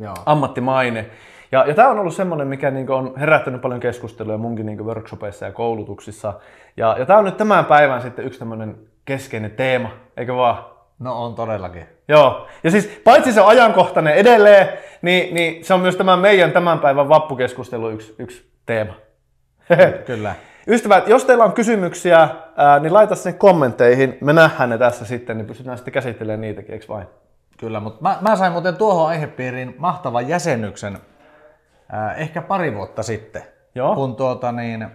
Joo. 0.00 0.14
Ammattimaine. 0.26 1.10
Ja, 1.52 1.64
ja 1.68 1.74
tämä 1.74 1.88
on 1.88 1.98
ollut 1.98 2.14
semmoinen, 2.14 2.48
mikä 2.48 2.70
niin 2.70 2.90
on 2.90 3.12
herättänyt 3.16 3.60
paljon 3.60 3.80
keskustelua 3.80 4.38
munkin 4.38 4.66
niin 4.66 4.86
workshopeissa 4.86 5.44
ja 5.44 5.52
koulutuksissa. 5.52 6.34
Ja, 6.76 6.96
ja 6.98 7.06
tämä 7.06 7.18
on 7.18 7.24
nyt 7.24 7.36
tämän 7.36 7.64
päivän 7.64 8.02
sitten 8.02 8.24
yksi 8.24 8.38
tämmöinen 8.38 8.76
keskeinen 9.04 9.50
teema, 9.50 9.90
eikö 10.16 10.34
vaan? 10.34 10.64
No 10.98 11.24
on 11.24 11.34
todellakin. 11.34 11.86
Joo. 12.08 12.46
Ja 12.64 12.70
siis 12.70 13.00
paitsi 13.04 13.32
se 13.32 13.40
on 13.40 13.48
ajankohtainen 13.48 14.14
edelleen, 14.14 14.68
niin, 15.02 15.34
niin 15.34 15.64
se 15.64 15.74
on 15.74 15.80
myös 15.80 15.96
tämän 15.96 16.18
meidän 16.18 16.52
tämän 16.52 16.78
päivän 16.78 17.08
vappukeskustelu 17.08 17.90
yksi, 17.90 18.14
yksi 18.18 18.50
teema. 18.66 18.92
Kyllä. 20.06 20.34
Ystävät, 20.68 21.08
jos 21.08 21.24
teillä 21.24 21.44
on 21.44 21.52
kysymyksiä, 21.52 22.28
ää, 22.56 22.78
niin 22.78 22.92
laita 22.92 23.14
sen 23.14 23.34
kommentteihin. 23.34 24.18
Me 24.20 24.32
nähdään 24.32 24.70
ne 24.70 24.78
tässä 24.78 25.04
sitten, 25.04 25.38
niin 25.38 25.46
pystytään 25.46 25.78
sitten 25.78 25.94
käsittelemään 25.94 26.40
niitäkin, 26.40 26.72
eikö 26.72 26.84
vain? 26.88 27.06
Kyllä, 27.60 27.80
mutta 27.80 28.02
mä, 28.02 28.18
mä 28.20 28.36
sain 28.36 28.52
muuten 28.52 28.76
tuohon 28.76 29.08
aihepiiriin 29.08 29.74
mahtavan 29.78 30.28
jäsennyksen 30.28 30.98
ää, 31.92 32.14
ehkä 32.14 32.42
pari 32.42 32.74
vuotta 32.74 33.02
sitten. 33.02 33.42
Joo. 33.74 33.94
Kun 33.94 34.16
tuota 34.16 34.52
niin, 34.52 34.88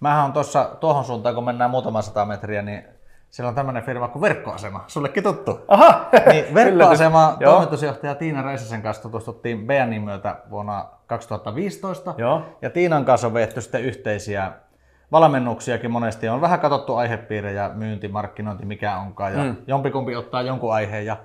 mähän 0.00 0.24
on 0.24 0.32
tuossa 0.32 0.70
tuohon 0.80 1.04
suuntaan, 1.04 1.34
kun 1.34 1.44
mennään 1.44 1.70
muutama 1.70 2.02
sata 2.02 2.24
metriä, 2.24 2.62
niin 2.62 2.84
siellä 3.30 3.48
on 3.48 3.54
tämmöinen 3.54 3.82
firma 3.82 4.08
kuin 4.08 4.22
Verkkoasema. 4.22 4.84
Sullekin 4.86 5.22
tuttu. 5.22 5.60
Aha! 5.68 6.08
Niin, 6.30 6.54
Verkkoasema 6.54 7.36
toimitusjohtaja 7.44 8.14
Tiina 8.14 8.42
Reisäsen 8.42 8.82
kanssa 8.82 9.02
tutustuttiin 9.02 9.66
BNin 9.66 10.02
myötä 10.02 10.36
vuonna 10.50 10.88
2015. 11.06 12.14
Joo. 12.18 12.42
Ja 12.62 12.70
Tiinan 12.70 13.04
kanssa 13.04 13.26
on 13.26 13.34
veetty 13.34 13.60
sitten 13.60 13.84
yhteisiä 13.84 14.52
valmennuksiakin 15.12 15.90
monesti. 15.90 16.28
On 16.28 16.40
vähän 16.40 16.60
katsottu 16.60 16.94
aihepiirejä, 16.94 17.70
myynti, 17.74 18.08
markkinointi, 18.08 18.66
mikä 18.66 18.96
onkaan. 18.96 19.32
Ja 19.32 19.44
mm. 19.44 19.56
jompikumpi 19.66 20.16
ottaa 20.16 20.42
jonkun 20.42 20.74
aiheen. 20.74 21.06
Ja 21.06 21.16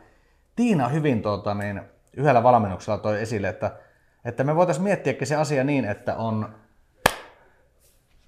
Tiina 0.59 0.87
hyvin 0.87 1.21
tuota, 1.21 1.53
niin, 1.53 1.81
yhdellä 2.17 2.43
valmennuksella 2.43 2.97
toi 2.97 3.21
esille, 3.21 3.49
että, 3.49 3.71
että 4.25 4.43
me 4.43 4.55
voitaisiin 4.55 4.83
miettiäkin 4.83 5.27
se 5.27 5.35
asia 5.35 5.63
niin, 5.63 5.85
että 5.85 6.15
on 6.15 6.49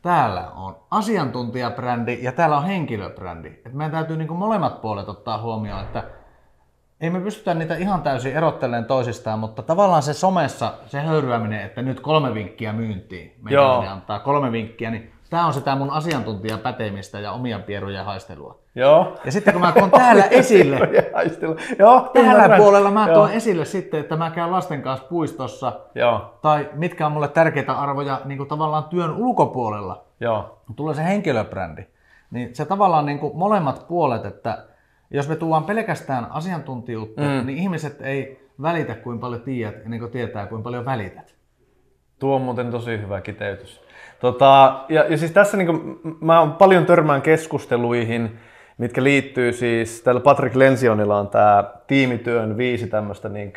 täällä 0.02 0.50
on 0.50 0.78
asiantuntijabrändi 0.92 2.20
ja 2.22 2.32
täällä 2.32 2.58
on 2.58 2.64
henkilöbrändi. 2.64 3.48
Et 3.66 3.74
meidän 3.74 3.92
täytyy 3.92 4.18
niin 4.18 4.34
molemmat 4.34 4.82
puolet 4.82 5.10
ottaa 5.10 5.42
huomioon, 5.42 5.82
että 5.82 6.04
ei 7.02 7.10
me 7.10 7.20
pystytä 7.20 7.54
niitä 7.54 7.76
ihan 7.76 8.02
täysin 8.02 8.34
erottelemaan 8.34 8.86
toisistaan, 8.86 9.40
mutta 9.40 9.64
tavallaan 9.64 10.04
se 10.04 10.14
somessa 10.14 10.74
se 10.86 11.02
höyryäminen, 11.02 11.62
että 11.62 11.82
nyt 11.82 12.00
kolme 12.00 12.34
vinkkiä 12.34 12.74
myyntiin, 12.74 13.36
meidän 13.42 13.88
antaa 13.88 14.20
kolme 14.20 14.52
vinkkiä, 14.52 14.92
niin 14.92 15.11
tämä 15.32 15.46
on 15.46 15.54
sitä 15.54 15.76
mun 15.76 15.90
asiantuntijapätemistä 15.90 17.20
ja 17.20 17.32
omia 17.32 17.60
pieruja 17.60 18.04
haistelua. 18.04 18.60
Joo. 18.76 19.18
Ja 19.26 19.32
sitten 19.32 19.54
kun 19.54 19.62
mä 19.62 19.72
tuon 19.72 19.92
täällä 19.92 20.24
esille, 20.42 20.80
Joo, 21.80 22.10
tällä 22.14 22.32
ymmärrän. 22.32 22.62
puolella 22.62 22.92
mä 22.92 23.08
tuon 23.14 23.32
esille 23.32 23.66
sitten, 23.66 24.00
että 24.00 24.16
mä 24.16 24.30
käyn 24.30 24.52
lasten 24.52 24.82
kanssa 24.82 25.08
puistossa, 25.08 25.80
Joo, 25.96 26.34
tai 26.42 26.70
mitkä 26.74 27.06
on 27.06 27.12
mulle 27.12 27.28
tärkeitä 27.28 27.74
arvoja 27.74 28.22
niin 28.26 28.38
kuin 28.38 28.50
tavallaan 28.50 28.84
työn 28.84 29.12
ulkopuolella, 29.12 30.04
joo. 30.20 30.62
tulee 30.76 30.96
se 30.96 31.04
henkilöbrändi. 31.04 31.82
Niin 32.32 32.56
se 32.56 32.66
tavallaan 32.66 33.06
niin 33.06 33.20
kuin 33.20 33.38
molemmat 33.38 33.88
puolet, 33.88 34.26
että 34.26 34.66
jos 35.12 35.30
me 35.30 35.36
tuodaan 35.36 35.64
pelkästään 35.64 36.28
asiantuntijuutta, 36.32 37.22
mm. 37.22 37.46
niin 37.46 37.58
ihmiset 37.58 38.02
ei 38.02 38.50
välitä 38.62 38.96
kuin 38.96 39.20
paljon 39.20 39.42
tiedät, 39.42 39.86
ennen 39.86 40.00
kuin 40.00 40.12
tietää 40.12 40.48
kuin 40.48 40.64
paljon 40.64 40.86
välität. 40.86 41.36
Tuo 42.20 42.36
on 42.36 42.42
muuten 42.42 42.72
tosi 42.72 43.02
hyvä 43.02 43.22
kiteytys. 43.22 43.91
Tota, 44.22 44.84
ja, 44.90 45.06
ja 45.10 45.18
siis 45.18 45.32
tässä 45.32 45.58
niin 45.58 46.00
mä 46.20 46.40
oon 46.40 46.54
paljon 46.54 46.86
törmään 46.86 47.22
keskusteluihin, 47.22 48.40
mitkä 48.78 49.04
liittyy 49.04 49.54
siis, 49.54 50.02
täällä 50.02 50.22
Patrick 50.22 50.56
Lensionilla 50.56 51.20
on 51.20 51.28
tämä 51.28 51.64
tiimityön 51.88 52.58
viisi 52.58 52.88
tämmöistä 52.88 53.30
niin 53.30 53.54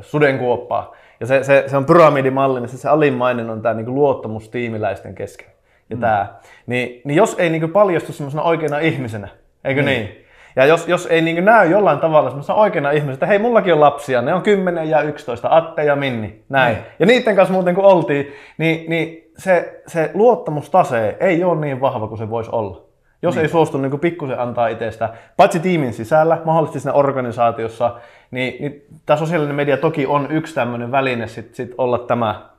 sudenkuoppaa. 0.00 0.96
Ja 1.20 1.26
se, 1.26 1.44
se, 1.44 1.64
se 1.66 1.76
on 1.76 1.84
pyramidimalli, 1.84 2.60
missä 2.60 2.78
se 2.78 2.88
alimmainen 2.88 3.50
on 3.50 3.62
tämä 3.62 3.74
niin 3.74 3.94
luottamus 3.94 4.48
tiimiläisten 4.48 5.14
kesken. 5.14 5.48
Ja 5.90 5.96
mm. 5.96 6.00
tää. 6.00 6.40
Niin, 6.66 7.00
niin 7.04 7.16
jos 7.16 7.36
ei 7.38 7.50
niin 7.50 7.70
paljastu 7.70 8.12
semmoisena 8.12 8.42
oikeana 8.42 8.78
ihmisenä, 8.78 9.28
eikö 9.64 9.82
niin? 9.82 10.02
niin? 10.02 10.24
Ja 10.56 10.66
jos, 10.66 10.88
jos 10.88 11.06
ei 11.06 11.22
niin 11.22 11.44
näy 11.44 11.70
jollain 11.70 11.98
tavalla 11.98 12.30
semmoisena 12.30 12.58
oikeana 12.58 12.90
ihmisenä, 12.90 13.14
että 13.14 13.26
hei, 13.26 13.38
mullakin 13.38 13.72
on 13.72 13.80
lapsia, 13.80 14.22
ne 14.22 14.34
on 14.34 14.42
10 14.42 14.90
ja 14.90 15.02
11, 15.02 15.56
Atte 15.56 15.84
ja 15.84 15.96
Minni, 15.96 16.42
näin. 16.48 16.76
Mm. 16.76 16.82
Ja 16.98 17.06
niiden 17.06 17.36
kanssa 17.36 17.52
muuten 17.52 17.74
kun 17.74 17.84
oltiin, 17.84 18.32
niin, 18.58 18.90
niin 18.90 19.21
se, 19.38 19.82
se 19.86 20.10
luottamustase 20.14 21.16
ei 21.20 21.44
ole 21.44 21.60
niin 21.60 21.80
vahva 21.80 22.08
kuin 22.08 22.18
se 22.18 22.30
voisi 22.30 22.50
olla. 22.52 22.82
Jos 23.22 23.34
niin. 23.34 23.42
ei 23.42 23.48
suostu 23.48 23.78
niin 23.78 24.00
pikkusen 24.00 24.40
antaa 24.40 24.68
itsestä, 24.68 25.14
paitsi 25.36 25.60
tiimin 25.60 25.92
sisällä, 25.92 26.42
mahdollisesti 26.44 26.80
siinä 26.80 26.92
organisaatiossa, 26.92 28.00
niin, 28.30 28.62
niin 28.62 28.86
tämä 29.06 29.16
sosiaalinen 29.16 29.56
media 29.56 29.76
toki 29.76 30.06
on 30.06 30.30
yksi 30.30 30.54
tämmöinen 30.54 30.92
väline 30.92 31.28
sit, 31.28 31.54
sit 31.54 31.74
olla 31.78 31.98
tämä 31.98 32.50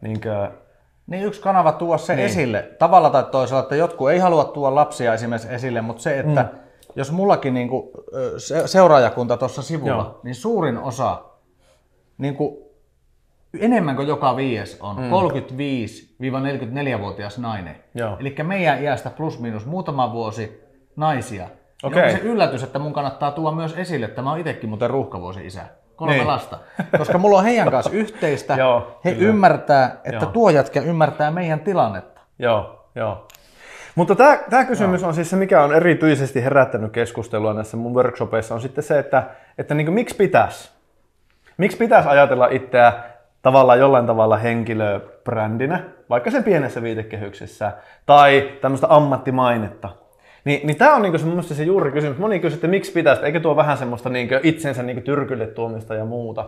niin 0.00 0.20
kuin, 0.20 0.48
niin 1.06 1.24
yksi 1.24 1.40
kanava 1.40 1.72
tuoda 1.72 1.98
se 1.98 2.16
niin. 2.16 2.26
esille 2.26 2.70
tavalla 2.78 3.10
tai 3.10 3.24
toisella, 3.30 3.62
että 3.62 3.76
jotkut 3.76 4.10
ei 4.10 4.18
halua 4.18 4.44
tuoda 4.44 4.74
lapsia 4.74 5.14
esimerkiksi 5.14 5.54
esille, 5.54 5.80
mutta 5.80 6.02
se, 6.02 6.18
että 6.18 6.42
mm. 6.42 6.58
jos 6.96 7.12
mullakin 7.12 7.54
niin 7.54 7.68
kuin, 7.68 7.90
seuraajakunta 8.66 9.36
tuossa 9.36 9.62
sivulla, 9.62 9.92
Joo. 9.92 10.20
niin 10.22 10.34
suurin 10.34 10.78
osa, 10.78 11.22
niin 12.18 12.36
kuin, 12.36 12.69
enemmän 13.58 13.96
kuin 13.96 14.08
joka 14.08 14.36
viies 14.36 14.78
on 14.80 14.96
mm. 14.96 15.10
35-44-vuotias 15.10 17.38
nainen. 17.38 17.76
Joo. 17.94 18.16
Eli 18.20 18.34
meidän 18.42 18.82
iästä 18.82 19.10
plus 19.10 19.40
minus 19.40 19.66
muutama 19.66 20.12
vuosi 20.12 20.64
naisia. 20.96 21.46
Okay. 21.82 22.12
se 22.12 22.18
yllätys, 22.18 22.62
että 22.62 22.78
mun 22.78 22.92
kannattaa 22.92 23.30
tuoda 23.30 23.56
myös 23.56 23.74
esille, 23.78 24.06
että 24.06 24.22
mä 24.22 24.30
oon 24.30 24.38
itsekin 24.38 24.68
muuten 24.68 24.90
ruuhkavuosi 24.90 25.46
isä. 25.46 25.62
Kolme 25.96 26.14
Niin. 26.14 26.26
lasta. 26.26 26.58
Koska 26.98 27.18
mulla 27.18 27.38
on 27.38 27.44
heidän 27.44 27.70
kanssa 27.70 27.92
yhteistä. 27.92 28.54
Joo, 28.58 29.00
He 29.04 29.12
kyllä. 29.14 29.28
ymmärtää, 29.28 30.00
että 30.04 30.24
Joo. 30.24 30.32
tuo 30.32 30.50
jätkä 30.50 30.80
ymmärtää 30.80 31.30
meidän 31.30 31.60
tilannetta. 31.60 32.20
Joo, 32.38 32.84
joo. 32.94 33.26
Mutta 33.94 34.14
tämä, 34.14 34.38
tämä 34.50 34.64
kysymys 34.64 35.04
on 35.04 35.14
siis 35.14 35.30
se, 35.30 35.36
mikä 35.36 35.62
on 35.62 35.74
erityisesti 35.74 36.44
herättänyt 36.44 36.92
keskustelua 36.92 37.54
näissä 37.54 37.76
mun 37.76 37.94
workshopeissa, 37.94 38.54
on 38.54 38.60
sitten 38.60 38.84
se, 38.84 38.98
että, 38.98 39.22
että 39.58 39.74
niin 39.74 39.92
miksi 39.92 40.16
pitäisi? 40.16 40.70
Miksi 41.56 41.78
pitäisi 41.78 42.08
ajatella 42.08 42.46
itseä 42.46 42.92
tavallaan 43.42 43.78
jollain 43.78 44.06
tavalla 44.06 44.36
henkilöbrändinä, 44.36 45.80
vaikka 46.10 46.30
sen 46.30 46.44
pienessä 46.44 46.82
viitekehyksessä, 46.82 47.72
tai 48.06 48.50
tämmöistä 48.60 48.86
ammattimainetta? 48.90 49.88
Niin, 50.44 50.66
niin 50.66 50.76
tämä 50.76 50.94
on 50.94 51.02
niinku 51.02 51.18
se, 51.42 51.54
se 51.54 51.62
juuri 51.62 51.92
kysymys. 51.92 52.18
Moni 52.18 52.40
kysyy, 52.40 52.54
että 52.56 52.68
miksi 52.68 52.92
pitäisi, 52.92 53.22
eikö 53.22 53.40
tuo 53.40 53.56
vähän 53.56 53.78
semmoista 53.78 54.08
niinku 54.08 54.34
itsensä 54.42 54.82
niinku 54.82 55.02
tyrkylle 55.02 55.46
tuomista 55.46 55.94
ja 55.94 56.04
muuta. 56.04 56.44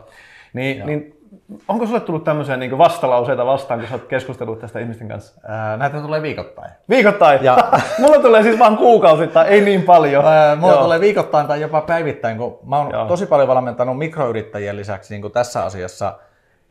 Niin, 0.52 0.86
niin 0.86 1.22
onko 1.68 1.86
sulle 1.86 2.00
tullut 2.00 2.24
tämmöisiä 2.24 2.56
niinku 2.56 2.78
vastalauseita 2.78 3.46
vastaan, 3.46 3.80
kun 3.80 3.88
sä 3.88 3.94
oot 3.94 4.04
keskustellut 4.04 4.58
tästä 4.58 4.78
ihmisten 4.78 5.08
kanssa? 5.08 5.40
Ää, 5.48 5.76
näitä 5.76 6.00
tulee 6.00 6.22
viikoittain. 6.22 6.70
Viikoittain? 6.88 7.44
Ja- 7.44 7.58
Mulla 8.00 8.18
tulee 8.18 8.42
siis 8.42 8.58
vaan 8.58 8.76
kuukausittain, 8.76 9.48
ei 9.48 9.60
niin 9.60 9.82
paljon. 9.82 10.26
Ää, 10.26 10.56
mulla 10.56 10.72
Joo. 10.72 10.82
tulee 10.82 11.00
viikoittain 11.00 11.46
tai 11.46 11.60
jopa 11.60 11.80
päivittäin, 11.80 12.38
kun 12.38 12.58
mä 12.66 12.78
oon 12.78 12.90
Joo. 12.92 13.06
tosi 13.06 13.26
paljon 13.26 13.48
valmentanut 13.48 13.98
mikroyrittäjien 13.98 14.76
lisäksi 14.76 15.14
niin 15.14 15.22
kuin 15.22 15.32
tässä 15.32 15.64
asiassa 15.64 16.14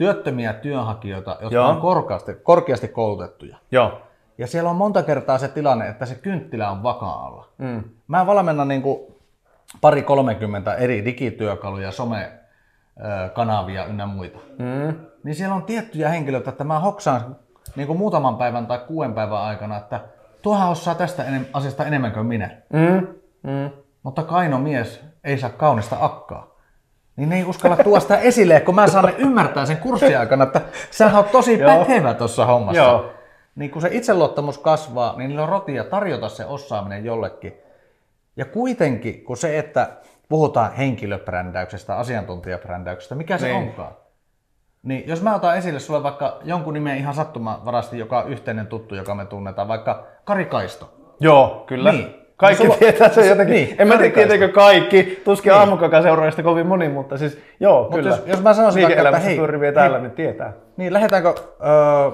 työttömiä 0.02 0.54
työnhakijoita, 0.54 1.32
jotka 1.32 1.56
Joo. 1.56 1.70
on 1.70 1.82
korkeasti, 1.82 2.34
korkeasti 2.34 2.88
koulutettuja. 2.88 3.58
Joo. 3.72 4.02
Ja 4.38 4.48
siellä 4.48 4.70
on 4.70 4.76
monta 4.76 5.04
kertaa 5.04 5.38
se 5.38 5.48
tilanne, 5.48 5.88
että 5.88 6.06
se 6.06 6.16
kynttilä 6.16 6.72
on 6.72 6.84
vakaalla. 6.84 7.48
Mm. 7.58 7.84
Mä 8.08 8.26
valmennan 8.26 8.68
niin 8.68 8.82
kuin 8.82 9.00
pari 9.82 10.02
30 10.02 10.76
eri 10.76 11.06
digityökaluja, 11.06 11.92
somekanavia 11.92 13.86
ynnä 13.86 14.06
muita. 14.06 14.40
Mm. 14.60 14.96
Niin 15.24 15.36
siellä 15.36 15.56
on 15.56 15.64
tiettyjä 15.64 16.10
henkilöitä, 16.10 16.50
että 16.50 16.64
mä 16.64 16.80
hoksaan 16.80 17.36
niin 17.76 17.88
kuin 17.88 18.00
muutaman 18.00 18.38
päivän 18.38 18.68
tai 18.68 18.80
kuuden 18.88 19.14
päivän 19.14 19.42
aikana, 19.42 19.78
että 19.78 20.00
tuohan 20.42 20.70
osaa 20.70 20.96
tästä 20.96 21.24
enem- 21.24 21.48
asiasta 21.54 21.86
enemmän 21.86 22.12
kuin 22.12 22.26
minä. 22.26 22.50
Mm. 22.74 23.08
Mm. 23.44 23.70
Mutta 24.04 24.24
kaino 24.24 24.60
mies 24.60 25.04
ei 25.24 25.38
saa 25.38 25.50
kaunista 25.50 25.98
akkaa. 26.00 26.51
Niin 27.22 27.30
ne 27.30 27.38
ei 27.38 27.44
uskalla 27.46 27.78
tuoda 27.84 28.00
sitä 28.00 28.18
esille, 28.18 28.60
kun 28.60 28.76
mä 28.76 28.88
saan 28.88 29.06
ne 29.06 29.16
ymmärtää 29.18 29.66
sen 29.66 29.78
kurssin 29.78 30.20
aikana, 30.20 30.44
että 30.44 30.62
sä 30.92 31.18
oot 31.18 31.32
tosi 31.32 31.58
pätevä 31.58 32.14
tuossa 32.14 32.46
hommassa. 32.46 32.82
Joo. 32.82 33.12
Niin 33.56 33.72
kun 33.72 33.82
se 33.82 33.90
itseluottamus 33.92 34.58
kasvaa, 34.58 35.18
niin 35.18 35.28
niillä 35.28 35.44
on 35.44 35.50
rotia 35.50 35.84
tarjota 35.84 36.30
se 36.30 36.46
osaaminen 36.46 37.06
jollekin. 37.06 37.54
Ja 38.36 38.46
kuitenkin, 38.46 39.24
kun 39.24 39.38
se, 39.38 39.60
että 39.60 39.90
puhutaan 40.30 40.74
henkilöbrändäyksestä, 40.74 41.96
asiantuntijabrändäyksestä, 41.98 43.16
mikä 43.16 43.38
se 43.38 43.48
Niin. 43.48 43.58
onkaan. 43.58 43.92
Niin 44.84 45.04
jos 45.08 45.22
mä 45.22 45.36
otan 45.36 45.58
esille 45.58 45.80
sulle 45.80 46.04
vaikka 46.04 46.40
jonkun 46.44 46.74
nimen 46.74 46.98
ihan 46.98 47.14
sattumavarasti, 47.14 48.00
joka 48.00 48.20
on 48.20 48.30
yhteinen 48.30 48.68
tuttu, 48.68 48.96
joka 48.96 49.16
me 49.16 49.26
tunnetaan, 49.26 49.68
vaikka 49.68 50.06
Kari 50.24 50.46
Kaisto. 50.46 50.94
Joo, 51.20 51.64
kyllä. 51.68 51.92
Niin. 51.92 52.16
Kaikki 52.42 52.64
sulla- 52.64 52.78
tietää 52.78 53.10
sen 53.10 53.30
jotenkin. 53.30 53.54
Niin, 53.56 53.76
en 53.80 53.88
mä 53.88 53.98
tiedä, 53.98 54.14
tietääkö 54.14 54.48
kaikki. 54.50 55.22
Tuskin 55.24 55.50
niin. 55.50 55.60
aamukakaseuraajista 55.60 56.44
kovin 56.44 56.68
moni, 56.68 56.90
mutta 56.90 57.18
siis 57.18 57.40
joo, 57.60 57.84
Mut 57.84 57.94
kyllä. 57.94 58.10
jos- 58.10 58.24
jos 58.26 58.42
mä 58.42 58.54
sanoisin 58.54 58.84
vaikka, 58.84 59.02
että 59.02 59.20
hei, 59.20 59.38
pyöriviä 59.38 59.72
täällä, 59.72 60.00
niin 60.00 60.12
tietää. 60.12 60.54
Niin, 60.78 60.94
lähdetäänkö 60.94 61.30
öö, 61.30 62.12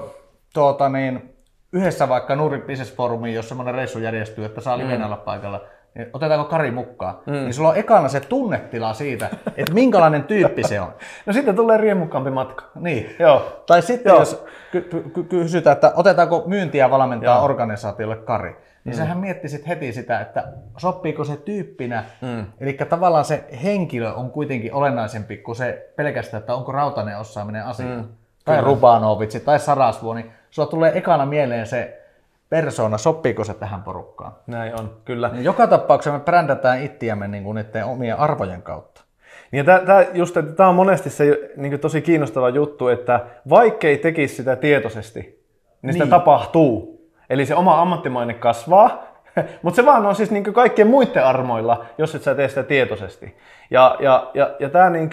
tuota, 0.54 0.88
niin, 0.88 1.34
yhdessä 1.72 2.08
vaikka 2.08 2.36
Nordic 2.36 2.66
Business 2.66 2.94
Forumiin, 2.94 3.34
jos 3.34 3.48
semmoinen 3.48 3.74
reissu 3.74 3.98
järjestyy, 3.98 4.44
että 4.44 4.60
saa 4.60 4.78
livenä 4.78 5.06
olla 5.06 5.16
paikalla, 5.16 5.60
niin 5.94 6.10
otetaanko 6.12 6.44
Kari 6.44 6.70
mukaan? 6.70 7.18
Mm. 7.26 7.32
Niin 7.32 7.54
sulla 7.54 7.68
on 7.68 7.76
ekana 7.76 8.08
se 8.08 8.20
tunnetila 8.20 8.94
siitä, 8.94 9.28
että 9.56 9.74
minkälainen 9.74 10.24
tyyppi 10.24 10.62
se 10.64 10.80
on. 10.80 10.88
No 11.26 11.32
sitten 11.32 11.56
tulee 11.56 11.76
riemukkaampi 11.78 12.30
matka. 12.30 12.64
Niin. 12.74 13.16
Joo. 13.18 13.62
Tai 13.66 13.82
sitten 13.82 14.10
Joo. 14.10 14.18
jos 14.18 14.44
ky- 14.72 14.88
ky- 15.14 15.22
kysytään, 15.22 15.74
että 15.74 15.92
otetaanko 15.96 16.42
myyntiä 16.46 16.90
valmentaa 16.90 17.36
Joo. 17.36 17.44
organisaatiolle 17.44 18.16
Kari, 18.16 18.56
niin 18.88 18.96
mm. 18.96 19.02
sähän 19.02 19.18
miettisit 19.18 19.68
heti 19.68 19.92
sitä, 19.92 20.20
että 20.20 20.44
sopiiko 20.76 21.24
se 21.24 21.36
tyyppinä. 21.36 22.04
Mm. 22.20 22.46
Eli 22.60 22.72
tavallaan 22.72 23.24
se 23.24 23.44
henkilö 23.62 24.12
on 24.12 24.30
kuitenkin 24.30 24.74
olennaisempi 24.74 25.36
kuin 25.36 25.56
se 25.56 25.92
pelkästään, 25.96 26.40
että 26.40 26.54
onko 26.54 26.72
rautainen 26.72 27.18
osaaminen 27.18 27.64
asia. 27.64 27.86
Mm. 27.86 28.04
Tai 28.44 28.60
Rubanovitsi 28.60 29.40
tai 29.40 29.58
Sarasvuo, 29.58 30.14
niin 30.14 30.30
sulla 30.50 30.68
tulee 30.68 30.98
ekana 30.98 31.26
mieleen 31.26 31.66
se 31.66 32.02
persoona, 32.48 32.98
sopiiko 32.98 33.44
se 33.44 33.54
tähän 33.54 33.82
porukkaan. 33.82 34.32
Näin 34.46 34.80
on, 34.80 34.96
kyllä. 35.04 35.28
Niin 35.28 35.44
joka 35.44 35.66
tapauksessa 35.66 36.18
me 36.18 36.24
brändätään 36.24 36.82
ittiämme 36.82 37.28
niin 37.28 37.44
kuin 37.44 37.54
niiden 37.54 37.84
omien 37.84 38.18
arvojen 38.18 38.62
kautta. 38.62 39.02
Niin 39.50 39.64
tää, 39.64 39.80
tää, 39.80 40.06
just, 40.14 40.36
että 40.36 40.52
tämä 40.52 40.68
on 40.68 40.74
monesti 40.74 41.10
se 41.10 41.50
niin 41.56 41.80
tosi 41.80 42.02
kiinnostava 42.02 42.48
juttu, 42.48 42.88
että 42.88 43.20
vaikkei 43.48 43.98
tekisi 43.98 44.34
sitä 44.34 44.56
tietoisesti, 44.56 45.44
niin 45.82 45.92
sitä 45.92 46.04
Niin. 46.04 46.10
tapahtuu. 46.10 46.97
Eli 47.30 47.46
se 47.46 47.54
oma 47.54 47.80
ammattimaine 47.80 48.34
kasvaa, 48.34 49.02
mutta 49.62 49.76
se 49.76 49.86
vaan 49.86 50.06
on 50.06 50.14
siis 50.14 50.30
niin 50.30 50.44
kaikkien 50.44 50.88
muiden 50.88 51.24
armoilla, 51.24 51.84
jos 51.98 52.14
et 52.14 52.22
sä 52.22 52.34
tee 52.34 52.48
sitä 52.48 52.62
tietoisesti. 52.62 53.36
Ja, 53.70 53.96
ja, 54.00 54.30
ja, 54.34 54.50
ja 54.58 54.68
tää 54.68 54.90
niin 54.90 55.10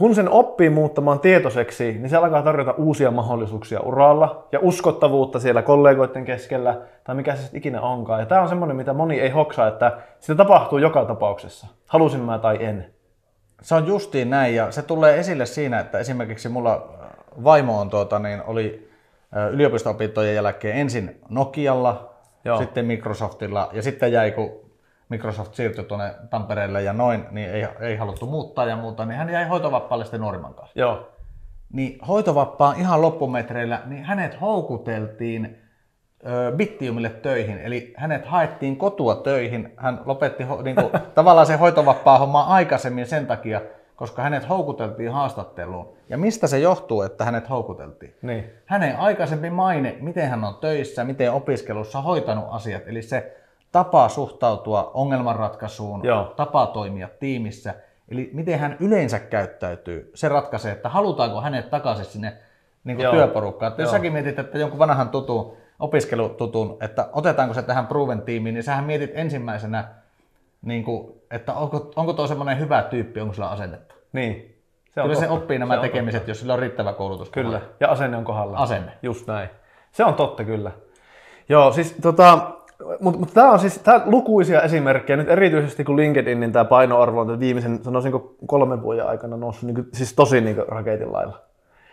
kun 0.00 0.14
sen 0.14 0.28
oppii 0.28 0.70
muuttamaan 0.70 1.20
tietoiseksi, 1.20 1.92
niin 1.92 2.10
se 2.10 2.16
alkaa 2.16 2.42
tarjota 2.42 2.72
uusia 2.72 3.10
mahdollisuuksia 3.10 3.80
uralla 3.80 4.48
ja 4.52 4.58
uskottavuutta 4.62 5.40
siellä 5.40 5.62
kollegoiden 5.62 6.24
keskellä 6.24 6.78
tai 7.04 7.14
mikä 7.14 7.36
se 7.36 7.50
ikinä 7.56 7.80
onkaan. 7.80 8.20
Ja 8.20 8.26
tämä 8.26 8.40
on 8.40 8.48
semmoinen, 8.48 8.76
mitä 8.76 8.92
moni 8.92 9.20
ei 9.20 9.30
hoksaa, 9.30 9.68
että 9.68 9.98
sitä 10.20 10.34
tapahtuu 10.34 10.78
joka 10.78 11.04
tapauksessa, 11.04 11.66
halusin 11.86 12.20
mä 12.20 12.38
tai 12.38 12.64
en. 12.64 12.90
Se 13.62 13.74
on 13.74 13.86
justiin 13.86 14.30
näin 14.30 14.54
ja 14.54 14.70
se 14.70 14.82
tulee 14.82 15.18
esille 15.18 15.46
siinä, 15.46 15.80
että 15.80 15.98
esimerkiksi 15.98 16.48
mulla 16.48 16.88
vaimo 17.44 17.80
on 17.80 17.90
tuota, 17.90 18.18
niin 18.18 18.42
oli 18.46 18.89
yliopisto-opintojen 19.52 20.34
jälkeen 20.34 20.76
ensin 20.76 21.20
Nokialla, 21.28 22.14
Joo. 22.44 22.58
sitten 22.58 22.86
Microsoftilla 22.86 23.70
ja 23.72 23.82
sitten 23.82 24.12
jäi, 24.12 24.30
kun 24.30 24.70
Microsoft 25.08 25.54
siirtyi 25.54 25.84
tuonne 25.84 26.14
Tampereelle 26.30 26.82
ja 26.82 26.92
noin, 26.92 27.24
niin 27.30 27.50
ei, 27.50 27.66
ei 27.80 27.96
haluttu 27.96 28.26
muuttaa 28.26 28.66
ja 28.66 28.76
muuta, 28.76 29.04
niin 29.04 29.18
hän 29.18 29.30
jäi 29.30 29.44
hoitovapaalle 29.44 30.04
sitten 30.04 30.20
nuorimman 30.20 30.54
kanssa. 30.54 30.80
Joo. 30.80 31.08
Niin 31.72 31.98
hoitovappaan 32.08 32.80
ihan 32.80 33.02
loppumetreillä, 33.02 33.82
niin 33.86 34.04
hänet 34.04 34.40
houkuteltiin 34.40 35.58
ö, 36.26 36.52
Bittiumille 36.56 37.10
töihin, 37.10 37.58
eli 37.58 37.94
hänet 37.96 38.26
haettiin 38.26 38.76
kotua 38.76 39.14
töihin. 39.14 39.72
Hän 39.76 40.00
lopetti 40.04 40.44
ho, 40.44 40.62
niin 40.62 40.76
kuin, 40.76 40.90
tavallaan 41.14 41.46
se 41.46 41.56
hoitovappaa 41.56 42.18
homma 42.18 42.42
aikaisemmin 42.42 43.06
sen 43.06 43.26
takia, 43.26 43.60
koska 44.00 44.22
hänet 44.22 44.48
houkuteltiin 44.48 45.12
haastatteluun. 45.12 45.92
Ja 46.08 46.18
mistä 46.18 46.46
se 46.46 46.58
johtuu, 46.58 47.02
että 47.02 47.24
hänet 47.24 47.50
houkuteltiin? 47.50 48.14
Niin. 48.22 48.50
Hänen 48.66 48.96
aikaisempi 48.96 49.50
maine, 49.50 49.96
miten 50.00 50.28
hän 50.28 50.44
on 50.44 50.54
töissä, 50.54 51.04
miten 51.04 51.32
opiskelussa 51.32 52.00
hoitanut 52.00 52.44
asiat, 52.50 52.82
eli 52.86 53.02
se 53.02 53.36
tapa 53.72 54.08
suhtautua 54.08 54.90
ongelmanratkaisuun, 54.94 56.04
Joo. 56.04 56.34
tapa 56.36 56.66
toimia 56.66 57.08
tiimissä, 57.18 57.74
eli 58.08 58.30
miten 58.32 58.58
hän 58.58 58.76
yleensä 58.80 59.18
käyttäytyy, 59.18 60.10
se 60.14 60.28
ratkaisee, 60.28 60.72
että 60.72 60.88
halutaanko 60.88 61.40
hänet 61.40 61.70
takaisin 61.70 62.04
sinne 62.04 62.32
niin 62.84 62.96
kuin 62.96 63.04
Joo. 63.04 63.12
työporukkaan. 63.12 63.70
Että 63.70 63.82
jos 63.82 63.90
säkin 63.90 64.12
mietit, 64.12 64.38
että 64.38 64.58
jonkun 64.58 64.78
vanhan 64.78 65.08
tutun, 65.08 65.56
opiskelututun, 65.78 66.76
että 66.80 67.08
otetaanko 67.12 67.54
se 67.54 67.62
tähän 67.62 67.86
Proven 67.86 68.22
tiimiin, 68.22 68.54
niin 68.54 68.64
sähän 68.64 68.84
mietit 68.84 69.10
ensimmäisenä, 69.14 69.84
niin 70.62 70.84
kuin, 70.84 71.12
että 71.30 71.52
onko, 71.54 71.92
onko 71.96 72.12
tuo 72.12 72.26
semmoinen 72.26 72.58
hyvä 72.58 72.82
tyyppi, 72.82 73.20
onko 73.20 73.34
sillä 73.34 73.48
asennetta. 73.48 73.94
Niin. 74.12 74.56
Se 74.90 75.00
Kyllä 75.00 75.14
se 75.14 75.20
totta. 75.20 75.34
oppii 75.34 75.58
nämä 75.58 75.74
Se 75.74 75.78
on 75.78 75.82
tekemiset, 75.82 76.28
jos 76.28 76.40
sillä 76.40 76.52
on 76.52 76.58
riittävä 76.58 76.92
koulutus. 76.92 77.30
Kyllä. 77.30 77.60
Ja 77.80 77.88
asenne 77.88 78.16
on 78.16 78.24
kohdalla. 78.24 78.56
Asenne. 78.56 78.92
Just 79.02 79.26
näin. 79.26 79.48
Se 79.92 80.04
on 80.04 80.14
totta 80.14 80.44
kyllä. 80.44 80.70
Joo, 81.48 81.72
siis 81.72 81.96
tota, 82.02 82.50
mutta 83.00 83.20
mut 83.20 83.34
tämä 83.34 83.50
on 83.50 83.58
siis 83.58 83.78
tää 83.78 84.02
lukuisia 84.04 84.62
esimerkkejä, 84.62 85.16
nyt 85.16 85.28
erityisesti 85.28 85.84
kun 85.84 85.96
LinkedInin 85.96 86.52
tämä 86.52 86.64
painoarvo 86.64 87.20
on 87.20 87.40
viimeisen, 87.40 87.84
sanoisinko 87.84 88.34
kolmen 88.46 88.82
vuoden 88.82 89.06
aikana 89.06 89.36
noussut 89.36 89.62
niin 89.62 89.86
siis 89.92 90.14
tosi 90.14 90.40
niin 90.40 90.56
raketin 90.68 91.12
lailla. 91.12 91.40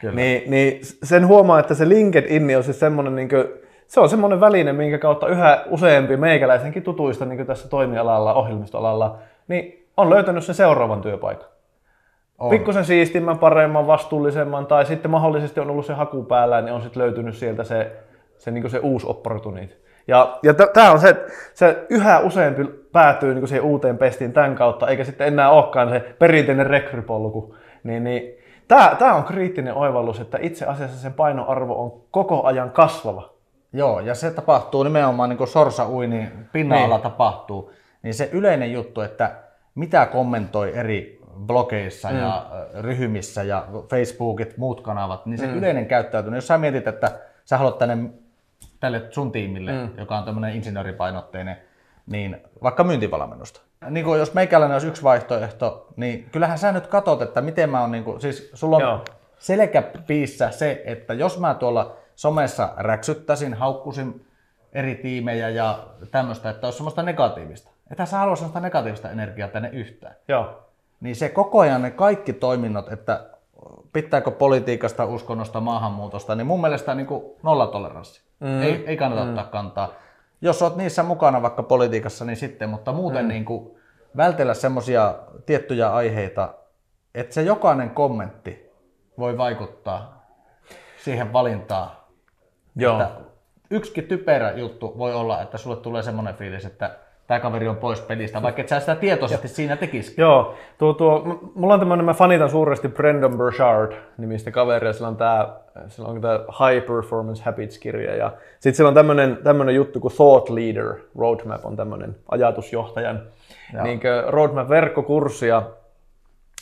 Kyllä. 0.01 0.15
Niin, 0.15 0.51
niin 0.51 0.79
sen 1.03 1.27
huomaa, 1.27 1.59
että 1.59 1.73
se 1.73 1.89
LinkedIn 1.89 2.57
on 2.57 2.63
siis 2.63 2.79
semmoinen, 2.79 3.15
niin 3.15 3.29
kuin, 3.29 3.45
se 3.87 3.99
on 3.99 4.09
semmoinen 4.09 4.39
väline, 4.39 4.73
minkä 4.73 4.97
kautta 4.97 5.27
yhä 5.27 5.63
useampi 5.69 6.17
meikäläisenkin 6.17 6.83
tutuista 6.83 7.25
niin 7.25 7.47
tässä 7.47 7.69
toimialalla, 7.69 8.33
ohjelmistoalalla, 8.33 9.17
niin 9.47 9.87
on 9.97 10.09
löytänyt 10.09 10.43
sen 10.43 10.55
seuraavan 10.55 11.01
työpaikan. 11.01 11.47
On. 12.39 12.49
Pikkusen 12.49 12.85
siistimmän, 12.85 13.39
paremman, 13.39 13.87
vastuullisemman 13.87 14.65
tai 14.65 14.85
sitten 14.85 15.11
mahdollisesti 15.11 15.59
on 15.59 15.69
ollut 15.69 15.85
se 15.85 15.93
haku 15.93 16.23
päällä, 16.23 16.61
niin 16.61 16.73
on 16.73 16.81
sitten 16.81 17.03
löytynyt 17.03 17.35
sieltä 17.35 17.63
se, 17.63 17.91
se, 18.37 18.51
niin 18.51 18.69
se 18.69 18.79
uusi 18.79 19.07
opportunity. 19.09 19.83
Ja, 20.07 20.39
ja 20.43 20.53
tämä 20.53 20.91
on 20.91 20.99
se, 20.99 21.09
että 21.09 21.31
se 21.53 21.85
yhä 21.89 22.19
useampi 22.19 22.65
päätyy 22.91 23.33
niin 23.33 23.47
siihen 23.47 23.65
uuteen 23.65 23.97
pestiin 23.97 24.33
tämän 24.33 24.55
kautta, 24.55 24.87
eikä 24.87 25.03
sitten 25.03 25.27
enää 25.27 25.49
olekaan 25.49 25.89
se 25.89 25.99
perinteinen 26.19 26.65
rekrypolku. 26.65 27.55
Niin, 27.83 28.03
niin, 28.03 28.37
tämä 28.67 29.15
on 29.15 29.23
kriittinen 29.23 29.73
oivallus, 29.73 30.19
että 30.19 30.37
itse 30.41 30.65
asiassa 30.65 30.97
sen 30.97 31.13
painoarvo 31.13 31.83
on 31.83 32.01
koko 32.11 32.43
ajan 32.43 32.71
kasvava. 32.71 33.36
Joo, 33.77 33.99
ja 33.99 34.15
se 34.15 34.31
tapahtuu 34.31 34.83
nimenomaan 34.83 35.29
niin 35.29 35.37
kuin 35.37 35.47
sorsa 35.47 35.89
uini 35.89 36.29
pinnan 36.51 36.83
alla 36.83 36.95
Niin. 36.95 37.03
tapahtuu. 37.03 37.71
Niin 38.01 38.13
se 38.13 38.29
yleinen 38.33 38.73
juttu, 38.73 39.01
että 39.01 39.35
mitä 39.75 40.05
kommentoi 40.05 40.77
eri 40.77 41.21
blogeissa 41.39 42.09
mm. 42.09 42.17
ja 42.17 42.49
ryhmissä 42.79 43.43
ja 43.43 43.67
Facebookit, 43.89 44.57
muut 44.57 44.81
kanavat, 44.81 45.25
niin 45.25 45.37
se 45.37 45.47
mm. 45.47 45.57
yleinen 45.57 45.85
käyttäytyminen, 45.85 46.37
jos 46.37 46.47
sä 46.47 46.57
mietit, 46.57 46.87
että 46.87 47.11
sä 47.45 47.57
haluat 47.57 47.77
tänne 47.77 47.97
tälle 48.79 49.01
sun 49.09 49.31
tiimille, 49.31 49.71
mm. 49.71 49.89
joka 49.97 50.17
on 50.17 50.23
tämmöinen 50.23 50.55
insinööripainotteinen, 50.55 51.57
niin 52.07 52.37
vaikka 52.63 52.83
myyntivalmennusta. 52.83 53.61
Niin 53.89 54.05
kuin 54.05 54.19
jos 54.19 54.33
meikäläinen 54.33 54.75
olisi 54.75 54.87
yksi 54.87 55.03
vaihtoehto, 55.03 55.87
niin 55.95 56.29
kyllähän 56.31 56.57
sä 56.57 56.71
nyt 56.71 56.87
katot, 56.87 57.21
että 57.21 57.41
miten 57.41 57.69
mä 57.69 57.81
oon, 57.81 57.91
niin 57.91 58.03
kuin, 58.03 58.21
siis 58.21 58.51
sulla 58.53 58.75
on 58.75 58.81
Joo. 58.81 59.05
selkäpiissä 59.39 60.51
se, 60.51 60.81
että 60.85 61.13
jos 61.13 61.39
mä 61.39 61.53
tuolla 61.53 61.95
somessa 62.17 62.73
räksyttäisin, 62.77 63.53
haukkusin 63.53 64.25
eri 64.73 64.95
tiimejä 64.95 65.49
ja 65.49 65.87
tämmöistä, 66.11 66.49
että 66.49 66.67
olisi 66.67 66.77
semmoista 66.77 67.03
negatiivista. 67.03 67.69
Että 67.91 68.05
sä 68.05 68.17
halua 68.17 68.35
semmoista 68.35 68.59
negatiivista 68.59 69.11
energiaa 69.11 69.47
tänne 69.47 69.69
yhtään. 69.69 70.15
Joo. 70.27 70.63
Niin 71.01 71.15
se 71.15 71.29
koko 71.29 71.59
ajan 71.59 71.81
ne 71.81 71.91
kaikki 71.91 72.33
toiminnot, 72.33 72.91
että 72.91 73.29
pitääkö 73.93 74.31
politiikasta, 74.31 75.05
uskonnosta, 75.05 75.59
maahanmuutosta, 75.59 76.35
niin 76.35 76.47
mun 76.47 76.61
mielestä 76.61 76.95
niin 76.95 77.07
kuin 77.07 77.23
nollatoleranssi. 77.43 78.21
Mm. 78.39 78.61
Ei, 78.61 78.83
ei 78.87 78.97
kannata 78.97 79.23
mm. 79.23 79.29
ottaa 79.29 79.45
kantaa. 79.45 79.89
Jos 80.41 80.61
oot 80.61 80.75
niissä 80.75 81.03
mukana 81.03 81.41
vaikka 81.41 81.63
politiikassa, 81.63 82.25
niin 82.25 82.37
sitten, 82.37 82.69
mutta 82.69 82.93
muuten 82.93 83.25
mm. 83.25 83.29
niin 83.29 83.45
kuin 83.45 83.77
vältellä 84.17 84.53
semmoisia 84.53 85.15
tiettyjä 85.45 85.93
aiheita, 85.93 86.53
että 87.15 87.33
se 87.33 87.41
jokainen 87.41 87.89
kommentti 87.89 88.71
voi 89.17 89.37
vaikuttaa 89.37 90.25
siihen 91.03 91.33
valintaan. 91.33 92.06
Joo. 92.77 93.01
Että 93.01 93.09
yksikin 93.71 94.03
typerä 94.03 94.51
juttu 94.51 94.93
voi 94.97 95.13
olla, 95.13 95.41
että 95.41 95.57
sulle 95.57 95.75
tulee 95.75 96.03
semmoinen 96.03 96.35
fiilis, 96.35 96.65
että 96.65 96.91
tämä 97.27 97.39
kaveri 97.39 97.67
on 97.67 97.75
pois 97.75 98.01
pelistä, 98.01 98.41
vaikka 98.41 98.61
et 98.61 98.67
sä 98.67 98.79
sitä 98.79 98.95
tietoisesti 98.95 99.47
siinä 99.47 99.75
tekisikin. 99.75 100.21
Joo, 100.21 100.55
tuo, 100.77 100.93
tuo, 100.93 101.39
mulla 101.55 101.73
on 101.73 101.79
tämmöinen, 101.79 102.05
mä 102.05 102.13
fanitan 102.13 102.49
suuresti 102.49 102.87
Brendan 102.87 103.37
Burchard 103.37 103.91
nimistä 104.17 104.51
kaveria, 104.51 104.93
sillä 104.93 105.07
on 105.07 105.17
tää, 105.17 105.47
sillä 105.87 106.09
on 106.09 106.21
tää 106.21 106.39
High 106.39 106.87
Performance 106.87 107.43
Habits-kirja 107.43 108.15
ja 108.15 108.31
sitten 108.53 108.75
sillä 108.75 108.87
on 108.87 108.93
tämmöinen, 108.93 109.37
tämmöinen 109.43 109.75
juttu 109.75 109.99
kuin 109.99 110.13
Thought 110.13 110.49
Leader 110.49 110.95
Roadmap 111.17 111.65
on 111.65 111.75
tämmöinen 111.75 112.15
ajatusjohtajan 112.31 113.21
niin 113.83 114.01
Roadmap-verkkokurssi 114.27 115.47
ja 115.47 115.63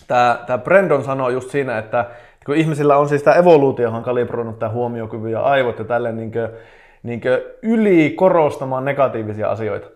tämä, 0.07 0.39
tämä 0.47 0.57
Brandon 0.57 1.03
sanoo 1.03 1.29
just 1.29 1.49
siinä, 1.49 1.77
että 1.77 2.05
kun 2.45 2.55
ihmisillä 2.55 2.97
on 2.97 3.09
siis 3.09 3.23
tämä 3.23 3.37
evoluutio, 3.37 3.83
johon 3.83 4.03
kalibroinut 4.03 4.59
tämä 4.59 4.71
huomiokyvy 4.71 5.29
ja 5.29 5.41
aivot 5.41 5.79
ja 5.79 5.85
tälleen 5.85 6.17
niin 6.17 6.31
kuin, 6.31 6.49
niin 7.03 7.21
kuin 7.21 7.39
yli 7.61 8.09
korostamaan 8.09 8.85
negatiivisia 8.85 9.49
asioita. 9.49 9.87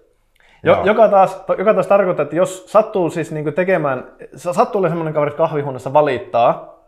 Jo, 0.64 0.74
Joo. 0.74 0.86
joka, 0.86 1.08
taas, 1.08 1.44
joka 1.58 1.74
taas 1.74 1.88
tarkoittaa, 1.88 2.24
että 2.24 2.36
jos 2.36 2.66
sattuu 2.68 3.10
siis 3.10 3.32
niin 3.32 3.54
tekemään, 3.54 4.04
sattuu 4.36 4.80
olemaan 4.80 4.92
semmoinen 4.92 5.14
kaveri, 5.14 5.32
kahvihuoneessa 5.32 5.94
valittaa, 5.94 6.80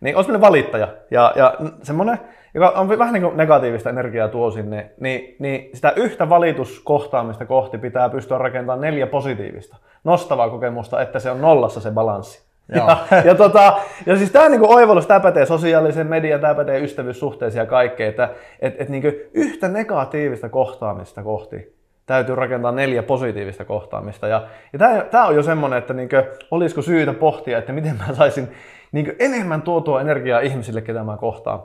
niin 0.00 0.16
on 0.16 0.24
semmoinen 0.24 0.48
valittaja. 0.48 0.88
Ja, 1.10 1.32
ja 1.36 1.54
semmoinen, 1.82 2.18
joka 2.54 2.68
on 2.68 2.98
vähän 2.98 3.12
niin 3.12 3.22
kuin 3.22 3.36
negatiivista 3.36 3.90
energiaa 3.90 4.28
tuo 4.28 4.50
sinne, 4.50 4.90
niin, 5.00 5.36
niin 5.38 5.70
sitä 5.74 5.92
yhtä 5.96 6.28
valituskohtaamista 6.28 7.46
kohti 7.46 7.78
pitää 7.78 8.08
pystyä 8.08 8.38
rakentamaan 8.38 8.80
neljä 8.80 9.06
positiivista, 9.06 9.76
nostavaa 10.04 10.50
kokemusta, 10.50 11.02
että 11.02 11.18
se 11.18 11.30
on 11.30 11.40
nollassa 11.40 11.80
se 11.80 11.90
balanssi. 11.90 12.47
Joo. 12.74 12.88
Ja, 12.88 13.22
ja, 13.24 13.34
tota, 13.34 13.78
ja 14.06 14.16
siis 14.16 14.30
tämä 14.30 14.48
niinku 14.48 14.72
oivallus, 14.72 15.06
tämä 15.06 15.20
pätee 15.20 15.46
sosiaalisen 15.46 16.06
median, 16.06 16.40
tämä 16.40 16.54
pätee 16.54 16.80
ystävyyssuhteisiin 16.80 17.60
ja 17.60 17.66
kaikkea, 17.66 18.08
että 18.08 18.28
et, 18.60 18.80
et 18.80 18.88
niinku 18.88 19.08
yhtä 19.34 19.68
negatiivista 19.68 20.48
kohtaamista 20.48 21.22
kohti 21.22 21.78
täytyy 22.08 22.34
rakentaa 22.34 22.72
neljä 22.72 23.02
positiivista 23.02 23.64
kohtaamista. 23.64 24.28
Ja, 24.28 24.46
ja 24.72 25.04
tämä 25.04 25.26
on 25.26 25.34
jo 25.34 25.42
semmoinen, 25.42 25.78
että 25.78 25.94
niinku, 25.94 26.16
olisiko 26.50 26.82
syytä 26.82 27.12
pohtia, 27.12 27.58
että 27.58 27.72
miten 27.72 27.96
mä 27.96 28.14
saisin 28.14 28.48
niinku 28.92 29.12
enemmän 29.18 29.62
tuotua 29.62 30.00
energiaa 30.00 30.40
ihmisille, 30.40 30.80
ketä 30.80 31.04
mä 31.04 31.16
kohtaan. 31.16 31.62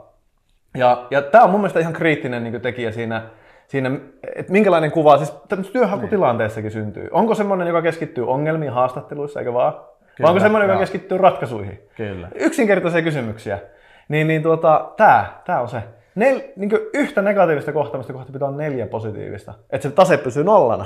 Ja, 0.76 1.06
ja 1.10 1.22
tämä 1.22 1.44
on 1.44 1.50
mun 1.50 1.60
mielestä 1.60 1.80
ihan 1.80 1.92
kriittinen 1.92 2.44
niinku 2.44 2.60
tekijä 2.60 2.92
siinä, 2.92 3.22
siinä, 3.66 3.90
että 4.36 4.52
minkälainen 4.52 4.90
kuva 4.90 5.18
siis 5.18 5.34
työhakutilanteessakin 5.72 6.70
syntyy. 6.70 7.08
Onko 7.12 7.34
semmoinen, 7.34 7.66
joka 7.66 7.82
keskittyy 7.82 8.28
ongelmiin 8.28 8.72
haastatteluissa, 8.72 9.40
eikä 9.40 9.52
vaan? 9.52 9.74
Vai 10.22 10.30
onko 10.30 10.40
semmoinen, 10.40 10.68
joka 10.68 10.80
keskittyy 10.80 11.18
ratkaisuihin? 11.18 11.88
Kyllä. 11.96 12.28
Yksinkertaisia 12.34 13.02
kysymyksiä. 13.02 13.58
Niin, 14.08 14.26
niin 14.26 14.42
tuota, 14.42 14.92
tää, 14.96 15.42
tää 15.44 15.60
on 15.60 15.68
se. 15.68 15.82
Nel, 16.14 16.40
niin 16.56 16.70
yhtä 16.94 17.22
negatiivista 17.22 17.72
kohtaamista 17.72 18.12
kohti 18.12 18.32
pitää 18.32 18.48
olla 18.48 18.56
neljä 18.56 18.86
positiivista. 18.86 19.54
Että 19.70 19.88
se 19.88 19.94
tase 19.94 20.16
pysyy 20.16 20.44
nollana. 20.44 20.84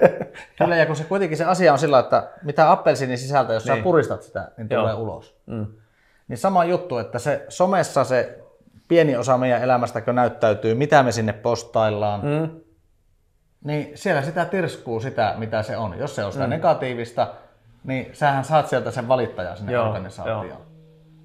Kyllä, 0.58 0.76
ja 0.76 0.86
kun 0.86 0.96
se 0.96 1.04
kuitenkin 1.04 1.38
se 1.38 1.44
asia 1.44 1.72
on 1.72 1.78
sillä, 1.78 1.98
että 1.98 2.28
mitä 2.42 2.70
appelsiinin 2.70 3.18
sisältö, 3.18 3.52
jos 3.52 3.64
niin. 3.64 3.76
Sä 3.76 3.82
puristat 3.82 4.22
sitä, 4.22 4.50
niin 4.56 4.68
tulee 4.68 4.92
Joo. 4.92 5.00
ulos. 5.00 5.36
Mm. 5.46 5.66
Niin 6.28 6.38
sama 6.38 6.64
juttu, 6.64 6.98
että 6.98 7.18
se 7.18 7.46
somessa 7.48 8.04
se 8.04 8.38
pieni 8.88 9.16
osa 9.16 9.38
meidän 9.38 9.62
elämästä, 9.62 10.12
näyttäytyy, 10.12 10.74
mitä 10.74 11.02
me 11.02 11.12
sinne 11.12 11.32
postaillaan, 11.32 12.20
mm. 12.20 12.60
niin 13.64 13.90
siellä 13.94 14.22
sitä 14.22 14.44
tirskuu 14.44 15.00
sitä, 15.00 15.34
mitä 15.38 15.62
se 15.62 15.76
on. 15.76 15.98
Jos 15.98 16.14
se 16.14 16.24
on 16.24 16.32
sitä 16.32 16.44
mm. 16.44 16.50
negatiivista, 16.50 17.34
niin 17.84 18.10
sähän 18.12 18.44
saat 18.44 18.68
sieltä 18.68 18.90
sen 18.90 19.08
valittajan 19.08 19.56
sinne 19.56 19.72
Joo, 19.72 19.86
organisaatioon. 19.86 20.48
joo. 20.48 20.58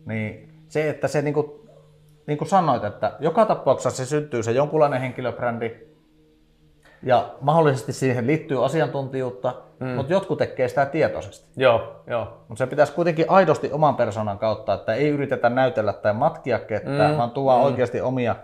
Niin 0.06 0.54
se, 0.68 0.90
että 0.90 1.08
se 1.08 1.22
niinku, 1.22 1.68
niin 2.28 2.38
kuin 2.38 2.48
sanoit, 2.48 2.84
että 2.84 3.14
joka 3.20 3.46
tapauksessa 3.46 3.92
se 3.92 4.06
syntyy 4.06 4.44
se 4.44 4.52
jonkunlainen 4.52 5.02
henkilöbrändi, 5.02 5.88
ja 7.04 7.30
mahdollisesti 7.42 7.94
siihen 7.94 8.28
liittyy 8.28 8.66
asiantuntijuutta, 8.66 9.54
mm. 9.80 9.88
mutta 9.88 10.14
jotkut 10.14 10.38
tekee 10.38 10.68
sitä 10.68 10.86
tietoisesti. 10.86 11.48
joo, 11.56 12.02
joo. 12.08 12.38
Mutta 12.48 12.60
se 12.60 12.68
pitäisi 12.68 12.94
kuitenkin 12.94 13.26
aidosti 13.28 13.72
oman 13.72 13.96
persoonan 13.96 14.40
kautta, 14.40 14.74
että 14.74 14.94
ei 14.94 15.10
yritetä 15.10 15.50
näytellä 15.50 15.94
tai 15.94 16.14
matkia 16.14 16.60
ketään, 16.60 17.12
mm. 17.12 17.18
vaan 17.18 17.32
tuoda 17.32 17.58
mm. 17.58 17.64
oikeasti 17.64 18.02
omia. 18.02 18.36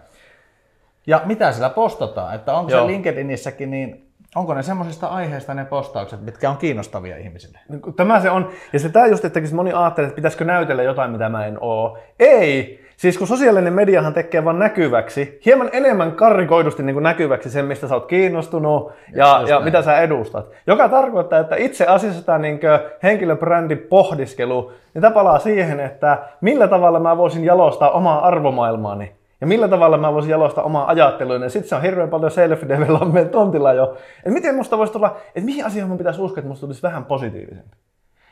Ja 1.07 1.21
mitä 1.25 1.51
sillä 1.51 1.69
postataan? 1.69 2.35
Että 2.35 2.53
onko 2.53 2.71
Joo. 2.71 2.81
se 2.81 2.87
LinkedInissäkin, 2.87 3.71
niin 3.71 4.02
onko 4.35 4.53
ne 4.53 4.63
semmoisista 4.63 5.07
aiheista 5.07 5.53
ne 5.53 5.65
postaukset, 5.65 6.21
mitkä 6.21 6.49
on 6.49 6.57
kiinnostavia 6.57 7.17
ihmisille? 7.17 7.59
Kun 7.81 7.93
Tämä 7.93 8.19
se 8.19 8.29
on. 8.29 8.49
Ja 8.73 8.79
se 8.79 8.89
tää 8.89 9.07
just, 9.07 9.25
että 9.25 9.39
moni 9.53 9.73
ajattelee, 9.73 10.07
että 10.07 10.15
pitäisikö 10.15 10.45
näytellä 10.45 10.83
jotain, 10.83 11.11
mitä 11.11 11.29
mä 11.29 11.45
en 11.45 11.57
oo. 11.61 11.97
Ei! 12.19 12.83
Siis 12.97 13.17
kun 13.17 13.27
sosiaalinen 13.27 13.73
mediahan 13.73 14.13
tekee 14.13 14.45
vaan 14.45 14.59
näkyväksi, 14.59 15.39
hieman 15.45 15.69
enemmän 15.73 16.11
karrikoidusti 16.11 16.83
niin 16.83 16.93
kuin 16.93 17.03
näkyväksi 17.03 17.49
sen, 17.49 17.65
mistä 17.65 17.87
sä 17.87 17.95
oot 17.95 18.05
kiinnostunut 18.05 18.91
ja, 19.15 19.25
ja 19.25 19.55
näin. 19.55 19.63
mitä 19.63 19.81
sä 19.81 19.97
edustat. 19.97 20.45
Joka 20.67 20.89
tarkoittaa, 20.89 21.39
että 21.39 21.55
itse 21.55 21.85
asiassa 21.85 22.25
tämä 22.25 22.37
niin 22.37 22.59
henkilöbrändin 23.03 23.77
pohdiskelu, 23.77 24.71
niin 24.93 25.01
tämä 25.01 25.13
palaa 25.13 25.39
siihen, 25.39 25.79
että 25.79 26.17
millä 26.41 26.67
tavalla 26.67 26.99
mä 26.99 27.17
voisin 27.17 27.43
jalostaa 27.43 27.91
omaa 27.91 28.27
arvomaailmaani. 28.27 29.11
Ja 29.43 29.47
millä 29.47 29.67
tavalla 29.67 29.97
mä 29.97 30.13
voisin 30.13 30.31
jalostaa 30.31 30.63
omaa 30.63 30.87
ajattelua, 30.87 31.35
ja 31.35 31.49
sitten 31.49 31.69
se 31.69 31.75
on 31.75 31.81
hirveän 31.81 32.09
paljon 32.09 32.31
self-development 32.31 33.29
tontilla 33.31 33.73
jo. 33.73 33.97
Että 34.17 34.29
miten 34.29 34.55
musta 34.55 34.77
voisi 34.77 34.93
tulla, 34.93 35.17
että 35.27 35.45
mihin 35.45 35.65
asioihin 35.65 35.87
mun 35.87 35.97
pitäisi 35.97 36.21
uskoa, 36.21 36.39
että 36.39 36.47
musta 36.47 36.65
tulisi 36.65 36.81
vähän 36.81 37.05
positiivisempi. 37.05 37.77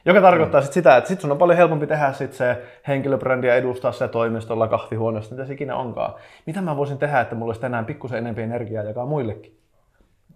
Joka 0.06 0.22
tarkoittaa 0.22 0.62
mm. 0.62 0.66
sit 0.66 0.74
sitä, 0.74 0.98
että 0.98 1.08
sit 1.08 1.22
sun 1.22 1.32
on 1.32 1.38
paljon 1.38 1.58
helpompi 1.58 1.88
tehdä 1.88 2.14
sit 2.14 2.34
se 2.34 2.64
henkilöbrändi 2.88 3.48
ja 3.48 3.56
edustaa 3.56 3.92
se 3.92 4.08
toimistolla, 4.08 4.68
kahvihuoneessa, 4.68 5.36
mitä 5.36 5.46
se 5.46 5.54
ikinä 5.54 5.76
onkaan. 5.76 6.14
Mitä 6.46 6.62
mä 6.62 6.78
voisin 6.78 6.98
tehdä, 6.98 7.22
että 7.22 7.36
mulla 7.36 7.50
olisi 7.50 7.62
tänään 7.62 7.86
pikkusen 7.86 8.18
enemmän 8.18 8.44
energiaa 8.44 8.84
jakaa 8.84 9.06
muillekin? 9.06 9.58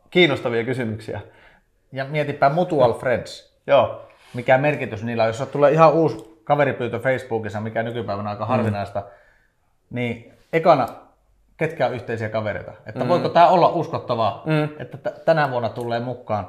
Kiinnostavia 0.10 0.64
kysymyksiä. 0.64 1.22
Ja 1.92 2.06
mietipä 2.06 2.50
Mutual 2.50 2.94
Friends. 2.94 3.56
Joo. 3.68 4.02
Mikä 4.34 4.58
merkitys 4.58 5.04
niillä 5.04 5.24
on? 5.24 5.30
Jos 5.30 5.50
tulee 5.52 5.72
ihan 5.72 5.94
uusi 5.94 6.40
kaveripyyntö 6.44 7.00
Facebookissa, 7.00 7.62
mikä 7.62 7.84
nykypäivänä 7.84 8.30
on 8.30 8.34
aika 8.34 8.46
harvinaista, 8.46 9.04
niin 9.90 10.36
ekana, 10.54 10.88
ketkä 11.58 11.86
on 11.88 11.94
yhteisiä 11.94 12.30
kavereita? 12.30 12.72
Että 12.86 13.04
mm. 13.04 13.08
voiko 13.10 13.30
tämä 13.30 13.48
olla 13.48 13.68
uskottavaa, 13.70 14.44
mm. 14.46 14.64
että 14.80 14.98
t- 14.98 15.26
tänä 15.26 15.52
vuonna 15.52 15.70
tulee 15.70 16.00
mukaan? 16.00 16.48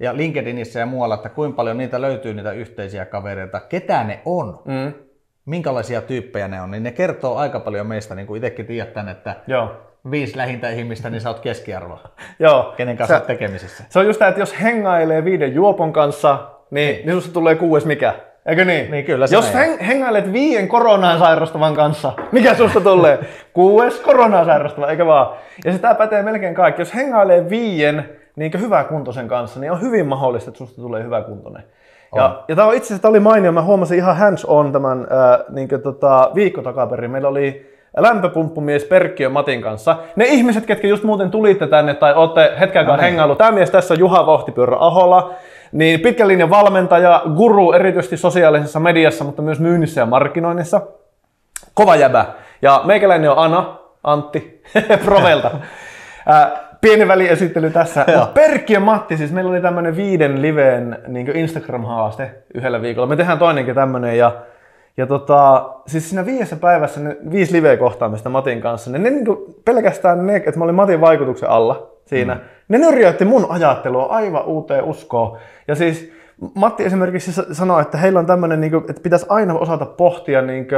Ja 0.00 0.16
LinkedInissä 0.16 0.80
ja 0.80 0.86
muualla, 0.86 1.14
että 1.14 1.28
kuinka 1.28 1.56
paljon 1.56 1.78
niitä 1.78 2.00
löytyy 2.00 2.34
niitä 2.34 2.52
yhteisiä 2.52 3.04
kavereita, 3.06 3.60
ketä 3.60 4.04
ne 4.04 4.20
on, 4.24 4.58
Mm. 4.64 4.92
minkälaisia 5.46 6.02
tyyppejä 6.02 6.48
ne 6.48 6.60
on, 6.62 6.70
niin 6.70 6.82
ne 6.82 6.92
kertoo 6.92 7.36
aika 7.36 7.60
paljon 7.60 7.86
meistä, 7.86 8.14
niin 8.14 8.26
kuin 8.26 8.36
itsekin 8.44 8.66
tiedät 8.66 8.92
tän, 8.92 9.08
että 9.08 9.36
Joo. 9.46 9.76
viisi 10.10 10.36
lähintä 10.36 10.70
ihmistä, 10.70 11.10
niin 11.10 11.20
sä 11.20 11.28
oot 11.28 11.40
keskiarvo. 11.40 11.98
Joo. 12.38 12.74
Kenen 12.76 12.96
kanssa 12.96 13.18
Sä- 13.18 13.24
tekemisissä. 13.24 13.84
Se 13.88 13.98
on 13.98 14.06
just 14.06 14.18
tämä, 14.18 14.28
että 14.28 14.40
jos 14.40 14.60
hengailee 14.62 15.24
viiden 15.24 15.54
juopon 15.54 15.92
kanssa, 15.92 16.50
niin, 16.70 17.06
niin 17.06 17.12
susta 17.16 17.32
tulee 17.32 17.54
kuudes 17.54 17.86
mikä. 17.86 18.14
Eikö 18.46 18.64
niin? 18.64 18.90
Niin, 18.90 19.04
kyllä 19.04 19.26
se 19.26 19.34
Jos 19.36 19.52
heng- 19.54 19.82
hengailet 19.82 20.32
viien 20.32 20.68
koronaa 20.68 21.18
sairastavan 21.18 21.74
kanssa, 21.74 22.12
mikä 22.32 22.54
susta 22.54 22.80
tulee? 22.80 23.18
Kuudes 23.52 24.00
koronaa 24.00 24.44
sairastava, 24.44 24.90
eikö 24.90 25.06
vaan? 25.06 25.34
Ja 25.64 25.72
sitä 25.72 25.94
pätee 25.94 26.22
melkein 26.22 26.54
kaikki. 26.54 26.80
Jos 26.82 26.94
hengailee 26.94 27.50
viien 27.50 28.08
niin 28.36 28.52
hyväkuntoisen 28.60 29.28
kanssa, 29.28 29.60
niin 29.60 29.72
on 29.72 29.80
hyvin 29.80 30.06
mahdollista, 30.06 30.50
että 30.50 30.58
susta 30.58 30.82
tulee 30.82 31.02
hyväkuntoinen. 31.02 31.62
Ja, 32.14 32.42
ja 32.48 32.56
tämä 32.56 32.68
on 32.68 32.74
itse 32.74 32.86
asiassa 32.94 33.08
oli 33.08 33.20
mainio, 33.20 33.52
mä 33.52 33.62
huomasin 33.62 33.98
ihan 33.98 34.16
hands 34.16 34.44
on 34.44 34.72
tämän 34.72 34.98
äh, 35.00 35.44
niin 35.50 35.68
tota, 35.82 36.30
viikko 36.34 36.62
takaperin. 36.62 37.10
Meillä 37.10 37.28
oli 37.28 37.76
lämpöpumppumies 37.96 38.84
Perkkiö 38.84 39.28
Matin 39.28 39.62
kanssa. 39.62 39.96
Ne 40.16 40.24
ihmiset, 40.24 40.66
ketkä 40.66 40.88
just 40.88 41.04
muuten 41.04 41.30
tulitte 41.30 41.66
tänne 41.66 41.94
tai 41.94 42.14
olette 42.14 42.52
hetken 42.60 42.80
aikaa 42.80 42.96
No 42.96 43.02
niin. 43.02 43.10
hengailu. 43.10 43.34
Tämä 43.36 43.52
mies 43.52 43.70
tässä 43.70 43.94
on 43.94 43.98
Juha 44.00 44.26
Vohtipyörä 44.26 44.76
Ahola. 44.80 45.34
Niin 45.72 46.00
pitkän 46.00 46.28
linjan 46.28 46.50
valmentaja, 46.50 47.22
guru 47.36 47.72
erityisesti 47.72 48.16
sosiaalisessa 48.16 48.80
mediassa, 48.80 49.24
mutta 49.24 49.42
myös 49.42 49.60
myynnissä 49.60 50.00
ja 50.00 50.06
markkinoinnissa. 50.06 50.80
Kova 51.74 51.96
jäbä. 51.96 52.26
Ja 52.62 52.80
meikäläinen 52.84 53.30
on 53.30 53.38
Ana, 53.38 53.78
Antti, 54.04 54.62
Provelta. 55.04 55.50
Pieni 56.80 57.08
väliesittely 57.08 57.70
tässä. 57.70 58.04
Mut 58.18 58.34
Perkki 58.34 58.72
ja 58.72 58.80
Matti, 58.80 59.16
siis 59.16 59.32
meillä 59.32 59.50
oli 59.50 59.60
tämmönen 59.60 59.96
viiden 59.96 60.42
liveen 60.42 60.98
niin 61.06 61.36
Instagram-haaste 61.36 62.30
yhdellä 62.54 62.82
viikolla. 62.82 63.06
Me 63.06 63.16
tehdään 63.16 63.38
toinenkin 63.38 63.74
tämmönen 63.74 64.18
ja 64.18 64.32
ja 64.96 65.06
tota, 65.06 65.70
siis 65.86 66.08
siinä 66.10 66.26
viidessä 66.26 66.56
päivässä 66.56 67.00
ne 67.00 67.16
viisi 67.30 67.52
liveä 67.52 67.76
kohtaamista 67.76 68.28
Matin 68.28 68.60
kanssa, 68.60 68.90
niin 68.90 69.02
ne 69.02 69.10
niinku, 69.10 69.54
pelkästään 69.64 70.26
ne, 70.26 70.36
että 70.36 70.58
mä 70.58 70.64
olin 70.64 70.74
Matin 70.74 71.00
vaikutuksen 71.00 71.50
alla 71.50 71.92
siinä, 72.04 72.34
mm. 72.34 72.40
Ne 72.68 72.78
nyrjäytti 72.78 73.24
mun 73.24 73.46
ajattelua 73.48 74.04
aivan 74.04 74.44
uuteen 74.44 74.84
uskoon. 74.84 75.38
Ja 75.68 75.74
siis 75.74 76.12
Matti 76.54 76.84
esimerkiksi 76.84 77.32
sa- 77.32 77.54
sanoi, 77.54 77.82
että 77.82 77.98
heillä 77.98 78.18
on 78.18 78.26
tämmöinen, 78.26 78.60
niinku, 78.60 78.76
että 78.76 79.02
pitäisi 79.02 79.26
aina 79.28 79.54
osata 79.54 79.86
pohtia 79.86 80.42
niinku, 80.42 80.74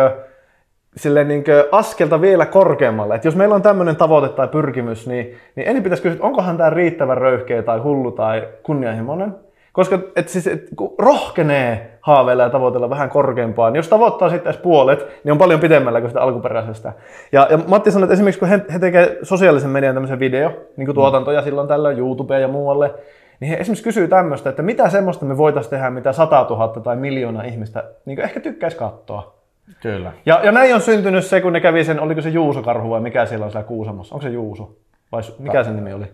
silleen 0.97 1.29
niin 1.29 1.45
askelta 1.73 2.21
vielä 2.21 2.47
korkeammalle. 2.47 3.15
Et 3.15 3.25
jos 3.25 3.37
meillä 3.37 3.55
on 3.55 3.63
tämmöinen 3.63 3.97
tavoite 3.97 4.29
tai 4.29 4.49
pyrkimys, 4.49 5.07
niin, 5.07 5.37
niin 5.57 5.69
ensin 5.69 5.83
pitäisi 5.83 6.03
kysyä, 6.03 6.19
onkohan 6.23 6.57
tämä 6.57 6.71
riittävän 6.71 7.19
röyhkeä 7.19 7.63
tai 7.63 7.79
hullu 7.79 8.11
tai 8.11 8.49
kunnianhimoinen. 8.63 9.35
Koska 9.79 9.99
et 10.17 10.29
siis, 10.29 10.47
et, 10.47 10.69
kun 10.77 10.95
rohkenee 10.99 11.99
haaveilla 12.01 12.43
ja 12.43 12.51
tavoitella 12.51 12.91
vähän 12.91 13.11
korkeampaa, 13.11 13.71
niin 13.71 13.77
jos 13.79 13.89
tavoittaa 13.89 14.31
sitten 14.31 14.51
edes 14.51 14.63
puolet, 14.63 15.07
niin 15.25 15.33
on 15.33 15.39
paljon 15.39 15.61
pidemmällä 15.61 16.01
kuin 16.01 16.11
sitä 16.11 16.21
alkuperäisestä. 16.21 16.93
Ja, 17.33 17.47
ja 17.51 17.59
Matti 17.69 17.91
sanoi, 17.91 18.05
että 18.05 18.13
esimerkiksi 18.13 18.39
kun 18.39 18.49
he, 18.49 18.61
he 18.73 18.79
tekee 18.79 19.19
sosiaalisen 19.23 19.71
median 19.71 19.95
tämmöisen 19.95 20.19
video, 20.19 20.53
niin 20.77 20.87
kuin 20.87 20.95
tuotantoja 20.95 21.43
silloin 21.43 21.69
tällöin 21.69 21.99
YouTubeen 21.99 22.43
ja 22.43 22.49
muualle, 22.49 22.95
niin 23.41 23.49
he 23.49 23.57
esimerkiksi 23.57 23.85
kysyy 23.85 24.09
tämmöistä, 24.09 24.51
että 24.51 24.63
mitä 24.63 24.89
semmoista 24.89 25.25
me 25.25 25.37
voitaisiin 25.37 25.71
tehdä, 25.71 25.91
mitä 25.91 26.13
100 26.13 26.47
000 26.51 26.69
tai 26.69 26.97
miljoona 26.97 27.43
ihmistä 27.43 27.85
niin 28.05 28.21
ehkä 28.21 28.41
tykkäisi 28.41 28.77
katsoa. 28.77 29.35
Kyllä. 29.83 30.13
Ja, 30.27 30.41
ja 30.43 30.53
näin 30.53 30.75
on 30.75 30.81
syntynyt 30.81 31.25
se, 31.25 31.41
kun 31.41 31.53
ne 31.53 31.61
kävi 31.61 31.85
sen, 31.85 32.01
oliko 32.01 32.21
se 32.21 32.29
Juuso-karhu 32.29 32.91
vai 32.91 33.01
mikä 33.01 33.27
siellä 33.27 33.45
on 33.45 33.53
siellä 33.53 33.69
Kuusamossa? 33.69 34.15
Onko 34.15 34.23
se 34.23 34.31
Juuso? 34.31 34.77
Vai 35.13 35.23
su- 35.23 35.35
mikä 35.39 35.65
sen 35.65 35.77
nimi 35.77 35.93
oli? 35.93 36.05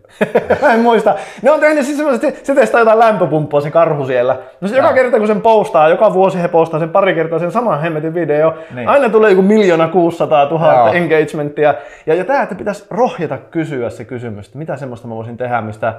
Mä 0.62 0.72
en 0.74 0.80
muista. 0.80 1.14
Ne 1.42 1.50
on 1.50 1.60
tehnyt 1.60 1.84
siis 1.84 1.96
semmoiset, 1.96 2.44
se 2.44 2.54
testaa 2.54 2.80
jotain 2.80 2.98
lämpöpumppua 2.98 3.60
se 3.60 3.70
karhu 3.70 4.06
siellä. 4.06 4.38
No 4.60 4.68
se 4.68 4.76
joka 4.76 4.92
kerta 4.92 5.18
kun 5.18 5.26
sen 5.26 5.40
postaa, 5.40 5.88
joka 5.88 6.12
vuosi 6.14 6.42
he 6.42 6.48
postaa 6.48 6.80
sen 6.80 6.90
pari 6.90 7.14
kertaa 7.14 7.38
sen 7.38 7.52
saman 7.52 7.80
hemmetin 7.80 8.14
video, 8.14 8.54
Niin. 8.74 8.88
aina 8.88 9.08
tulee 9.08 9.30
joku 9.30 9.42
miljoona 9.42 9.88
600 9.88 10.44
000 10.50 10.74
Joo. 10.74 10.92
engagementtia. 10.92 11.74
Ja, 12.06 12.14
ja 12.14 12.24
tämä, 12.24 12.42
että 12.42 12.54
pitäisi 12.54 12.84
rohjeta 12.90 13.38
kysyä 13.38 13.90
se 13.90 14.04
kysymys, 14.04 14.46
että 14.46 14.58
mitä 14.58 14.76
semmoista 14.76 15.08
mä 15.08 15.14
voisin 15.14 15.36
tehdä, 15.36 15.60
mistä 15.60 15.94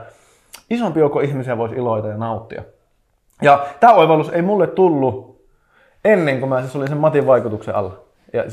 isompi 0.69 0.99
joukko 0.99 1.19
ihmisiä 1.19 1.57
voisi 1.57 1.75
iloita 1.75 2.07
ja 2.07 2.17
nauttia. 2.17 2.63
Ja 3.41 3.65
tämä 3.79 3.93
oivallus 3.93 4.29
ei 4.29 4.41
mulle 4.41 4.67
tullut 4.67 5.41
ennen 6.05 6.39
kuin 6.39 6.49
mä 6.49 6.61
siis 6.61 6.75
olin 6.75 6.87
sen 6.87 6.97
Matin 6.97 7.27
vaikutuksen 7.27 7.75
alla. 7.75 7.97
Ja, 8.33 8.43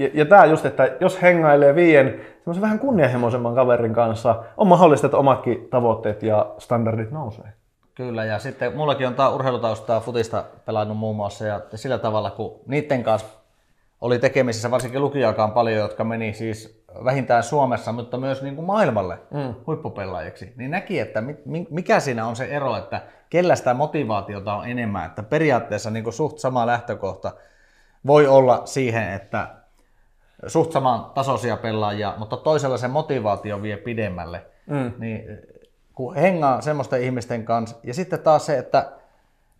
ja, 0.00 0.10
ja 0.14 0.24
tämä 0.24 0.44
just, 0.44 0.66
että 0.66 0.96
jos 1.00 1.22
hengailee 1.22 1.74
viien 1.74 2.20
semmoisen 2.36 2.62
vähän 2.62 2.78
kunnianhimoisemman 2.78 3.54
kaverin 3.54 3.94
kanssa, 3.94 4.42
on 4.56 4.66
mahdollista, 4.66 5.06
että 5.06 5.16
omatkin 5.16 5.68
tavoitteet 5.70 6.22
ja 6.22 6.54
standardit 6.58 7.10
nousee. 7.10 7.52
Kyllä, 7.94 8.24
ja 8.24 8.38
sitten 8.38 8.76
mullakin 8.76 9.06
on 9.06 9.14
tää 9.14 9.28
urheilutaustaa 9.28 10.00
futista 10.00 10.44
pelannut 10.66 10.96
muun 10.96 11.16
muassa, 11.16 11.46
ja 11.46 11.60
sillä 11.74 11.98
tavalla, 11.98 12.30
kun 12.30 12.60
niiden 12.66 13.02
kanssa 13.02 13.28
oli 14.00 14.18
tekemisissä, 14.18 14.70
varsinkin 14.70 15.00
lukijakaan 15.00 15.52
paljon, 15.52 15.78
jotka 15.78 16.04
meni 16.04 16.32
siis 16.32 16.84
vähintään 17.04 17.42
Suomessa, 17.42 17.92
mutta 17.92 18.16
myös 18.16 18.42
niin 18.42 18.54
kuin 18.56 18.66
maailmalle 18.66 19.18
mm. 19.30 19.54
huippupelaajiksi, 19.66 20.52
niin 20.56 20.70
näki, 20.70 20.98
että 20.98 21.20
mi- 21.20 21.66
mikä 21.70 22.00
siinä 22.00 22.26
on 22.26 22.36
se 22.36 22.44
ero, 22.44 22.76
että 22.76 23.02
kellä 23.30 23.56
sitä 23.56 23.74
motivaatiota 23.74 24.54
on 24.54 24.68
enemmän, 24.68 25.06
että 25.06 25.22
periaatteessa 25.22 25.90
niin 25.90 26.04
kuin 26.04 26.14
suht 26.14 26.38
sama 26.38 26.66
lähtökohta 26.66 27.32
voi 28.06 28.26
olla 28.26 28.62
siihen, 28.64 29.12
että 29.12 29.59
suht 30.46 30.72
saman 30.72 31.04
tasoisia 31.14 31.56
pelaajia, 31.56 32.14
mutta 32.18 32.36
toisella 32.36 32.78
se 32.78 32.88
motivaatio 32.88 33.62
vie 33.62 33.76
pidemmälle. 33.76 34.42
Mm. 34.66 34.92
Niin 34.98 35.22
kun 35.94 36.14
hengaa 36.14 36.60
semmoisten 36.60 37.02
ihmisten 37.02 37.44
kanssa, 37.44 37.76
ja 37.82 37.94
sitten 37.94 38.20
taas 38.20 38.46
se, 38.46 38.58
että 38.58 38.92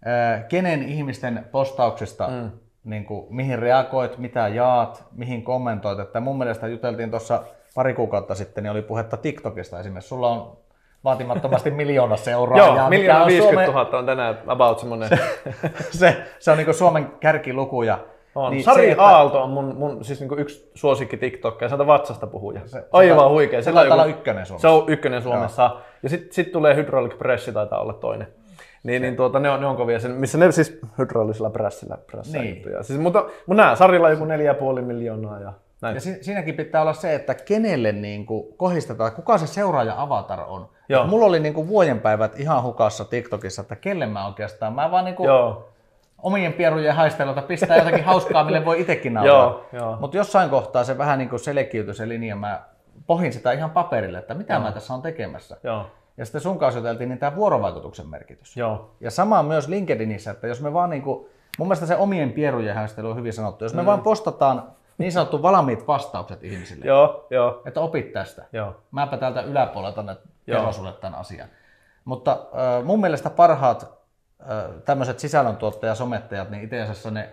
ää, 0.05 0.41
kenen 0.41 0.83
ihmisten 0.83 1.47
postauksesta 1.53 2.29
mm 2.29 2.51
niin 2.85 3.05
kuin, 3.05 3.27
mihin 3.31 3.59
reagoit, 3.59 4.19
mitä 4.19 4.49
jaat, 4.49 5.05
mihin 5.13 5.43
kommentoit. 5.43 5.99
Että 5.99 6.21
mun 6.21 6.39
mielestä 6.39 6.67
juteltiin 6.67 7.11
tuossa 7.11 7.43
pari 7.75 7.95
kuukautta 7.95 8.35
sitten, 8.35 8.65
niin 8.65 8.71
oli 8.71 8.83
puhetta 8.83 9.17
TikTokista 9.17 9.81
esimerkiksi. 9.81 10.09
Sulla 10.09 10.29
on 10.29 10.57
vaatimattomasti 11.05 11.71
miljoona 11.81 12.17
seuraajaa. 12.17 12.77
Joo, 12.77 12.89
miljoona 12.89 13.27
50 13.27 13.73
000 13.73 13.99
on 13.99 14.07
tänään 14.07 14.39
about 14.47 14.79
semmoinen. 14.79 15.09
Se, 15.09 15.19
se, 15.99 16.23
se 16.39 16.51
on 16.51 16.59
niin 16.59 16.75
Suomen 16.75 17.07
kärkilukuja. 17.21 17.99
On. 18.41 18.53
Niin 18.53 18.65
Sari 18.65 18.83
se, 18.83 18.91
että... 18.91 19.05
Aalto 19.05 19.43
on 19.43 19.51
mun, 19.51 19.77
mun 19.77 20.05
siis 20.05 20.21
niinku 20.21 20.35
yksi 20.37 20.71
suosikki 20.75 21.17
TikTok 21.17 21.61
ja 21.61 21.69
sieltä 21.69 21.87
vatsasta 21.87 22.27
puhuja. 22.27 22.61
Se, 22.67 22.85
Aivan 22.93 23.29
se, 23.29 23.33
huikea. 23.33 23.63
Se, 23.63 23.73
se 23.73 23.81
olla 23.81 24.05
ykkönen 24.05 24.47
Suomessa. 24.47 24.69
Se 24.69 24.75
on 24.75 24.85
ykkönen 24.89 25.23
Suomessa. 25.23 25.63
Joo. 25.63 25.81
Ja 26.03 26.09
sitten 26.09 26.33
sit 26.33 26.53
tulee 26.53 26.75
Hydraulic 26.75 27.19
Pressi, 27.19 27.53
taitaa 27.53 27.81
olla 27.81 27.93
toinen. 27.93 28.27
Niin, 28.83 29.03
niin 29.03 29.17
tuota, 29.17 29.39
ne, 29.39 29.51
on, 29.51 29.61
ne 29.61 29.67
on 29.67 29.77
kovia, 29.77 30.01
sen, 30.01 30.11
missä 30.11 30.39
ne 30.39 30.53
siis 30.53 30.81
hydraulisella 30.99 31.51
prässillä 31.51 31.99
prässää 32.11 32.43
niin. 32.43 32.63
Siis, 32.83 32.99
mutta, 33.01 33.25
mutta 33.47 33.63
nämä 33.63 33.77
sarilla 33.77 34.11
joku 34.11 34.25
4,5 34.25 34.83
miljoonaa 34.83 35.41
ja 35.41 35.53
näin. 35.83 35.95
Ja 35.95 36.01
si- 36.01 36.25
siinäkin 36.25 36.55
pitää 36.55 36.83
olla 36.83 36.93
se, 36.93 37.15
että 37.15 37.35
kenelle 37.35 37.93
niin 37.93 38.27
kuin 38.27 38.57
kohistetaan, 38.57 39.13
kuka 39.13 39.39
se 39.39 39.47
seuraaja 39.47 40.03
avatar 40.03 40.41
on. 40.41 40.69
Joo. 40.89 41.07
Mulla 41.07 41.27
oli 41.27 41.41
niin 41.41 41.55
kuin 41.55 41.69
vuodenpäivät 41.69 42.41
ihan 42.41 42.63
hukassa 42.63 43.05
TikTokissa, 43.05 43.63
että 43.63 43.77
kelle 43.77 44.07
mä 44.07 44.27
oikeastaan, 44.27 44.73
mä 44.73 44.91
vaan 44.91 45.05
niin 45.05 45.15
kuin 45.15 45.27
Joo. 45.27 45.69
Omien 46.23 46.53
pierujen 46.53 46.95
haistelulta 46.95 47.43
pistää 47.43 47.77
jotakin 47.77 48.05
hauskaa, 48.05 48.45
mille 48.45 48.65
voi 48.65 48.81
itsekin 48.81 49.15
nauraa. 49.15 49.61
Mutta 50.01 50.17
jossain 50.17 50.51
kohtaa 50.51 50.85
se 50.85 50.99
vähän 50.99 51.19
niin 51.19 51.29
kuin 51.29 51.41
selkiytyi 51.41 51.95
se 51.95 52.09
linja, 52.09 52.37
mä 52.37 52.63
pohin 53.07 53.33
sitä 53.33 53.53
ihan 53.53 53.71
paperille, 53.71 54.19
että 54.19 54.35
mitä 54.35 54.55
Joo. 54.55 54.63
mä 54.63 54.73
tässä 54.73 54.95
on 54.95 55.03
tekemässä. 55.03 55.57
Joo. 55.63 55.87
Ja 56.17 56.25
sitten 56.25 56.41
sun 56.41 56.59
kanssa 56.59 56.79
juteltiin, 56.81 57.09
niin 57.09 57.19
tämä 57.19 57.37
vuorovaikutuksen 57.37 58.09
merkitys. 58.09 58.57
Joo. 58.57 58.91
Ja 59.01 59.11
sama 59.11 59.43
myös 59.43 59.69
LinkedInissä, 59.69 60.31
että 60.31 60.47
jos 60.47 60.61
me 60.61 60.73
vaan 60.73 60.91
niin 60.91 61.03
kuin, 61.03 61.27
mun 61.59 61.69
mielestä 61.69 61.87
se 61.87 61.97
omien 61.97 62.33
pierujen 62.33 62.75
häistely 62.75 63.11
on 63.11 63.17
hyvin 63.17 63.33
sanottu. 63.33 63.65
Jos 63.65 63.75
me 63.75 63.83
mm. 63.83 63.87
vaan 63.87 64.03
postataan 64.03 64.63
niin 64.99 65.13
sanottu 65.13 65.43
valmiit 65.43 65.87
vastaukset 65.87 66.45
ihmisille. 66.45 66.85
Joo, 66.87 67.27
joo. 67.31 67.63
Että 67.67 67.81
opit 67.81 68.13
tästä. 68.13 68.45
Joo. 68.53 68.77
Mäpä 68.91 69.17
täältä 69.17 69.41
yläpuolelta 69.41 70.17
kerron 70.47 70.75
sulle 70.75 70.93
tämän 70.93 71.19
asian. 71.19 71.49
Mutta 72.05 72.33
äh, 72.33 72.85
mun 72.85 73.01
mielestä 73.01 73.31
parhaat 73.31 74.00
tämmöiset 74.85 75.19
sisällöntuottajat, 75.19 75.99
somettajat, 75.99 76.51
niin 76.51 76.65
itse 76.65 76.83
asiassa 76.83 77.11
ne 77.11 77.29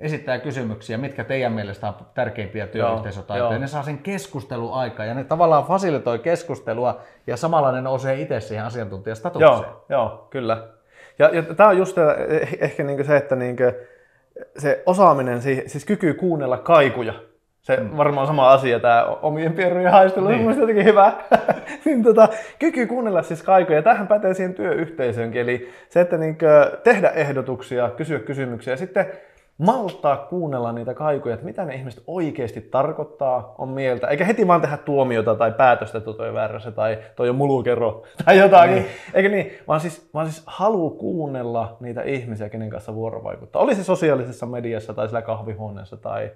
esittää 0.00 0.38
kysymyksiä, 0.38 0.98
mitkä 0.98 1.24
teidän 1.24 1.52
mielestä 1.52 1.88
on 1.88 1.94
tärkeimpiä 2.14 2.66
työyhteisötaitoja. 2.66 3.58
Ne 3.58 3.66
saa 3.66 3.82
sen 3.82 3.98
keskusteluaikaan 3.98 5.08
ja 5.08 5.14
ne 5.14 5.24
tavallaan 5.24 5.64
fasilitoi 5.64 6.18
keskustelua 6.18 7.00
ja 7.26 7.36
samalla 7.36 7.72
ne 7.72 7.80
nousee 7.80 8.20
itse 8.20 8.40
siihen 8.40 8.64
asiantuntijastatukseen. 8.64 9.70
Joo, 9.70 9.84
joo 9.88 10.26
kyllä. 10.30 10.68
Ja, 11.18 11.30
ja 11.32 11.42
tämä 11.42 11.68
on 11.68 11.78
just 11.78 11.96
ehkä 12.60 12.82
niinku 12.82 13.04
se, 13.04 13.16
että 13.16 13.36
niinku 13.36 13.62
se 14.58 14.82
osaaminen, 14.86 15.42
siis 15.42 15.84
kyky 15.84 16.14
kuunnella 16.14 16.58
kaikuja, 16.58 17.14
se 17.68 17.76
mm. 17.76 17.96
varmaan 17.96 18.26
sama 18.26 18.50
asia, 18.50 18.80
tämä 18.80 19.04
omien 19.04 19.52
pierujen 19.52 19.92
haistelu 19.92 20.28
niin. 20.28 20.48
on 20.48 20.58
jotenkin 20.58 20.84
hyvä. 20.84 21.12
niin 21.84 22.02
tota, 22.02 22.28
kyky 22.58 22.86
kuunnella 22.86 23.22
siis 23.22 23.42
kaikoja. 23.42 23.82
Tähän 23.82 24.06
pätee 24.06 24.34
siihen 24.34 24.54
työyhteisöönkin. 24.54 25.40
Eli 25.40 25.72
se, 25.88 26.00
että 26.00 26.18
niin 26.18 26.38
tehdä 26.84 27.08
ehdotuksia, 27.08 27.90
kysyä 27.90 28.18
kysymyksiä 28.18 28.72
ja 28.72 28.76
sitten 28.76 29.06
malttaa 29.58 30.16
kuunnella 30.16 30.72
niitä 30.72 30.94
kaikuja, 30.94 31.34
että 31.34 31.46
mitä 31.46 31.64
ne 31.64 31.74
ihmiset 31.74 32.02
oikeasti 32.06 32.60
tarkoittaa, 32.60 33.54
on 33.58 33.68
mieltä, 33.68 34.06
eikä 34.06 34.24
heti 34.24 34.46
vaan 34.46 34.60
tehdä 34.60 34.76
tuomiota 34.76 35.34
tai 35.34 35.52
päätöstä, 35.52 35.98
että 35.98 36.12
toi 36.12 36.34
väärässä 36.34 36.70
tai 36.70 36.98
toi 37.16 37.28
on 37.28 37.36
mulukero 37.36 38.02
tai 38.24 38.38
jotakin, 38.38 38.74
niin. 38.74 38.86
eikä 39.14 39.28
niin, 39.28 39.52
vaan 39.68 39.80
siis, 39.80 40.10
vaan 40.14 40.30
siis 40.30 40.42
halu 40.46 40.90
kuunnella 40.90 41.76
niitä 41.80 42.02
ihmisiä, 42.02 42.48
kenen 42.48 42.70
kanssa 42.70 42.94
vuorovaikuttaa. 42.94 43.62
Oli 43.62 43.74
se 43.74 43.84
sosiaalisessa 43.84 44.46
mediassa 44.46 44.94
tai 44.94 45.06
sillä 45.08 45.22
kahvihuoneessa 45.22 45.96
tai 45.96 46.30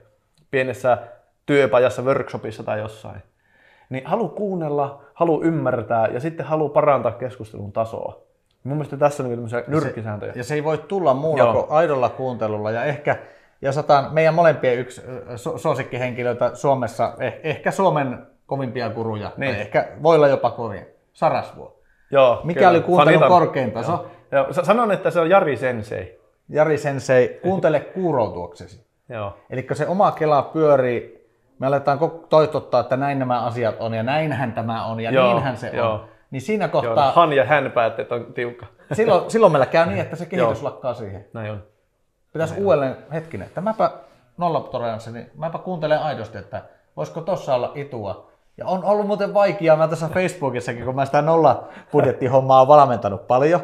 pienessä 0.51 0.99
työpajassa, 1.47 2.03
workshopissa 2.03 2.63
tai 2.63 2.79
jossain. 2.79 3.23
Niin 3.91 4.07
halu 4.07 4.29
kuunnella, 4.29 5.03
halu 5.15 5.43
ymmärtää 5.43 6.07
ja 6.07 6.21
sitten 6.21 6.47
halu 6.47 6.69
parantaa 6.69 7.13
keskustelun 7.13 7.73
tasoa. 7.73 8.23
Mun 8.65 8.77
mielestä 8.77 8.97
tässä 8.97 9.23
on 9.23 9.29
niin 9.29 9.65
nyrkkisääntöjä. 9.67 10.33
Ja 10.37 10.45
se 10.45 10.55
ei 10.55 10.65
voi 10.65 10.79
tulla 10.79 11.15
muulla 11.15 11.53
kuin 11.53 11.67
aidolla 11.69 12.09
kuuntelulla 12.09 12.71
ja 12.71 12.85
ehkä 12.85 13.17
ja 13.63 13.73
sataan 13.73 14.15
meidän 14.15 14.35
molempien 14.35 14.79
yksi 14.79 15.03
suosikkihenkilöitä 15.57 16.55
Suomessa, 16.55 17.15
eh, 17.19 17.41
ehkä 17.43 17.71
Suomen 17.71 18.27
kovimpia 18.47 18.91
kuruja, 18.91 19.33
niin. 19.37 19.55
ehkä 19.55 19.89
voi 20.03 20.17
olla 20.17 20.29
jopa 20.29 20.51
kovin, 20.51 20.87
Sarasvuo. 21.13 21.79
Joo, 22.11 22.41
Mikä 22.45 22.61
kyllä. 22.61 22.71
oli 22.71 22.81
kuuntelun 22.81 23.21
Fanitan. 23.21 23.29
korkein 23.29 23.71
taso? 23.71 23.93
Joo. 23.93 24.07
Joo. 24.33 24.53
Sanon, 24.53 24.93
että 24.93 25.11
se 25.11 25.21
on 25.21 25.31
Jari 25.31 25.57
Sensei. 25.57 26.21
Jari 26.49 26.79
Sensei, 26.79 27.41
kuuntele 27.43 27.81
kuuroutuoksesi. 27.81 28.87
Joo. 29.09 29.37
Eli 29.51 29.67
se 29.73 29.87
oma 29.87 30.13
kela 30.13 30.43
pyörii, 30.43 31.22
me 31.63 31.67
aletaan 31.67 31.99
toitottaa, 32.29 32.81
että 32.81 32.97
näin 32.97 33.19
nämä 33.19 33.41
asiat 33.41 33.75
on 33.79 33.95
ja 33.95 34.03
näinhän 34.03 34.53
tämä 34.53 34.87
on 34.87 35.01
ja 35.01 35.11
Joo. 35.11 35.33
niinhän 35.33 35.57
se 35.57 35.71
Joo. 35.73 35.93
on. 35.93 36.09
Niin 36.31 36.41
siinä 36.43 36.69
kohtaa... 36.69 37.05
Joo, 37.05 37.13
han 37.13 37.33
ja 37.33 37.45
hän 37.45 37.71
päätteet 37.71 38.13
on 38.13 38.27
tiukka. 38.35 38.67
Silloin, 38.93 39.31
silloin 39.31 39.53
meillä 39.53 39.67
käy 39.67 39.87
niin, 39.87 39.99
että 39.99 40.17
se 40.17 40.27
kehitys 40.27 40.63
lakkaa 40.63 40.95
siihen. 40.95 41.27
Näin 41.33 41.51
on. 41.51 41.63
Pitäisi 42.33 42.55
Näin 42.55 42.65
uudelleen, 42.65 42.91
on. 42.91 43.13
hetkinen, 43.13 43.47
että 43.47 43.61
mäpä 43.61 43.91
nollatoleranssi, 44.37 45.13
niin 45.13 45.31
mäpä 45.35 45.59
kuuntelen 45.59 45.99
aidosti, 45.99 46.39
että 46.39 46.63
voisiko 46.97 47.21
tossa 47.21 47.55
olla 47.55 47.73
itua. 47.75 48.31
Ja 48.57 48.67
on 48.67 48.85
ollut 48.85 49.07
muuten 49.07 49.35
vaikeaa, 49.35 49.77
mä 49.77 49.89
tässä 49.89 50.09
Facebookissakin, 50.09 50.85
kun 50.85 50.95
mä 50.95 51.05
sitä 51.05 51.23
nolla 51.23 51.69
budjettihommaa 51.93 52.61
on 52.61 52.69
valmentanut 52.69 53.27
paljon, 53.27 53.61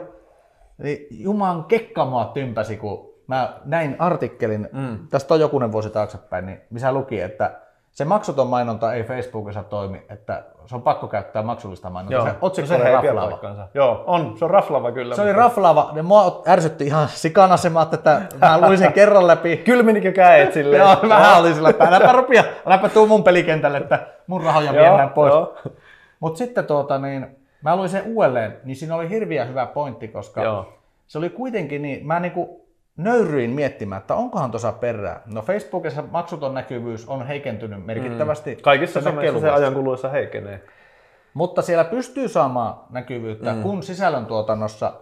niin 0.78 1.06
Juman 1.10 1.64
kekka 1.64 2.04
mua 2.04 2.30
tympäsi, 2.34 2.76
kun 2.76 3.14
mä 3.26 3.52
näin 3.64 3.96
artikkelin, 3.98 4.68
mm. 4.72 4.98
tästä 5.10 5.34
on 5.34 5.40
jokunen 5.40 5.72
vuosi 5.72 5.90
taaksepäin, 5.90 6.46
niin 6.46 6.60
missä 6.70 6.92
luki, 6.92 7.20
että 7.20 7.67
se 7.98 8.04
maksuton 8.04 8.46
mainonta 8.46 8.94
ei 8.94 9.04
Facebookissa 9.04 9.62
toimi, 9.62 10.02
että 10.10 10.44
se 10.66 10.74
on 10.74 10.82
pakko 10.82 11.08
käyttää 11.08 11.42
maksullista 11.42 11.90
mainontaa. 11.90 12.18
Joo, 12.18 12.28
se 12.28 12.38
otsikko 12.40 12.72
no 12.72 12.78
se 12.78 12.84
raflaava. 12.92 13.68
Joo, 13.74 14.04
on, 14.06 14.38
se 14.38 14.44
on 14.44 14.50
raflaava 14.50 14.92
kyllä. 14.92 15.14
Se 15.14 15.22
oli 15.22 15.32
raflaava, 15.32 15.90
ne 15.92 16.02
mua 16.02 16.42
ärsytti 16.48 16.86
ihan 16.86 17.08
sikana 17.08 17.56
se, 17.56 17.70
mä 17.70 17.86
että 17.92 18.22
mä 18.40 18.60
luin 18.60 18.78
sen 18.78 18.92
kerran 18.92 19.26
läpi. 19.26 19.56
Kylminikö 19.66 20.12
käet 20.12 20.52
silleen? 20.52 20.80
Joo, 20.80 20.96
vähän 21.08 21.40
oli 21.40 21.54
sillä, 21.54 21.70
että 21.70 21.84
äläpä 21.84 22.12
rupia, 22.12 22.44
äläpä 22.66 22.88
tuu 22.88 23.06
mun 23.06 23.24
pelikentälle, 23.24 23.78
että 23.78 24.06
mun 24.26 24.42
rahoja 24.42 24.72
viedään 24.72 25.10
pois. 25.10 25.34
Mutta 26.20 26.38
sitten 26.38 26.66
tuota, 26.66 26.98
niin, 26.98 27.26
mä 27.62 27.76
luin 27.76 27.88
sen 27.88 28.02
uudelleen, 28.06 28.56
niin 28.64 28.76
siinä 28.76 28.94
oli 28.94 29.08
hirviä 29.08 29.44
hyvä 29.44 29.66
pointti, 29.66 30.08
koska 30.08 30.42
Joo. 30.42 30.72
se 31.06 31.18
oli 31.18 31.30
kuitenkin 31.30 31.82
niin, 31.82 32.06
mä 32.06 32.20
niinku 32.20 32.67
nöyryin 32.98 33.50
miettimään, 33.50 34.00
että 34.00 34.14
onkohan 34.14 34.50
tuossa 34.50 34.72
perää. 34.72 35.22
No 35.26 35.42
Facebookissa 35.42 36.04
maksuton 36.10 36.54
näkyvyys 36.54 37.08
on 37.08 37.26
heikentynyt 37.26 37.86
merkittävästi. 37.86 38.54
Mm. 38.54 38.60
Kaikissa 38.60 39.00
somessa 39.00 39.40
se 39.40 39.50
ajan 39.50 39.74
kuluessa 39.74 40.08
heikenee. 40.08 40.64
Mutta 41.34 41.62
siellä 41.62 41.84
pystyy 41.84 42.28
saamaan 42.28 42.74
näkyvyyttä, 42.90 43.52
mm. 43.52 43.62
kun 43.62 43.82
sisällöntuotannossa 43.82 44.92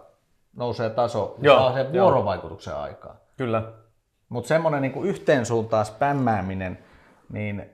nousee 0.55 0.89
taso, 0.89 1.35
niin 1.37 1.45
joo, 1.45 1.57
saa 1.57 1.73
sen 1.73 1.93
vuorovaikutuksen 1.93 2.71
joo. 2.71 2.81
aikaa. 2.81 3.15
Kyllä. 3.37 3.63
Mutta 4.29 4.47
semmoinen 4.47 4.81
niin 4.81 5.03
yhteen 5.03 5.45
suuntaan 5.45 5.85
spämmääminen, 5.85 6.77
niin 7.33 7.65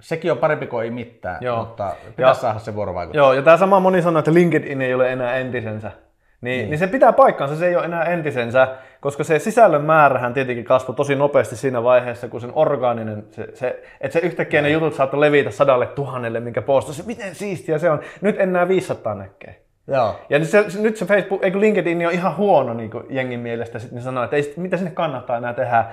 sekin 0.00 0.32
on 0.32 0.38
parempi 0.38 0.66
kuin 0.66 0.84
ei 0.84 0.90
mitään, 0.90 1.38
joo. 1.40 1.58
mutta 1.58 1.94
pitäisi 2.06 2.20
ja, 2.20 2.34
saada 2.34 2.58
se 2.58 2.74
vuorovaikutus. 2.74 3.16
Joo, 3.16 3.32
ja 3.32 3.42
tämä 3.42 3.56
sama 3.56 3.80
moni 3.80 4.02
sanoo, 4.02 4.18
että 4.18 4.34
LinkedIn 4.34 4.82
ei 4.82 4.94
ole 4.94 5.12
enää 5.12 5.36
entisensä. 5.36 5.92
Niin, 6.40 6.58
niin. 6.58 6.70
niin 6.70 6.78
se 6.78 6.86
pitää 6.86 7.12
paikkansa, 7.12 7.56
se 7.56 7.66
ei 7.66 7.76
ole 7.76 7.84
enää 7.84 8.04
entisensä, 8.04 8.68
koska 9.00 9.24
se 9.24 9.38
sisällön 9.38 9.84
määrähän 9.84 10.34
tietenkin 10.34 10.64
kasvoi 10.64 10.94
tosi 10.94 11.14
nopeasti 11.14 11.56
siinä 11.56 11.82
vaiheessa, 11.82 12.28
kun 12.28 12.40
sen 12.40 12.52
orgaaninen, 12.54 13.24
se, 13.30 13.48
se, 13.54 13.82
että 14.00 14.20
se 14.20 14.26
yhtäkkiä 14.26 14.62
ne 14.62 14.70
jutut 14.70 14.94
saattoi 14.94 15.20
levitä 15.20 15.50
sadalle 15.50 15.86
tuhannelle, 15.86 16.40
minkä 16.40 16.62
postasi, 16.62 17.02
miten 17.06 17.34
siistiä 17.34 17.78
se 17.78 17.90
on. 17.90 18.00
Nyt 18.20 18.40
enää 18.40 18.68
500 18.68 19.14
näkee. 19.14 19.60
Joo. 19.86 20.14
Ja 20.30 20.44
se, 20.44 20.70
se, 20.70 20.80
nyt 20.80 20.96
se 20.96 21.06
Facebook, 21.06 21.44
eikö 21.44 21.60
LinkedIn 21.60 22.06
on 22.06 22.12
ihan 22.12 22.36
huono 22.36 22.74
niin 22.74 22.90
jengin 23.08 23.40
mielestä, 23.40 23.78
sitten 23.78 23.96
ne 23.96 24.02
sanoo, 24.02 24.24
että 24.24 24.36
ei, 24.36 24.54
mitä 24.56 24.76
sinne 24.76 24.90
kannattaa 24.90 25.36
enää 25.36 25.54
tehdä. 25.54 25.84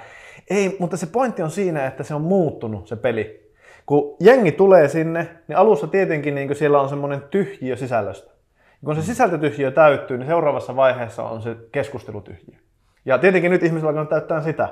Ei, 0.49 0.75
mutta 0.79 0.97
se 0.97 1.05
pointti 1.05 1.41
on 1.41 1.51
siinä, 1.51 1.87
että 1.87 2.03
se 2.03 2.13
on 2.13 2.21
muuttunut 2.21 2.87
se 2.87 2.95
peli. 2.95 3.53
Kun 3.85 4.15
jengi 4.19 4.51
tulee 4.51 4.87
sinne, 4.87 5.27
niin 5.47 5.57
alussa 5.57 5.87
tietenkin 5.87 6.35
niin 6.35 6.55
siellä 6.55 6.81
on 6.81 6.89
semmoinen 6.89 7.21
tyhjiö 7.21 7.75
sisällöstä. 7.75 8.36
Kun 8.85 8.95
se 8.95 9.01
sisältötyhjiö 9.01 9.71
täyttyy, 9.71 10.17
niin 10.17 10.27
seuraavassa 10.27 10.75
vaiheessa 10.75 11.23
on 11.23 11.41
se 11.41 11.55
keskustelutyhjiö. 11.71 12.55
Ja 13.05 13.17
tietenkin 13.17 13.51
nyt 13.51 13.63
ihmisillä 13.63 13.89
alkaa 13.89 14.05
täyttää 14.05 14.41
sitä 14.41 14.69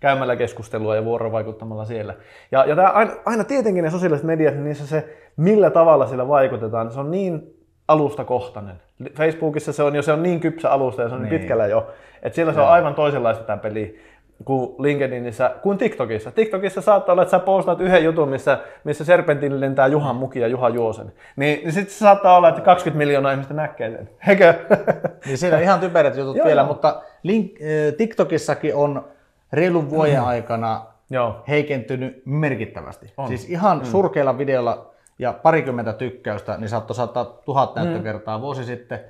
käymällä 0.00 0.36
keskustelua 0.36 0.96
ja 0.96 1.04
vuorovaikuttamalla 1.04 1.84
siellä. 1.84 2.14
Ja, 2.52 2.64
ja 2.64 2.76
tämä 2.76 2.88
aina, 2.88 3.12
aina 3.24 3.44
tietenkin 3.44 3.84
ne 3.84 3.90
sosiaaliset 3.90 4.26
mediat, 4.26 4.54
niin 4.54 4.64
niissä 4.64 4.86
se, 4.86 5.16
millä 5.36 5.70
tavalla 5.70 6.06
sillä 6.06 6.28
vaikutetaan, 6.28 6.90
se 6.90 7.00
on 7.00 7.10
niin 7.10 7.56
alustakohtainen. 7.88 8.76
Facebookissa 9.14 9.72
se 9.72 9.82
on 9.82 9.96
jo 9.96 10.02
se 10.02 10.12
on 10.12 10.22
niin 10.22 10.40
kypsä 10.40 10.70
alusta 10.70 11.02
ja 11.02 11.08
se 11.08 11.14
on 11.14 11.22
niin, 11.22 11.38
pitkällä 11.38 11.66
jo, 11.66 11.90
että 12.22 12.34
siellä 12.34 12.52
se 12.52 12.60
on 12.60 12.68
aivan 12.68 12.94
toisenlaista 12.94 13.44
tämä 13.44 13.56
peli 13.56 14.00
kuin 14.44 14.74
LinkedInissä, 14.78 15.54
kuin 15.62 15.78
TikTokissa. 15.78 16.30
TikTokissa 16.30 16.80
saattaa 16.80 17.12
olla, 17.12 17.22
että 17.22 17.30
sä 17.30 17.38
postaat 17.38 17.80
yhden 17.80 18.04
jutun, 18.04 18.28
missä, 18.28 18.58
missä 18.84 19.04
Serpentin 19.04 19.60
lentää 19.60 19.86
Juhan 19.86 20.16
muki 20.16 20.40
ja 20.40 20.48
Juha 20.48 20.68
Juosen. 20.68 21.12
Niin, 21.36 21.58
niin 21.58 21.72
sitten 21.72 21.94
saattaa 21.94 22.36
olla, 22.36 22.48
että 22.48 22.60
20 22.60 22.98
miljoonaa 22.98 23.32
ihmistä 23.32 23.54
näkee 23.54 23.90
sen. 23.90 24.08
Eikö? 24.28 24.54
Niin 25.26 25.38
siinä 25.38 25.56
on 25.56 25.62
ihan 25.62 25.80
typerät 25.80 26.16
jutut 26.16 26.36
Joo, 26.36 26.46
vielä, 26.46 26.60
joo. 26.60 26.68
mutta 26.68 27.02
link, 27.22 27.52
TikTokissakin 27.96 28.74
on 28.74 29.04
reilun 29.52 29.90
vuoden 29.90 30.22
aikana 30.22 30.86
Joo. 31.10 31.42
heikentynyt 31.48 32.22
merkittävästi. 32.24 33.12
On. 33.16 33.28
Siis 33.28 33.50
ihan 33.50 33.78
mm. 33.78 33.84
surkeilla 33.84 34.38
videolla 34.38 34.90
ja 35.18 35.32
parikymmentä 35.32 35.92
tykkäystä, 35.92 36.56
niin 36.56 36.68
saattoi 36.68 36.94
saattaa 36.94 37.24
tuhat 37.24 37.74
näyttökertaa 37.74 38.40
vuosi 38.40 38.64
sitten. 38.64 39.00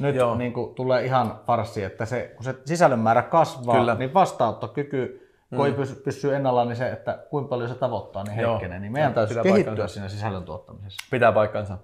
Nyt 0.00 0.14
Joo. 0.14 0.34
niin 0.34 0.52
kuin, 0.52 0.74
tulee 0.74 1.04
ihan 1.04 1.40
farssi, 1.46 1.84
että 1.84 2.04
se, 2.04 2.32
kun 2.36 2.44
se 2.44 2.54
sisällön 2.64 2.98
määrä 2.98 3.22
kasvaa, 3.22 3.76
Kyllä. 3.76 3.94
niin 3.94 4.14
vastaanottokyky, 4.14 5.28
kun 5.56 5.66
ei 5.66 5.72
pysy, 5.72 5.94
pysyy 5.94 6.34
ennallaan, 6.34 6.68
niin 6.68 6.76
se, 6.76 6.88
että 6.88 7.18
kuinka 7.30 7.48
paljon 7.48 7.68
se 7.68 7.74
tavoittaa, 7.74 8.24
niin 8.24 8.34
heikkenee. 8.34 8.78
Niin 8.78 8.92
meidän 8.92 9.14
täytyy 9.14 9.42
kehittyä 9.42 9.64
paikkansa. 9.64 9.94
siinä 9.94 10.08
sisällön 10.08 10.44
tuottamisessa. 10.44 11.06
Pitää 11.10 11.32
paikkansa. 11.32 11.78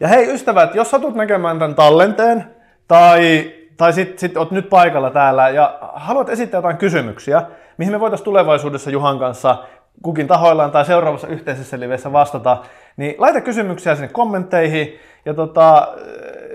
Ja 0.00 0.08
hei 0.08 0.34
ystävät, 0.34 0.74
jos 0.74 0.90
satut 0.90 1.14
näkemään 1.14 1.58
tämän 1.58 1.74
tallenteen, 1.74 2.54
tai, 2.88 3.52
tai 3.76 3.92
sitten 3.92 4.18
sit 4.18 4.36
oot 4.36 4.50
nyt 4.50 4.70
paikalla 4.70 5.10
täällä 5.10 5.48
ja 5.48 5.78
haluat 5.94 6.28
esittää 6.28 6.58
jotain 6.58 6.76
kysymyksiä, 6.76 7.42
mihin 7.78 7.92
me 7.92 8.00
voitaisiin 8.00 8.24
tulevaisuudessa 8.24 8.90
Juhan 8.90 9.18
kanssa 9.18 9.64
kukin 10.02 10.26
tahoillaan 10.26 10.70
tai 10.70 10.84
seuraavassa 10.84 11.26
yhteisessä 11.26 11.80
livessä 11.80 12.12
vastata, 12.12 12.62
niin 12.96 13.14
laita 13.18 13.40
kysymyksiä 13.40 13.94
sinne 13.94 14.08
kommentteihin, 14.08 14.98
ja 15.24 15.34
tota, 15.34 15.88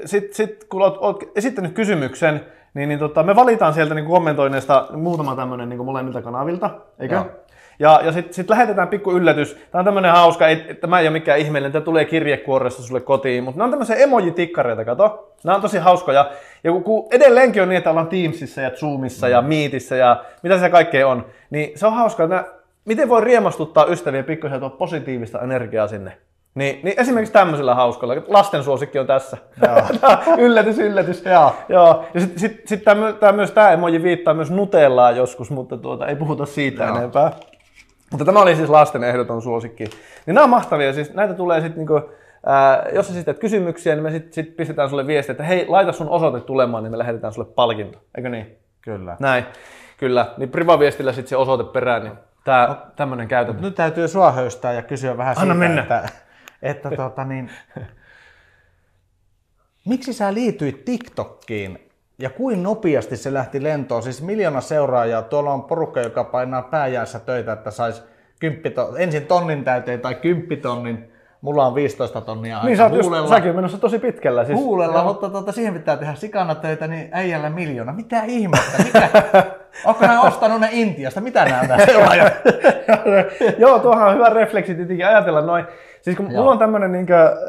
sitten 0.06 0.34
sit, 0.34 0.64
kun 0.64 0.82
oot 0.82 1.24
esittänyt 1.36 1.74
kysymyksen, 1.74 2.46
niin, 2.74 2.90
niin 2.90 3.00
tota, 3.00 3.24
me 3.24 3.36
valitaan 3.36 3.74
sieltä 3.74 3.96
niin 3.96 4.06
kommentoinneista 4.06 4.88
muutama 4.92 5.36
tämmöinen 5.36 5.70
niin 5.70 5.86
molemmilta 5.86 6.22
kanavilta, 6.22 6.70
eikö? 7.00 7.16
Joo. 7.16 7.26
Ja, 7.80 8.02
ja 8.04 8.12
sitten 8.12 8.34
sit 8.34 8.50
lähetetään 8.50 8.88
pikku 8.88 9.12
yllätys. 9.12 9.58
Tämä 9.72 9.80
on 9.80 9.86
tämmöinen 9.86 10.12
hauska, 10.12 10.48
ei, 10.48 10.54
että 10.54 10.82
tämä 10.82 11.00
ei 11.00 11.08
ole 11.08 11.14
mikään 11.14 11.40
ihmeellinen, 11.40 11.72
tämä 11.72 11.86
tulee 11.86 12.06
kirjekuoressa 12.06 12.84
sulle 12.84 13.02
kotiin, 13.02 13.44
mutta 13.44 13.58
nämä 13.58 13.66
on 13.66 13.72
tämmöisiä 13.72 13.96
emojitikkareita, 13.96 14.86
kato. 14.86 15.34
Nämä 15.44 15.56
on 15.56 15.62
tosi 15.62 15.78
hauskoja. 15.78 16.32
Ja 16.64 16.72
kun, 16.72 16.84
kun 16.84 17.08
edelleenkin 17.12 17.62
on 17.62 17.70
niin, 17.70 17.78
että 17.78 17.90
ollaan 17.90 18.08
Teamsissa 18.08 18.62
ja 18.62 18.70
Zoomissa 18.70 19.28
ja 19.28 19.42
Meetissä 19.42 19.96
ja 19.96 20.24
mitä 20.44 20.60
se 20.60 20.70
kaikkea 20.70 21.08
on, 21.08 21.26
niin 21.50 21.80
se 21.80 21.88
on 21.88 21.94
hauska, 21.94 22.24
että 22.24 22.36
nämä, 22.36 22.48
miten 22.86 23.10
voi 23.10 23.22
riemastuttaa 23.22 23.86
ystäviä 23.86 24.24
pikkusen 24.24 24.62
positiivista 24.78 25.42
energiaa 25.42 25.88
sinne. 25.88 26.18
Niin, 26.56 26.80
niin 26.84 27.00
esimerkiksi 27.00 27.34
tämmöisellä 27.34 27.76
hauskalla, 27.76 28.14
lasten 28.28 28.64
suosikki 28.64 29.00
on 29.00 29.08
tässä. 29.08 29.38
yllätys, 30.38 30.80
yllätys. 30.80 31.26
Joo. 31.26 31.56
Joo. 31.70 32.06
Ja 32.14 32.20
sitten 32.20 32.40
sit, 32.40 32.68
sit 32.68 32.84
tämä, 32.84 33.14
tämä, 33.14 33.32
myös 33.32 33.52
tämä 33.52 33.72
emoji 33.72 34.04
viittaa 34.04 34.34
myös 34.34 34.52
Nutellaan 34.52 35.18
joskus, 35.18 35.52
mutta 35.52 35.78
tuota, 35.78 36.08
ei 36.08 36.16
puhuta 36.16 36.46
siitä 36.46 36.84
Joo. 36.84 36.98
enempää. 36.98 37.32
Mutta 38.12 38.26
tämä 38.26 38.42
oli 38.42 38.56
siis 38.56 38.70
lasten 38.70 39.04
ehdoton 39.04 39.42
suosikki. 39.42 39.84
Niin 40.26 40.36
nämä 40.36 40.44
on 40.44 40.50
mahtavia. 40.50 40.94
Siis 40.94 41.14
näitä 41.14 41.34
tulee 41.34 41.62
sitten, 41.62 41.78
niinku, 41.78 42.12
ää, 42.46 42.86
jos 42.94 43.08
sä 43.08 43.14
esität 43.14 43.40
kysymyksiä, 43.40 43.96
niin 43.96 44.04
me 44.04 44.12
sitten 44.12 44.34
sit 44.34 44.58
pistetään 44.58 44.90
sulle 44.90 45.08
viesti, 45.08 45.32
että 45.32 45.44
hei, 45.44 45.66
laita 45.68 45.92
sun 45.92 46.10
osoite 46.10 46.40
tulemaan, 46.40 46.84
niin 46.84 46.92
me 46.92 46.98
lähetetään 46.98 47.34
sulle 47.34 47.48
palkinto. 47.56 48.00
Eikö 48.18 48.30
niin? 48.30 48.58
Kyllä. 48.82 49.18
Näin. 49.20 49.46
Kyllä. 49.98 50.26
Niin 50.38 50.50
privaviestillä 50.50 51.14
sitten 51.14 51.30
se 51.30 51.38
osoite 51.38 51.64
perään, 51.64 52.04
niin 52.04 52.14
tää, 52.44 52.76
tämmönen 52.96 53.28
käytäntö. 53.28 53.62
Nyt 53.62 53.76
täytyy 53.76 54.08
sua 54.08 54.32
höystää 54.32 54.74
ja 54.74 54.82
kysyä 54.82 55.18
vähän 55.18 55.36
Anna 55.38 55.54
siitä, 55.54 55.68
mennä. 55.68 55.82
että, 55.82 56.10
että 56.62 56.92
tota 56.92 57.24
niin, 57.26 57.50
miksi 59.86 60.14
sä 60.14 60.34
liityit 60.34 60.86
TikTokkiin 60.86 61.90
ja 62.20 62.30
kuin 62.30 62.64
nopeasti 62.64 63.18
se 63.18 63.34
lähti 63.34 63.64
lentoon? 63.64 64.04
Siis 64.04 64.22
miljoona 64.22 64.62
seuraajaa, 64.62 65.22
tuolla 65.22 65.54
on 65.54 65.64
porukka, 65.64 66.00
joka 66.02 66.24
painaa 66.24 66.62
pääjäässä 66.62 67.20
töitä, 67.20 67.54
että 67.54 67.72
sais 67.72 68.04
kymppito, 68.40 68.96
ensin 68.98 69.26
tonnin 69.26 69.64
täyteen 69.64 70.00
tai 70.02 70.16
kymppitonnin. 70.16 71.12
Mulla 71.42 71.66
on 71.66 71.76
15 71.76 72.22
tonnia 72.22 72.58
aika 72.58 72.68
Niin 72.68 72.78
sä 72.78 72.84
just, 72.84 73.04
huulella. 73.04 73.30
säkin 73.30 73.56
menossa 73.56 73.78
tosi 73.78 74.00
pitkällä. 74.00 74.46
Siis, 74.46 74.60
Huulella, 74.60 75.04
mutta 75.04 75.30
tota, 75.30 75.52
siihen 75.52 75.74
pitää 75.74 75.98
tehdä 75.98 76.16
sikana 76.16 76.56
töitä, 76.56 76.88
niin 76.88 77.10
äijällä 77.12 77.50
miljoona. 77.50 77.94
Mitä 77.94 78.24
ihmettä? 78.24 78.84
Mikä? 78.84 79.10
Onko 79.86 80.02
nämä 80.08 80.22
ostanut 80.22 80.62
ne 80.62 80.70
Intiasta? 80.72 81.22
Mitä 81.22 81.46
nämä 81.46 81.62
on 81.62 81.68
nämä 81.68 81.86
seuraajat? 81.86 82.34
Joo, 83.58 83.80
tuohan 83.80 84.08
on 84.08 84.14
hyvä 84.16 84.30
refleksi 84.30 84.76
tietenkin 84.76 85.08
ajatella 85.08 85.42
noin. 85.42 85.66
Siis 86.02 86.18
kun 86.18 86.32
mulla 86.32 86.52
on 86.52 86.60
tämmönen, 86.60 86.92
niin 86.92 87.08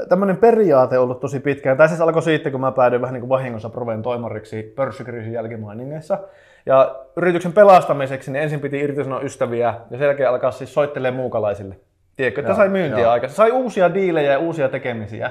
tämmönen 0.09 0.37
periaate 0.37 0.99
ollut 0.99 1.21
tosi 1.21 1.41
pitkään. 1.41 1.77
Tämä 1.77 1.89
siis 1.89 2.01
alkoi 2.01 2.23
siitä, 2.23 2.51
kun 2.51 2.61
mä 2.61 2.73
päädyin 2.73 3.03
vähän 3.03 3.13
niin 3.13 3.21
kuin 3.21 3.29
vahingossa 3.29 3.71
Proven 3.71 4.03
toimariksi 4.03 4.73
pörssikriisin 4.77 5.33
jälkimainingeissa. 5.33 6.19
Ja 6.67 6.97
yrityksen 7.17 7.53
pelastamiseksi 7.53 8.33
niin 8.33 8.43
ensin 8.43 8.61
piti 8.61 8.81
irtisanoa 8.81 9.21
ystäviä 9.21 9.75
ja 9.91 9.99
sen 9.99 10.07
jälkeen 10.07 10.29
alkaa 10.29 10.51
siis 10.51 10.75
soittelee 10.75 11.11
muukalaisille. 11.11 11.77
Tiedätkö, 12.17 12.41
että 12.41 12.55
sai 12.55 12.69
myyntiä 12.69 13.13
aikaa. 13.13 13.29
Sai 13.29 13.51
uusia 13.51 13.95
diilejä 13.95 14.33
ja 14.33 14.39
uusia 14.39 14.69
tekemisiä. 14.69 15.31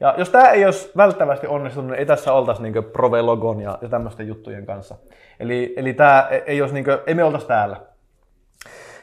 Ja 0.00 0.14
jos 0.18 0.30
tämä 0.30 0.50
ei 0.50 0.64
olisi 0.64 0.92
välttävästi 0.96 1.46
onnistunut, 1.46 1.90
niin 1.90 1.98
ei 1.98 2.06
tässä 2.06 2.32
oltaisi 2.32 2.62
niin 2.62 2.74
Prove-logon 2.74 3.60
ja, 3.60 3.78
ja 3.82 3.88
tämmöisten 3.88 4.28
juttujen 4.28 4.66
kanssa. 4.66 4.94
Eli, 5.40 5.74
eli 5.76 5.92
tämä 5.92 6.28
ei, 6.46 6.60
olisi 6.60 6.74
niin 6.74 6.84
kuin, 6.84 6.98
ei 7.06 7.14
me 7.14 7.24
oltaisi 7.24 7.46
täällä. 7.46 7.76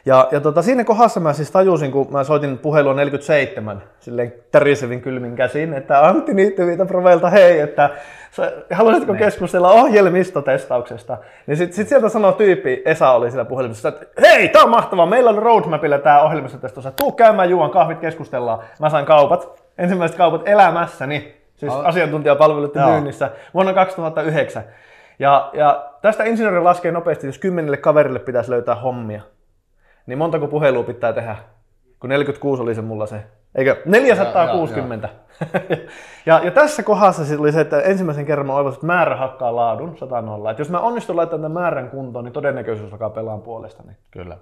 Ja, 0.05 0.27
ja 0.31 0.39
tota, 0.39 0.61
siinä 0.61 0.83
kohdassa 0.83 1.19
mä 1.19 1.33
siis 1.33 1.51
tajusin, 1.51 1.91
kun 1.91 2.07
mä 2.11 2.23
soitin 2.23 2.57
puhelua 2.57 2.93
47, 2.93 3.83
silleen 3.99 4.33
tärisevin 4.51 5.01
kylmin 5.01 5.35
käsin, 5.35 5.73
että 5.73 6.05
Antti 6.07 6.33
Niittyviitä 6.33 6.85
Provelta, 6.85 7.29
hei, 7.29 7.59
että 7.59 7.89
sä- 8.31 8.51
haluaisitko 8.71 9.13
Niin. 9.13 9.19
keskustella 9.23 9.71
ohjelmistotestauksesta? 9.71 11.17
Niin 11.47 11.57
sit, 11.57 11.73
sit 11.73 11.87
sieltä 11.87 12.09
sanoi 12.09 12.33
tyyppi, 12.33 12.81
Esa 12.85 13.11
oli 13.11 13.31
siellä 13.31 13.45
puhelimessa, 13.45 13.89
että 13.89 14.05
hei, 14.21 14.47
tää 14.49 14.63
on 14.63 14.69
mahtavaa, 14.69 15.05
meillä 15.05 15.29
on 15.29 15.37
roadmapilla 15.37 15.97
tää 15.97 16.23
ohjelmistotestaus, 16.23 16.87
tuu 16.95 17.11
käymään 17.11 17.49
juon 17.49 17.71
kahvit, 17.71 17.99
keskustellaan. 17.99 18.59
Mä 18.79 18.89
sain 18.89 19.05
kaupat, 19.05 19.63
ensimmäiset 19.77 20.17
kaupat 20.17 20.41
elämässäni, 20.47 21.35
siis 21.55 21.73
Al- 21.73 21.85
asiantuntijapalveluiden 21.85 22.81
Joo. 22.81 22.91
myynnissä 22.91 23.29
vuonna 23.53 23.73
2009. 23.73 24.63
Ja, 25.19 25.49
ja 25.53 25.85
tästä 26.01 26.23
insinööri 26.23 26.59
laskee 26.61 26.91
nopeasti, 26.91 27.27
jos 27.27 27.37
kymmenelle 27.39 27.77
kaverille 27.77 28.19
pitäisi 28.19 28.51
löytää 28.51 28.75
hommia 28.75 29.21
niin 30.05 30.17
montako 30.17 30.47
puhelua 30.47 30.83
pitää 30.83 31.13
tehdä? 31.13 31.35
Kun 31.99 32.09
46 32.09 32.61
oli 32.61 32.75
se 32.75 32.81
mulla 32.81 33.05
se. 33.05 33.23
Eikö? 33.55 33.81
460. 33.85 35.09
ja, 36.25 36.41
ja 36.43 36.51
tässä 36.51 36.83
kohdassa 36.83 37.25
sit 37.25 37.39
oli 37.39 37.51
se, 37.51 37.61
että 37.61 37.81
ensimmäisen 37.81 38.25
kerran 38.25 38.47
mä 38.47 38.55
oivasin, 38.55 38.77
että 38.77 38.87
määrä 38.87 39.15
hakkaa 39.15 39.55
laadun 39.55 39.97
100 39.97 40.21
nolla. 40.21 40.51
Että 40.51 40.61
jos 40.61 40.69
mä 40.69 40.79
onnistun 40.79 41.15
laittamaan 41.15 41.51
tämän 41.51 41.63
määrän 41.63 41.89
kuntoon, 41.89 42.25
niin 42.25 42.33
todennäköisyys 42.33 42.91
alkaa 42.91 43.09
pelaan 43.09 43.41
puolestani. 43.41 43.93
Kyllä. 44.11 44.37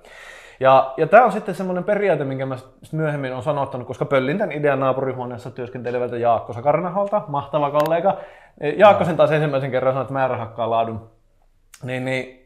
Ja, 0.59 0.93
ja 0.97 1.07
tämä 1.07 1.25
on 1.25 1.31
sitten 1.31 1.55
semmoinen 1.55 1.83
periaate, 1.83 2.23
minkä 2.23 2.45
mä 2.45 2.57
myöhemmin 2.91 3.33
on 3.33 3.43
sanottanut, 3.43 3.87
koska 3.87 4.05
pöllin 4.05 4.37
tämän 4.37 4.51
idean 4.51 4.79
naapurihuoneessa 4.79 5.51
työskentelevältä 5.51 6.17
Jaakko 6.17 6.53
Sakarnaholta, 6.53 7.21
mahtava 7.27 7.71
kollega. 7.71 8.17
Jaakko 8.77 9.05
sen 9.05 9.17
taas 9.17 9.31
ensimmäisen 9.31 9.71
kerran 9.71 9.93
sanoi, 9.93 10.01
että 10.01 10.13
määrä 10.13 10.37
hakkaa 10.37 10.69
laadun. 10.69 11.09
Niin, 11.83 12.05
niin 12.05 12.42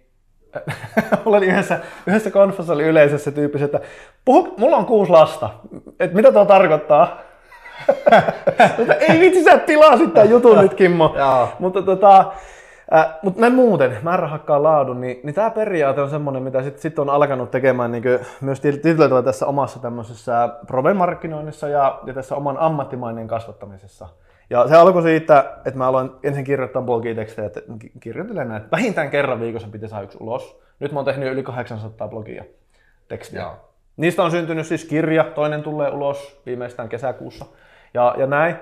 Mulla 1.25 1.37
oli 1.37 1.47
yhdessä, 1.47 1.79
yhdessä 2.07 2.31
konfassa 2.31 2.73
oli 2.73 2.83
yleisössä 2.83 3.31
tyyppi, 3.31 3.63
että 3.63 3.79
puhu, 4.25 4.53
mulla 4.57 4.77
on 4.77 4.85
kuusi 4.85 5.11
lasta. 5.11 5.49
Et 5.99 6.13
mitä 6.13 6.31
tuo 6.31 6.45
tarkoittaa? 6.45 7.17
Mutta 8.77 8.93
ei 8.93 9.19
vitsi, 9.19 9.43
sä 9.43 9.57
tilasit 9.57 10.13
tämän 10.13 10.29
jutun 10.29 10.57
nyt, 10.57 10.73
Kimmo. 10.73 11.15
Mutta 11.59 11.81
tota, 11.81 12.19
äh, 12.95 13.07
mut 13.21 13.37
näin 13.37 13.53
muuten, 13.53 13.97
määrä 14.03 14.27
hakkaa 14.27 14.63
laadun, 14.63 15.01
niin, 15.01 15.19
niin 15.23 15.35
tämä 15.35 15.49
periaate 15.49 16.01
on 16.01 16.09
semmoinen, 16.09 16.43
mitä 16.43 16.63
sitten 16.63 16.81
sit 16.81 16.99
on 16.99 17.09
alkanut 17.09 17.51
tekemään 17.51 17.91
niin 17.91 18.03
myös 18.41 18.61
tietyllä 18.61 19.23
tässä 19.23 19.45
omassa 19.45 19.79
tämmöisessä 19.79 20.49
proven-markkinoinnissa 20.67 21.69
ja, 21.69 21.99
ja 22.05 22.13
tässä 22.13 22.35
oman 22.35 22.57
ammattimainen 22.57 23.27
kasvattamisessa. 23.27 24.07
Ja 24.49 24.67
se 24.67 24.75
alkoi 24.75 25.01
siitä, 25.01 25.39
että 25.65 25.77
mä 25.77 25.87
aloin 25.87 26.11
ensin 26.23 26.43
kirjoittaa 26.43 26.81
blogitekstejä, 26.81 27.45
että 27.45 27.61
ki- 27.79 27.91
kirjoittelen 27.99 28.49
näitä. 28.49 28.65
Vähintään 28.71 29.09
kerran 29.09 29.39
viikossa 29.39 29.67
piti 29.71 29.87
saada 29.87 30.03
yksi 30.03 30.17
ulos. 30.21 30.59
Nyt 30.79 30.91
mä 30.91 30.99
oon 30.99 31.05
tehnyt 31.05 31.33
yli 31.33 31.43
800 31.43 32.07
blogia 32.07 32.43
tekstiä. 33.07 33.41
Joo. 33.41 33.51
Niistä 33.97 34.23
on 34.23 34.31
syntynyt 34.31 34.67
siis 34.67 34.85
kirja, 34.85 35.23
toinen 35.23 35.63
tulee 35.63 35.89
ulos 35.91 36.41
viimeistään 36.45 36.89
kesäkuussa. 36.89 37.45
Ja, 37.93 38.15
ja 38.17 38.27
näin. 38.27 38.55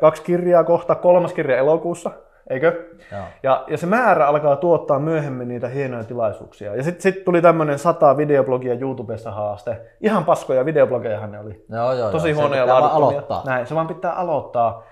Kaksi 0.00 0.22
kirjaa 0.22 0.64
kohta, 0.64 0.94
kolmas 0.94 1.32
kirja 1.32 1.56
elokuussa. 1.56 2.10
eikö? 2.50 2.84
Joo. 3.12 3.22
Ja, 3.42 3.64
ja 3.66 3.78
se 3.78 3.86
määrä 3.86 4.26
alkaa 4.26 4.56
tuottaa 4.56 4.98
myöhemmin 4.98 5.48
niitä 5.48 5.68
hienoja 5.68 6.04
tilaisuuksia. 6.04 6.76
Ja 6.76 6.82
sitten 6.82 7.02
sit 7.02 7.24
tuli 7.24 7.42
tämmöinen 7.42 7.78
100 7.78 8.16
videoblogia 8.16 8.74
YouTubessa 8.74 9.30
haaste. 9.30 9.80
Ihan 10.00 10.24
paskoja 10.24 10.64
videoblogejahan 10.64 11.32
ne 11.32 11.38
oli. 11.40 11.64
Joo, 11.72 11.92
joo, 11.92 12.10
Tosi 12.10 12.30
joo. 12.30 12.40
Huonoja 12.40 12.66
laaduttomia. 12.66 12.96
aloittaa. 13.08 13.42
Näin, 13.46 13.66
se 13.66 13.74
vaan 13.74 13.86
pitää 13.86 14.12
aloittaa. 14.12 14.82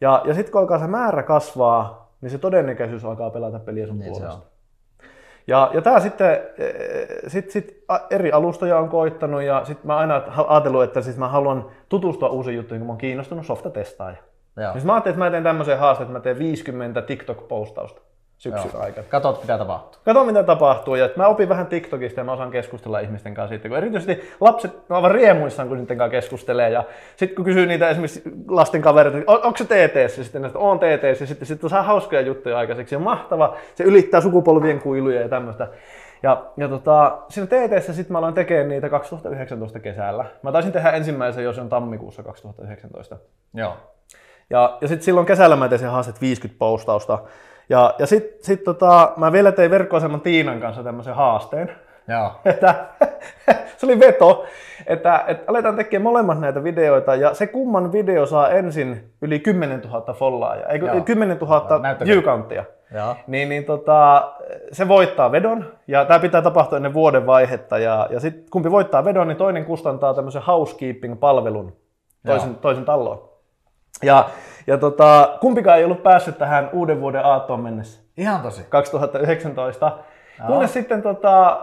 Ja, 0.00 0.22
ja 0.24 0.34
sitten 0.34 0.52
kun 0.52 0.60
alkaa 0.60 0.78
se 0.78 0.86
määrä 0.86 1.22
kasvaa, 1.22 2.12
niin 2.20 2.30
se 2.30 2.38
todennäköisyys 2.38 3.04
alkaa 3.04 3.30
pelata 3.30 3.58
peliä 3.58 3.86
sun 3.86 3.98
Niin 3.98 4.12
puolesta. 4.12 4.50
Ja, 5.46 5.70
ja 5.74 5.82
tämä 5.82 6.00
sitten, 6.00 6.32
eh, 6.58 7.08
sit, 7.26 7.50
sit 7.50 7.84
eri 8.10 8.32
alustoja 8.32 8.78
on 8.78 8.88
koittanut 8.88 9.42
ja 9.42 9.64
sitten 9.64 9.86
mä 9.86 9.96
aina 9.96 10.22
ajatellut, 10.46 10.82
että 10.82 11.00
siis 11.00 11.16
mä 11.16 11.28
haluan 11.28 11.70
tutustua 11.88 12.28
uusiin 12.28 12.56
juttuihin, 12.56 12.80
kun 12.80 12.86
mä 12.86 12.92
oon 12.92 12.98
kiinnostunut 12.98 13.46
softatestaaja. 13.46 14.16
Joo. 14.56 14.74
Niin 14.74 14.86
mä 14.86 14.92
ajattelin, 14.92 15.14
että 15.14 15.24
mä 15.24 15.30
teen 15.30 15.42
tämmöisen 15.42 15.78
haasteen, 15.78 16.06
että 16.06 16.18
mä 16.18 16.22
teen 16.22 16.38
50 16.38 17.00
TikTok-postausta 17.00 18.00
syksyn 18.40 18.70
Joo. 18.74 18.82
aikana. 18.82 19.06
Katot, 19.08 19.40
mitä 19.42 19.58
tapahtuu. 19.58 20.00
Kato 20.04 20.24
mitä 20.24 20.42
tapahtuu 20.42 20.94
ja 20.94 21.04
että 21.04 21.18
mä 21.20 21.26
opin 21.26 21.48
vähän 21.48 21.66
TikTokista 21.66 22.20
ja 22.20 22.24
mä 22.24 22.32
osaan 22.32 22.50
keskustella 22.50 22.98
ihmisten 23.00 23.34
kanssa 23.34 23.48
siitä, 23.48 23.68
kun 23.68 23.76
erityisesti 23.78 24.30
lapset 24.40 24.88
ne 24.88 24.96
ovat 24.96 25.12
riemuissaan, 25.12 25.68
kun 25.68 25.78
niiden 25.78 25.98
kanssa 25.98 26.10
keskustelee 26.10 26.70
ja 26.70 26.84
sitten 27.16 27.36
kun 27.36 27.44
kysyy 27.44 27.66
niitä 27.66 27.88
esimerkiksi 27.88 28.22
lasten 28.48 28.82
kavereita, 28.82 29.32
"O- 29.32 29.46
onko 29.46 29.56
se 29.56 29.64
TTS, 29.64 30.18
ja 30.18 30.24
sitten 30.24 30.42
ne, 30.42 30.46
että 30.46 30.58
on 30.58 30.78
TTS 30.78 31.20
ja 31.20 31.26
sitten, 31.26 31.46
sitten 31.46 31.70
saa 31.70 31.82
hauskoja 31.82 32.20
juttuja 32.20 32.58
aikaiseksi 32.58 32.94
ja 32.94 32.98
mahtava, 32.98 33.56
se 33.74 33.84
ylittää 33.84 34.20
sukupolvien 34.20 34.80
kuiluja 34.80 35.20
ja 35.20 35.28
tämmöistä. 35.28 35.68
Ja, 36.22 36.44
ja 36.56 36.68
tota, 36.68 37.18
siinä 37.28 37.46
TTS 37.46 37.86
sitten 37.86 38.12
mä 38.12 38.18
aloin 38.18 38.34
tekemään 38.34 38.68
niitä 38.68 38.88
2019 38.88 39.80
kesällä. 39.80 40.24
Mä 40.42 40.52
taisin 40.52 40.72
tehdä 40.72 40.90
ensimmäisen, 40.90 41.44
jos 41.44 41.58
on 41.58 41.68
tammikuussa 41.68 42.22
2019. 42.22 43.16
Joo. 43.54 43.76
Ja, 44.50 44.78
ja 44.80 44.88
sitten 44.88 45.04
silloin 45.04 45.26
kesällä 45.26 45.56
mä 45.56 45.68
tein 45.68 45.78
sen 45.78 45.90
haastet 45.90 46.20
50 46.20 46.58
postausta. 46.58 47.18
Ja, 47.70 47.94
ja 47.98 48.06
sitten 48.06 48.44
sit 48.44 48.64
tota, 48.64 49.12
mä 49.16 49.32
vielä 49.32 49.52
tein 49.52 49.70
verkkoaseman 49.70 50.20
Tiinan 50.20 50.60
kanssa 50.60 50.82
tämmöisen 50.82 51.14
haasteen. 51.14 51.70
Joo. 52.08 52.32
Että, 52.44 52.74
se 53.76 53.86
oli 53.86 54.00
veto, 54.00 54.44
että, 54.86 55.24
että 55.26 55.44
aletaan 55.46 55.76
tekemään 55.76 56.02
molemmat 56.02 56.40
näitä 56.40 56.64
videoita 56.64 57.14
ja 57.14 57.34
se 57.34 57.46
kumman 57.46 57.92
video 57.92 58.26
saa 58.26 58.48
ensin 58.48 59.12
yli 59.22 59.38
10 59.38 59.80
000 59.80 60.14
follaajaa, 60.14 60.68
eikö 60.68 60.86
Joo. 60.86 61.00
10 61.00 61.38
000 61.38 61.78
Näyttäkää. 61.78 62.14
view-countia. 62.14 62.64
Niin, 63.26 63.48
niin 63.48 63.64
tota, 63.64 64.32
se 64.72 64.88
voittaa 64.88 65.32
vedon 65.32 65.64
ja 65.86 66.04
tämä 66.04 66.18
pitää 66.18 66.42
tapahtua 66.42 66.76
ennen 66.76 66.94
vuoden 66.94 67.26
vaihetta 67.26 67.78
ja, 67.78 68.08
ja 68.10 68.20
sitten 68.20 68.50
kumpi 68.50 68.70
voittaa 68.70 69.04
vedon, 69.04 69.28
niin 69.28 69.38
toinen 69.38 69.64
kustantaa 69.64 70.14
tämmöisen 70.14 70.42
housekeeping-palvelun 70.42 71.72
toisen, 72.26 72.54
toisen 72.54 72.84
talloon. 72.84 73.30
Ja, 74.02 74.28
ja 74.66 74.78
tota, 74.78 75.38
kumpikaan 75.40 75.78
ei 75.78 75.84
ollut 75.84 76.02
päässyt 76.02 76.38
tähän 76.38 76.70
uuden 76.72 77.00
vuoden 77.00 77.24
aattoon 77.24 77.60
mennessä. 77.60 78.00
Ihan 78.16 78.40
tosi. 78.40 78.66
2019. 78.68 79.98
Kunnes 80.46 80.72
sitten 80.72 81.02
tota, 81.02 81.46
äh, 81.48 81.56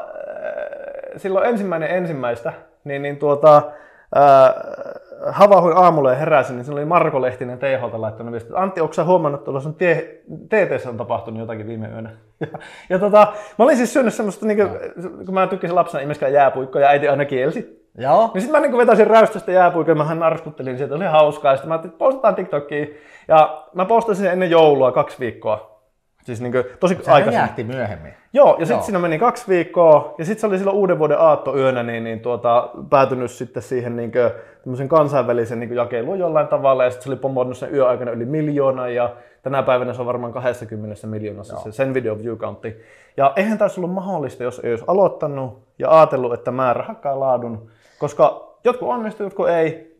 silloin 1.17 1.49
ensimmäinen 1.49 1.91
ensimmäistä, 1.91 2.53
niin, 2.83 3.01
niin 3.01 3.17
tuota, 3.17 3.61
äh, 4.17 4.53
havahduin 5.31 5.77
aamulla 5.77 6.09
ja 6.09 6.17
heräsin, 6.17 6.55
niin 6.55 6.65
siinä 6.65 6.79
oli 6.79 6.85
Marko 6.85 7.21
Lehtinen 7.21 7.59
THlta 7.59 8.01
laittanut 8.01 8.31
viesti, 8.31 8.49
että 8.49 8.61
Antti, 8.61 8.81
onko 8.81 8.93
sä 8.93 9.03
huomannut, 9.03 9.39
että 9.39 9.45
tuolla 9.45 9.59
sun 9.59 9.75
tie, 9.75 10.21
TTssä 10.49 10.89
on 10.89 10.97
tapahtunut 10.97 11.39
jotakin 11.39 11.67
viime 11.67 11.87
yönä? 11.87 12.09
Ja, 12.39 12.47
ja 12.89 12.99
tota, 12.99 13.27
mä 13.57 13.65
olin 13.65 13.77
siis 13.77 13.93
syönyt 13.93 14.13
semmoista, 14.13 14.45
niin 14.45 14.57
kuin, 14.57 14.69
kun 15.25 15.33
mä 15.33 15.47
tykkäsin 15.47 15.75
lapsena 15.75 16.01
ihmiskään 16.01 16.33
jääpuikkoja, 16.33 16.87
äiti 16.87 17.07
aina 17.07 17.25
kielsi. 17.25 17.76
Joo. 17.97 18.31
Niin 18.33 18.41
sitten 18.41 18.61
mä 18.61 18.67
niin 18.67 18.77
vetäisin 18.77 19.07
räystöstä 19.07 19.51
jääpuikkoja, 19.51 19.95
mä 19.95 20.03
hän 20.03 20.19
narskuttelin 20.19 20.77
sieltä, 20.77 20.95
oli 20.95 21.05
hauskaa. 21.05 21.55
Sitten 21.55 21.67
mä 21.67 21.73
ajattelin, 21.73 21.91
että 21.93 21.99
postataan 21.99 22.35
TikTokiin. 22.35 22.97
Ja 23.27 23.63
mä 23.73 23.85
postasin 23.85 24.23
sen 24.23 24.33
ennen 24.33 24.49
joulua 24.49 24.91
kaksi 24.91 25.19
viikkoa. 25.19 25.77
Siis 26.23 26.41
niin 26.41 26.51
kuin, 26.51 26.63
tosi 26.79 26.97
Se 27.01 27.11
aikaisin. 27.11 27.39
räjähti 27.39 27.63
myöhemmin. 27.63 28.13
Joo, 28.33 28.55
ja 28.59 28.65
sitten 28.65 28.83
siinä 28.83 28.99
meni 28.99 29.19
kaksi 29.19 29.47
viikkoa, 29.47 30.15
ja 30.17 30.25
sitten 30.25 30.41
se 30.41 30.47
oli 30.47 30.57
silloin 30.57 30.77
uuden 30.77 30.99
vuoden 30.99 31.19
aattoyönä 31.19 31.83
niin, 31.83 32.03
niin 32.03 32.19
tuota, 32.19 32.69
päätynyt 32.89 33.31
sitten 33.31 33.63
siihen 33.63 33.95
niin 33.95 34.11
kuin, 34.11 34.87
kansainvälisen 34.87 35.59
niin 35.59 35.75
jakeluun 35.75 36.19
jollain 36.19 36.47
tavalla, 36.47 36.83
ja 36.83 36.89
sitten 36.89 37.03
se 37.03 37.09
oli 37.09 37.19
pomonnut 37.19 37.57
sen 37.57 37.75
yöaikana 37.75 38.11
yli 38.11 38.25
miljoona, 38.25 38.89
ja 38.89 39.09
tänä 39.43 39.63
päivänä 39.63 39.93
se 39.93 40.01
on 40.01 40.07
varmaan 40.07 40.33
20 40.33 41.07
miljoonassa 41.07 41.57
se, 41.57 41.71
sen 41.71 41.93
video 41.93 42.17
view 42.17 42.37
countti. 42.37 42.81
Ja 43.17 43.33
eihän 43.35 43.57
tässä 43.57 43.81
ollut 43.81 43.93
mahdollista, 43.93 44.43
jos 44.43 44.59
ei 44.59 44.71
olisi 44.71 44.85
aloittanut 44.87 45.59
ja 45.79 45.97
ajatellut, 45.97 46.33
että 46.33 46.51
määrä 46.51 46.83
hakkaa 46.83 47.19
laadun, 47.19 47.69
koska 47.99 48.47
jotkut 48.63 48.89
onnistu, 48.89 49.23
jotkut 49.23 49.49
ei. 49.49 49.97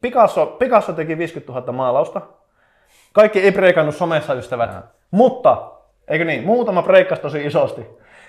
Picasso, 0.00 0.46
Picasso 0.46 0.92
teki 0.92 1.18
50 1.18 1.52
000 1.52 1.72
maalausta, 1.72 2.20
kaikki 3.12 3.40
ei 3.40 3.52
breikannut 3.52 3.94
somessa 3.94 4.34
ystävät, 4.34 4.70
mutta 5.10 5.72
eikö 6.08 6.24
niin, 6.24 6.44
muutama 6.44 6.82
breikkasi 6.82 7.22
tosi 7.22 7.46
isosti. 7.46 7.86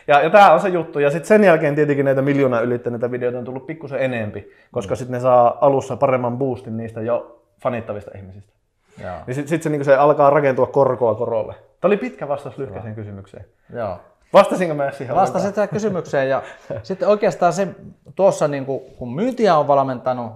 Ja, 0.08 0.22
ja 0.22 0.30
tämä 0.30 0.54
on 0.54 0.60
se 0.60 0.70
juttu. 0.70 1.00
Ja 1.00 1.10
sitten 1.10 1.28
sen 1.28 1.44
jälkeen 1.44 1.76
tietenkin 1.76 2.06
näitä 2.06 2.22
miljoonaa 2.22 2.62
ylittäneitä 2.62 3.12
videoita 3.12 3.40
on 3.40 3.46
tullut 3.46 3.66
pikkusen 3.66 4.00
enempi, 4.00 4.52
koska 4.72 4.96
sitten 4.96 5.14
ne 5.14 5.20
saa 5.20 5.58
alussa 5.62 5.98
paremman 5.98 6.38
boostin 6.38 6.78
niistä 6.78 7.02
jo 7.02 7.42
fanittavista 7.62 8.12
ihmisistä. 8.16 8.54
Joo. 9.02 9.16
Niin 9.28 9.36
sitten 9.36 9.50
sit 9.50 9.64
se, 9.64 9.70
niin 9.70 9.86
se 9.86 9.96
alkaa 9.96 10.30
rakentua 10.30 10.66
korkoa 10.68 11.16
korolle. 11.16 11.54
Tämä 11.54 11.90
oli 11.90 11.98
pitkä 11.98 12.28
vastaus 12.28 12.58
lyhkäiseen 12.58 12.96
kysymykseen. 12.96 13.46
Joo. 13.74 14.00
Vastasinko 14.34 14.76
mä 14.76 14.92
siihen? 14.92 15.16
Vastasit 15.16 15.56
tähän 15.56 15.70
kysymykseen 15.70 16.30
ja 16.30 16.42
sitten 16.84 17.08
oikeastaan 17.08 17.54
se 17.54 17.68
tuossa 18.16 18.48
niin 18.48 18.66
kuin, 18.66 18.82
kun 18.98 19.16
myyntiä 19.16 19.58
on 19.58 19.68
valmentanut, 19.68 20.32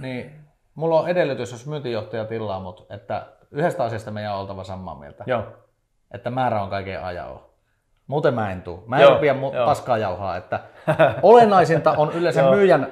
niin 0.00 0.32
mulla 0.74 1.00
on 1.00 1.08
edellytys, 1.08 1.52
jos 1.52 1.66
myyntijohtaja 1.66 2.24
tilaa 2.24 2.60
mut, 2.60 2.86
että 2.90 3.26
yhdestä 3.50 3.84
asiasta 3.84 4.10
meidän 4.10 4.34
on 4.34 4.40
oltava 4.40 4.64
samaa 4.64 4.94
mieltä. 4.98 5.24
Joo. 5.26 5.42
Että 6.14 6.30
määrä 6.30 6.62
on 6.62 6.70
kaiken 6.70 7.02
ajao. 7.04 7.50
Muuten 8.06 8.34
mä 8.34 8.52
en 8.52 8.62
tuu. 8.62 8.84
Mä 8.86 8.96
en 8.96 9.02
Joo, 9.02 9.14
rupia 9.14 9.32
mu- 9.34 9.64
paskaa 9.66 9.98
jauhaa. 9.98 10.36
Että 10.36 10.60
olennaisinta 11.22 11.94
on 11.96 12.12
yleensä 12.12 12.50
myyjän 12.50 12.86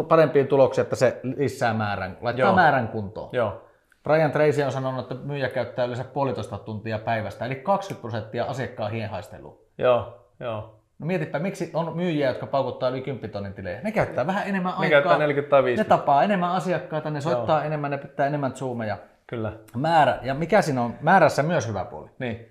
ö, 0.00 0.04
parempiin 0.08 0.46
tuloksiin, 0.46 0.82
että 0.82 0.96
se 0.96 1.20
lisää 1.22 1.74
määrän, 1.74 2.18
laittaa 2.20 2.46
Joo. 2.46 2.54
määrän 2.54 2.88
kuntoon. 2.88 3.28
Joo. 3.32 3.62
Brian 4.04 4.30
Tracy 4.32 4.62
on 4.62 4.72
sanonut, 4.72 5.12
että 5.12 5.26
myyjä 5.26 5.48
käyttää 5.48 5.84
yleensä 5.84 6.04
puolitoista 6.04 6.58
tuntia 6.58 6.98
päivästä, 6.98 7.44
eli 7.46 7.54
20 7.54 8.00
prosenttia 8.00 8.44
asiakkaan 8.44 8.90
hienhaisteluun. 8.90 9.58
Joo. 9.78 10.26
Joo. 10.40 10.76
No 10.98 11.06
mietipä, 11.06 11.38
miksi 11.38 11.70
on 11.74 11.96
myyjiä, 11.96 12.28
jotka 12.28 12.46
paukuttaa 12.46 12.88
yli 12.88 13.00
10 13.02 13.30
tonnin 13.30 13.54
tilejä. 13.54 13.80
Ne 13.80 13.92
käyttää 13.92 14.26
vähän 14.26 14.48
enemmän 14.48 14.72
Ne 14.72 14.78
aikaa. 14.78 14.90
käyttää 14.90 15.18
40 15.18 15.50
tai 15.50 15.60
ne 15.60 15.64
50. 15.64 15.96
tapaa 15.96 16.22
enemmän 16.22 16.50
asiakkaita, 16.50 17.10
ne 17.10 17.20
soittaa 17.20 17.64
enemmän, 17.64 17.90
ne 17.90 17.98
pitää 17.98 18.26
enemmän 18.26 18.56
zoomeja. 18.56 18.98
Kyllä. 19.26 19.52
Määrä, 19.76 20.18
ja 20.22 20.34
mikä 20.34 20.62
siinä 20.62 20.82
on 20.82 20.94
määrässä 21.00 21.42
myös 21.42 21.68
hyvä 21.68 21.84
puoli? 21.84 22.10
Niin. 22.18 22.46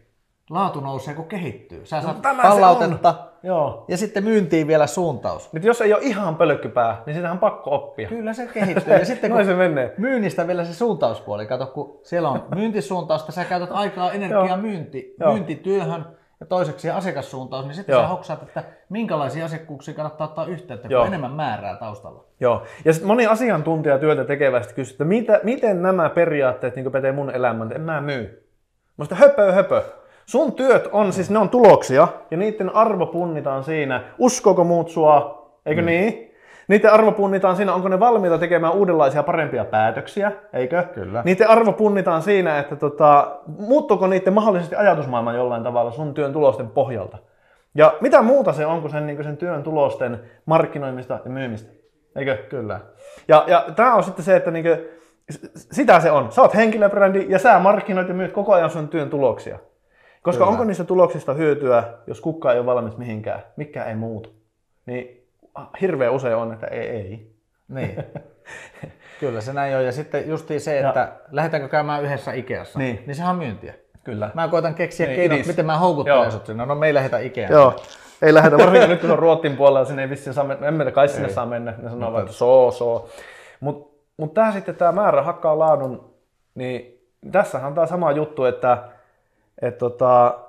Laatu 0.50 0.80
nousee, 0.80 1.14
kun 1.14 1.28
kehittyy. 1.28 1.86
Sä 1.86 2.02
saat 2.02 2.22
tämä 2.22 2.44
se 2.44 2.50
palautetta 2.50 3.16
Joo. 3.44 3.86
ja 3.88 3.98
sitten 3.98 4.24
myyntiin 4.24 4.68
vielä 4.68 4.88
suuntaus. 4.88 5.54
Nyt 5.54 5.64
jos 5.64 5.82
ei 5.82 5.94
ole 5.94 6.02
ihan 6.04 6.36
pölkkypää, 6.36 7.04
niin 7.06 7.16
sitä 7.16 7.32
on 7.32 7.40
pakko 7.40 7.76
oppia. 7.76 8.10
Kyllä 8.10 8.34
se 8.34 8.48
kehittyy. 8.54 8.94
Ja 8.94 9.06
sitten 9.06 9.32
kun 9.34 9.46
se 9.46 9.54
menee. 9.56 9.94
myynnistä 9.98 10.48
vielä 10.48 10.66
se 10.66 10.74
suuntauspuoli. 10.74 11.46
Kato, 11.46 11.66
kun 11.66 12.00
siellä 12.04 12.30
on 12.30 12.44
myyntisuuntausta, 12.56 13.32
sä 13.32 13.46
käytät 13.46 13.70
aikaa, 13.72 14.12
energiaa 14.22 14.58
myynti, 14.58 15.16
Joo. 15.20 15.32
myyntityöhön 15.32 16.06
ja 16.40 16.46
toiseksi 16.46 16.90
asiakassuuntaus, 16.90 17.66
niin 17.66 17.76
sitten 17.76 17.94
Joo. 17.94 18.02
sä 18.02 18.08
hoksaat, 18.08 18.44
että 18.44 18.64
minkälaisia 18.90 19.46
asiakkuuksia 19.46 19.94
kannattaa 19.94 20.28
ottaa 20.28 20.46
yhteyttä, 20.46 20.88
kun 20.88 20.92
Joo. 20.92 21.06
enemmän 21.06 21.32
määrää 21.32 21.76
taustalla. 21.76 22.24
Joo. 22.40 22.64
Ja 22.86 22.94
sitten 22.94 23.08
moni 23.08 23.28
asiantuntija 23.28 24.00
työtä 24.00 24.26
tekevästi 24.26 24.74
kysyy, 24.74 24.94
että 24.94 25.04
mitä, 25.04 25.40
miten 25.44 25.82
nämä 25.82 26.10
periaatteet 26.10 26.76
niin 26.76 26.92
pätee 26.92 27.12
mun 27.12 27.32
elämään, 27.36 27.72
en 27.72 27.82
mä 27.82 28.02
myy. 28.02 28.50
Musta 28.98 29.16
höpö 29.16 29.52
höpö. 29.52 29.84
Sun 30.30 30.54
työt 30.54 30.90
on 30.92 31.14
siis, 31.14 31.30
ne 31.30 31.40
on 31.40 31.50
tuloksia 31.50 32.08
ja 32.32 32.38
niiden 32.38 32.76
arvo 32.76 33.06
punnitaan 33.06 33.64
siinä, 33.64 34.02
uskooko 34.18 34.64
muut 34.64 34.90
sua, 34.90 35.46
eikö 35.66 35.82
mm. 35.82 35.86
niin? 35.86 36.36
Niiden 36.68 36.94
arvo 36.94 37.12
punnitaan 37.12 37.56
siinä, 37.56 37.74
onko 37.74 37.88
ne 37.88 38.00
valmiita 38.00 38.38
tekemään 38.38 38.74
uudenlaisia 38.74 39.24
parempia 39.24 39.66
päätöksiä, 39.66 40.32
eikö? 40.54 40.84
Kyllä. 40.84 41.22
Niiden 41.26 41.50
arvo 41.50 41.74
punnitaan 41.74 42.22
siinä, 42.22 42.60
että 42.60 42.76
tota, 42.76 43.38
muuttuuko 43.60 44.08
niiden 44.08 44.34
mahdollisesti 44.34 44.76
ajatusmaailma 44.76 45.34
jollain 45.34 45.64
tavalla 45.64 45.92
sun 45.92 46.14
työn 46.14 46.34
tulosten 46.34 46.68
pohjalta. 46.68 47.18
Ja 47.76 47.94
mitä 48.02 48.22
muuta 48.22 48.54
se 48.54 48.66
on 48.66 48.82
kuin 48.82 48.92
sen, 48.92 49.08
niin 49.08 49.24
sen 49.24 49.38
työn 49.38 49.64
tulosten 49.64 50.20
markkinoimista 50.46 51.20
ja 51.26 51.32
myymistä, 51.32 51.72
eikö? 52.16 52.38
Kyllä. 52.50 52.80
Ja, 53.28 53.44
ja 53.48 53.66
tämä 53.76 53.96
on 53.96 54.04
sitten 54.04 54.26
se, 54.26 54.36
että 54.36 54.52
niinku, 54.52 54.70
s- 55.32 55.52
sitä 55.56 56.00
se 56.00 56.12
on. 56.12 56.32
Sä 56.32 56.42
oot 56.42 56.56
henkilöbrändi 56.56 57.26
ja 57.30 57.40
sä 57.40 57.60
markkinoit 57.60 58.08
ja 58.08 58.14
myyt 58.14 58.32
koko 58.32 58.54
ajan 58.54 58.70
sun 58.70 58.88
työn 58.88 59.10
tuloksia. 59.10 59.60
Koska 60.30 60.44
Kyllä. 60.44 60.52
onko 60.52 60.64
niistä 60.64 60.84
tuloksista 60.84 61.34
hyötyä, 61.34 61.84
jos 62.08 62.22
kukaan 62.22 62.56
ei 62.56 62.60
ole 62.60 62.66
valmis 62.66 62.98
mihinkään, 62.98 63.44
mikä 63.56 63.84
ei 63.84 63.96
muutu. 63.96 64.30
Niin 64.86 65.28
hirveän 65.82 66.14
usein 66.14 66.36
on, 66.36 66.54
että 66.54 66.68
ei, 66.68 66.90
ei. 66.90 67.32
Niin. 67.68 68.04
Kyllä 69.20 69.42
se 69.42 69.54
näin 69.54 69.76
on. 69.76 69.86
Ja 69.86 69.92
sitten 69.92 70.30
justiin 70.30 70.62
se, 70.62 70.80
että 70.80 71.12
lähdetäänkö 71.32 71.70
käymään 71.70 72.04
yhdessä 72.04 72.32
Ikeassa, 72.34 72.80
Niin. 72.80 73.04
niin 73.08 73.16
sehän 73.16 73.32
on 73.32 73.38
myyntiä. 73.38 73.74
Kyllä. 74.04 74.32
Mä 74.34 74.48
koitan 74.48 74.76
keksiä 74.76 75.08
Niin, 75.08 75.16
keinot, 75.16 75.48
miten 75.48 75.66
mä 75.66 75.78
houkuttelen 75.78 76.32
sut 76.32 76.46
sinne. 76.46 76.66
No 76.66 76.76
me 76.76 76.88
ei 76.88 76.94
lähdetä 76.94 77.20
Ikeaan. 77.20 77.52
Joo, 77.54 77.76
ei 78.22 78.34
lähdetä, 78.34 78.58
varsinkin 78.58 78.90
nyt 78.90 79.02
kun 79.02 79.12
on 79.12 79.20
Ruotsin 79.20 79.58
puolella, 79.58 79.86
sinne 79.86 80.02
ei 80.02 80.10
vissiin 80.10 80.34
saa 80.34 80.44
mennä, 80.44 80.68
emme 80.68 80.92
kai 80.92 81.08
sinne 81.08 81.30
saa 81.30 81.46
mennä, 81.46 81.74
ne 81.82 81.90
sanoo 81.90 82.12
vaan, 82.12 82.24
että 82.24 82.34
soo, 82.34 82.72
soo. 82.72 83.10
Mutta 83.60 83.96
mut 84.18 84.34
tää 84.34 84.52
sitten, 84.52 84.76
tämä 84.76 84.92
määrä 84.92 85.22
hakkaa 85.22 85.60
laadun, 85.60 86.14
niin 86.56 87.00
tässähän 87.32 87.68
on 87.68 87.76
tämä 87.76 87.88
sama 87.88 88.12
juttu, 88.12 88.46
että 88.46 88.78
että 89.62 89.80
tota, 89.80 90.40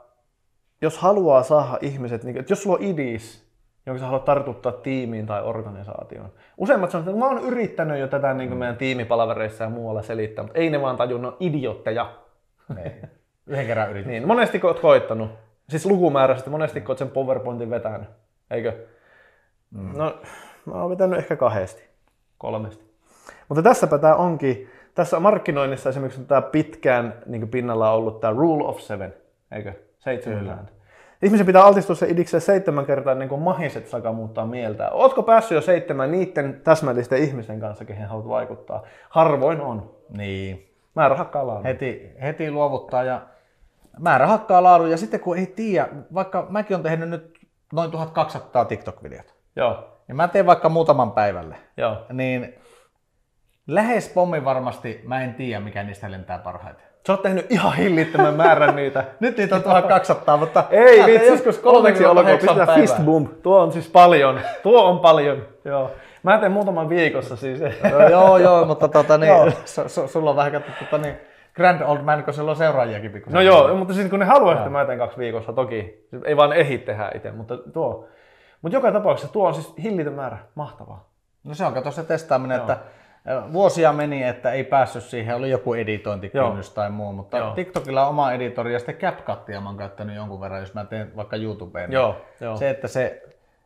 jos 0.82 0.98
haluaa 0.98 1.42
saada 1.42 1.78
ihmiset, 1.80 2.24
niin, 2.24 2.36
että 2.36 2.52
jos 2.52 2.62
sulla 2.62 2.76
on 2.76 2.82
idis, 2.82 3.50
jonka 3.86 4.00
sä 4.00 4.06
haluat 4.06 4.24
tartuttaa 4.24 4.72
tiimiin 4.72 5.26
tai 5.26 5.42
organisaatioon. 5.42 6.32
Useimmat 6.56 6.90
sanoo, 6.90 7.10
että 7.10 7.18
mä 7.18 7.26
oon 7.26 7.44
yrittänyt 7.44 7.98
jo 7.98 8.08
tätä 8.08 8.34
niin 8.34 8.56
meidän 8.56 8.76
tiimipalvereissa 8.76 9.64
ja 9.64 9.70
muualla 9.70 10.02
selittää, 10.02 10.44
mutta 10.44 10.58
ei 10.58 10.70
ne 10.70 10.80
vaan 10.80 10.96
tajua, 10.96 11.18
ne 11.18 11.26
on 11.26 11.36
idiotteja. 11.40 12.12
Niin. 12.74 12.92
Yhden 13.46 13.66
kerran 13.66 13.90
yritin. 13.90 14.10
Niin, 14.10 14.26
monesti 14.26 14.60
oot 14.64 14.80
koittanut? 14.80 15.30
Siis 15.68 15.86
lukumääräisesti, 15.86 16.50
monesti 16.50 16.82
oot 16.88 16.98
sen 16.98 17.10
PowerPointin 17.10 17.70
vetänyt, 17.70 18.08
eikö? 18.50 18.86
Mm. 19.70 19.98
No, 19.98 20.14
mä 20.66 20.74
oon 20.74 20.90
vetänyt 20.90 21.18
ehkä 21.18 21.36
kahdesti, 21.36 21.84
kolmesti. 22.38 22.90
Mutta 23.48 23.62
tässäpä 23.62 23.98
tämä 23.98 24.14
onkin, 24.14 24.70
tässä 25.00 25.20
markkinoinnissa 25.20 25.88
esimerkiksi 25.88 26.20
on 26.20 26.26
tämä 26.26 26.42
pitkään 26.42 27.14
niin 27.26 27.48
pinnalla 27.48 27.92
ollut 27.92 28.20
tämä 28.20 28.32
rule 28.32 28.64
of 28.64 28.80
seven, 28.80 29.14
eikö? 29.52 29.72
Seitsemän 29.98 30.46
sääntö. 30.46 30.72
Ihmisen 31.22 31.46
pitää 31.46 31.64
altistua 31.64 31.96
se 31.96 32.08
idikseen 32.08 32.40
seitsemän 32.40 32.86
kertaa 32.86 33.14
niin 33.14 33.28
kuin 33.28 33.40
mahiset 33.40 33.88
saka 33.88 34.12
muuttaa 34.12 34.46
mieltä. 34.46 34.90
Ootko 34.90 35.22
päässyt 35.22 35.56
jo 35.56 35.60
seitsemän 35.60 36.12
niiden 36.12 36.60
täsmällisten 36.64 37.18
ihmisten 37.18 37.60
kanssa, 37.60 37.84
kehen 37.84 38.08
haluat 38.08 38.28
vaikuttaa? 38.28 38.82
Harvoin 39.08 39.60
on. 39.60 39.90
Niin. 40.08 40.74
Määrä 40.94 41.14
hakkaa 41.14 41.46
laadun. 41.46 41.64
Heti, 41.64 42.12
heti 42.22 42.50
luovuttaa 42.50 43.04
ja 43.04 43.20
määrä 43.98 44.26
hakkaa 44.26 44.62
laadun. 44.62 44.90
Ja 44.90 44.96
sitten 44.96 45.20
kun 45.20 45.38
ei 45.38 45.46
tiedä, 45.46 45.88
vaikka 46.14 46.46
mäkin 46.48 46.74
olen 46.74 46.84
tehnyt 46.84 47.08
nyt 47.08 47.38
noin 47.72 47.90
1200 47.90 48.64
TikTok-videota. 48.64 49.32
Joo. 49.56 49.88
Ja 50.08 50.14
mä 50.14 50.28
teen 50.28 50.46
vaikka 50.46 50.68
muutaman 50.68 51.12
päivälle. 51.12 51.56
Joo. 51.76 52.06
Niin 52.12 52.54
lähes 53.74 54.08
pommi 54.08 54.44
varmasti 54.44 55.00
mä 55.04 55.22
en 55.22 55.34
tiedä, 55.34 55.60
mikä 55.60 55.82
niistä 55.82 56.10
lentää 56.10 56.38
parhaiten. 56.38 56.84
Sä 57.06 57.12
oot 57.12 57.22
tehnyt 57.22 57.46
ihan 57.50 57.76
hillittömän 57.76 58.34
määrän 58.34 58.76
niitä. 58.76 59.04
Nyt 59.20 59.36
niitä 59.36 59.56
on 59.56 59.62
1200, 59.62 60.36
mutta 60.36 60.64
Ei 60.70 61.06
vitsi, 61.06 61.26
joskus 61.26 61.58
kolmeksi 61.58 62.06
olkoon, 62.06 62.26
3-8 62.26 62.30
pistää 62.38 62.66
fist 62.74 62.96
bump. 63.04 63.42
Tuo 63.42 63.60
on 63.60 63.72
siis 63.72 63.88
paljon. 63.88 64.40
Tuo 64.62 64.84
on 64.84 64.98
paljon. 64.98 65.46
Joo. 65.64 65.90
Mä 66.22 66.38
teen 66.38 66.52
muutaman 66.52 66.88
viikossa 66.88 67.36
siis. 67.36 67.60
No, 67.60 68.08
joo, 68.10 68.38
joo, 68.38 68.64
mutta 68.64 68.88
tota, 68.88 69.14
Joo. 69.26 69.44
niin, 69.44 69.54
su, 69.64 69.88
su, 69.88 70.08
sulla 70.08 70.30
on 70.30 70.36
vähän 70.36 70.52
katsottu 70.52 70.84
tota, 70.84 70.98
niin, 70.98 71.14
Grand 71.54 71.80
Old 71.80 72.02
Man, 72.02 72.24
kun 72.24 72.34
sillä 72.34 72.50
on 72.50 72.56
seuraajiakin 72.56 73.12
pikkusen. 73.12 73.34
No 73.34 73.40
joo, 73.40 73.74
mutta 73.74 73.94
siis 73.94 74.10
kun 74.10 74.18
ne 74.18 74.24
haluaa, 74.24 74.54
että 74.54 74.70
mä 74.70 74.84
teen 74.84 74.98
kaksi 74.98 75.18
viikossa, 75.18 75.52
toki. 75.52 76.08
Ei 76.24 76.36
vaan 76.36 76.52
ehdi 76.52 76.78
tehdä 76.78 77.10
itse, 77.14 77.32
mutta 77.32 77.56
tuo. 77.56 78.08
Mutta 78.62 78.76
joka 78.76 78.92
tapauksessa 78.92 79.32
tuo 79.32 79.48
on 79.48 79.54
siis 79.54 79.74
hillitön 79.82 80.12
määrä. 80.12 80.38
Mahtavaa. 80.54 81.10
No 81.44 81.54
se 81.54 81.64
on 81.64 81.74
kato 81.74 81.90
se 81.90 82.02
testaaminen, 82.02 82.60
että 82.60 82.72
ö, 82.72 82.99
vuosia 83.52 83.92
meni, 83.92 84.22
että 84.22 84.52
ei 84.52 84.64
päässyt 84.64 85.04
siihen, 85.04 85.36
oli 85.36 85.50
joku 85.50 85.74
editointikynnys 85.74 86.66
Joo. 86.66 86.74
tai 86.74 86.90
muu, 86.90 87.12
mutta 87.12 87.38
Joo. 87.38 87.54
TikTokilla 87.54 88.02
on 88.02 88.08
oma 88.08 88.32
editori 88.32 88.72
ja 88.72 88.78
sitten 88.78 88.96
CapCutia 88.96 89.60
mä 89.60 89.68
oon 89.68 89.78
käyttänyt 89.78 90.16
jonkun 90.16 90.40
verran, 90.40 90.60
jos 90.60 90.74
mä 90.74 90.84
teen 90.84 91.16
vaikka 91.16 91.36
YouTubeen. 91.36 91.90
niin 91.90 91.94
Joo, 91.94 92.16
joo. 92.40 92.56
Se, 92.56 92.70
että 92.70 92.88
se, 92.88 93.22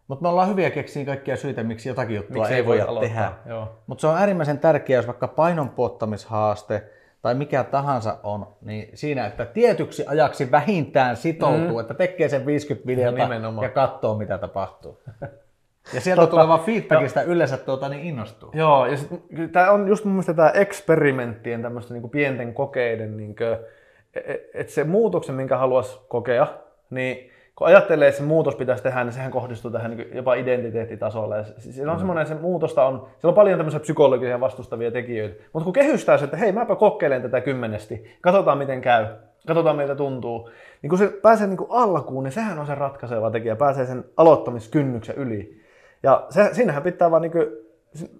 mutta 0.08 0.22
me 0.22 0.28
ollaan 0.28 0.48
hyviä 0.48 0.70
keksiä 0.70 1.04
kaikkia 1.04 1.36
syitä, 1.36 1.62
miksi 1.62 1.88
jotakin 1.88 2.16
juttua 2.16 2.42
Miksi 2.42 2.54
ei, 2.54 2.66
voi 2.66 2.80
aloittaa, 2.80 3.32
tehdä. 3.44 3.66
Mutta 3.86 4.00
se 4.00 4.06
on 4.06 4.16
äärimmäisen 4.16 4.58
tärkeää, 4.58 4.98
jos 4.98 5.06
vaikka 5.06 5.28
painonpuottamishaaste 5.28 6.90
tai 7.22 7.34
mikä 7.34 7.64
tahansa 7.64 8.18
on, 8.22 8.46
niin 8.60 8.90
siinä, 8.94 9.26
että 9.26 9.46
tietyksi 9.46 10.04
ajaksi 10.06 10.50
vähintään 10.50 11.16
sitoutuu, 11.16 11.72
mm. 11.72 11.80
että 11.80 11.94
tekee 11.94 12.28
sen 12.28 12.46
50 12.46 12.86
videota 12.86 13.18
nimenomaan. 13.18 13.64
ja 13.64 13.70
katsoo, 13.70 14.18
mitä 14.18 14.38
tapahtuu. 14.38 14.98
Ja 15.92 16.00
sieltä 16.00 16.26
tuleva 16.26 16.58
feedbackista 16.58 17.22
yleensä 17.22 17.56
tuota, 17.56 17.88
niin 17.88 18.02
innostuu. 18.02 18.50
Joo, 18.52 18.86
ja 18.86 18.96
tämä 19.52 19.70
on 19.70 19.88
just 19.88 20.04
mun 20.04 20.12
mielestä 20.14 20.34
tämä 20.34 20.50
eksperimenttien 20.50 21.62
tämmöistä 21.62 21.94
niinku 21.94 22.08
pienten 22.08 22.54
kokeiden, 22.54 23.16
niinku, 23.16 23.44
että 24.54 24.72
se 24.72 24.84
muutoksen, 24.84 25.34
minkä 25.34 25.56
haluaisi 25.56 26.00
kokea, 26.08 26.46
niin 26.90 27.30
kun 27.56 27.66
ajattelee, 27.66 28.08
että 28.08 28.18
se 28.20 28.24
muutos 28.26 28.56
pitäisi 28.56 28.82
tehdä, 28.82 29.04
niin 29.04 29.12
sehän 29.12 29.30
kohdistuu 29.30 29.70
tähän 29.70 29.96
niin 29.96 30.16
jopa 30.16 30.34
identiteettitasolle. 30.34 31.36
Ja 31.36 31.44
se- 31.44 31.72
Siinä 31.72 31.92
on 31.92 31.98
semmoinen, 31.98 32.26
se 32.26 32.34
muutosta 32.34 32.84
on, 32.86 32.98
siellä 32.98 33.28
on 33.30 33.34
paljon 33.34 33.58
tämmöisiä 33.58 33.80
psykologisia 33.80 34.40
vastustavia 34.40 34.90
tekijöitä. 34.90 35.44
Mutta 35.52 35.64
kun 35.64 35.72
kehystää 35.72 36.18
se, 36.18 36.24
että 36.24 36.36
hei, 36.36 36.52
mäpä 36.52 36.76
kokeilen 36.76 37.22
tätä 37.22 37.40
kymmenesti, 37.40 38.16
katsotaan 38.20 38.58
miten 38.58 38.80
käy, 38.80 39.06
katsotaan 39.46 39.76
miltä 39.76 39.94
tuntuu. 39.94 40.50
Niin 40.82 40.88
kun 40.90 40.98
se 40.98 41.08
pääsee 41.08 41.46
niin 41.46 41.56
kuin 41.56 41.70
alkuun, 41.70 42.24
niin 42.24 42.32
sehän 42.32 42.58
on 42.58 42.66
se 42.66 42.74
ratkaiseva 42.74 43.30
tekijä, 43.30 43.56
pääsee 43.56 43.86
sen 43.86 44.04
aloittamiskynnyksen 44.16 45.16
yli. 45.16 45.63
Ja 46.04 46.26
se, 46.30 46.48
siinähän 46.52 46.82
pitää 46.82 47.10
vaan 47.10 47.22
niin 47.22 47.32
kuin, 47.32 47.46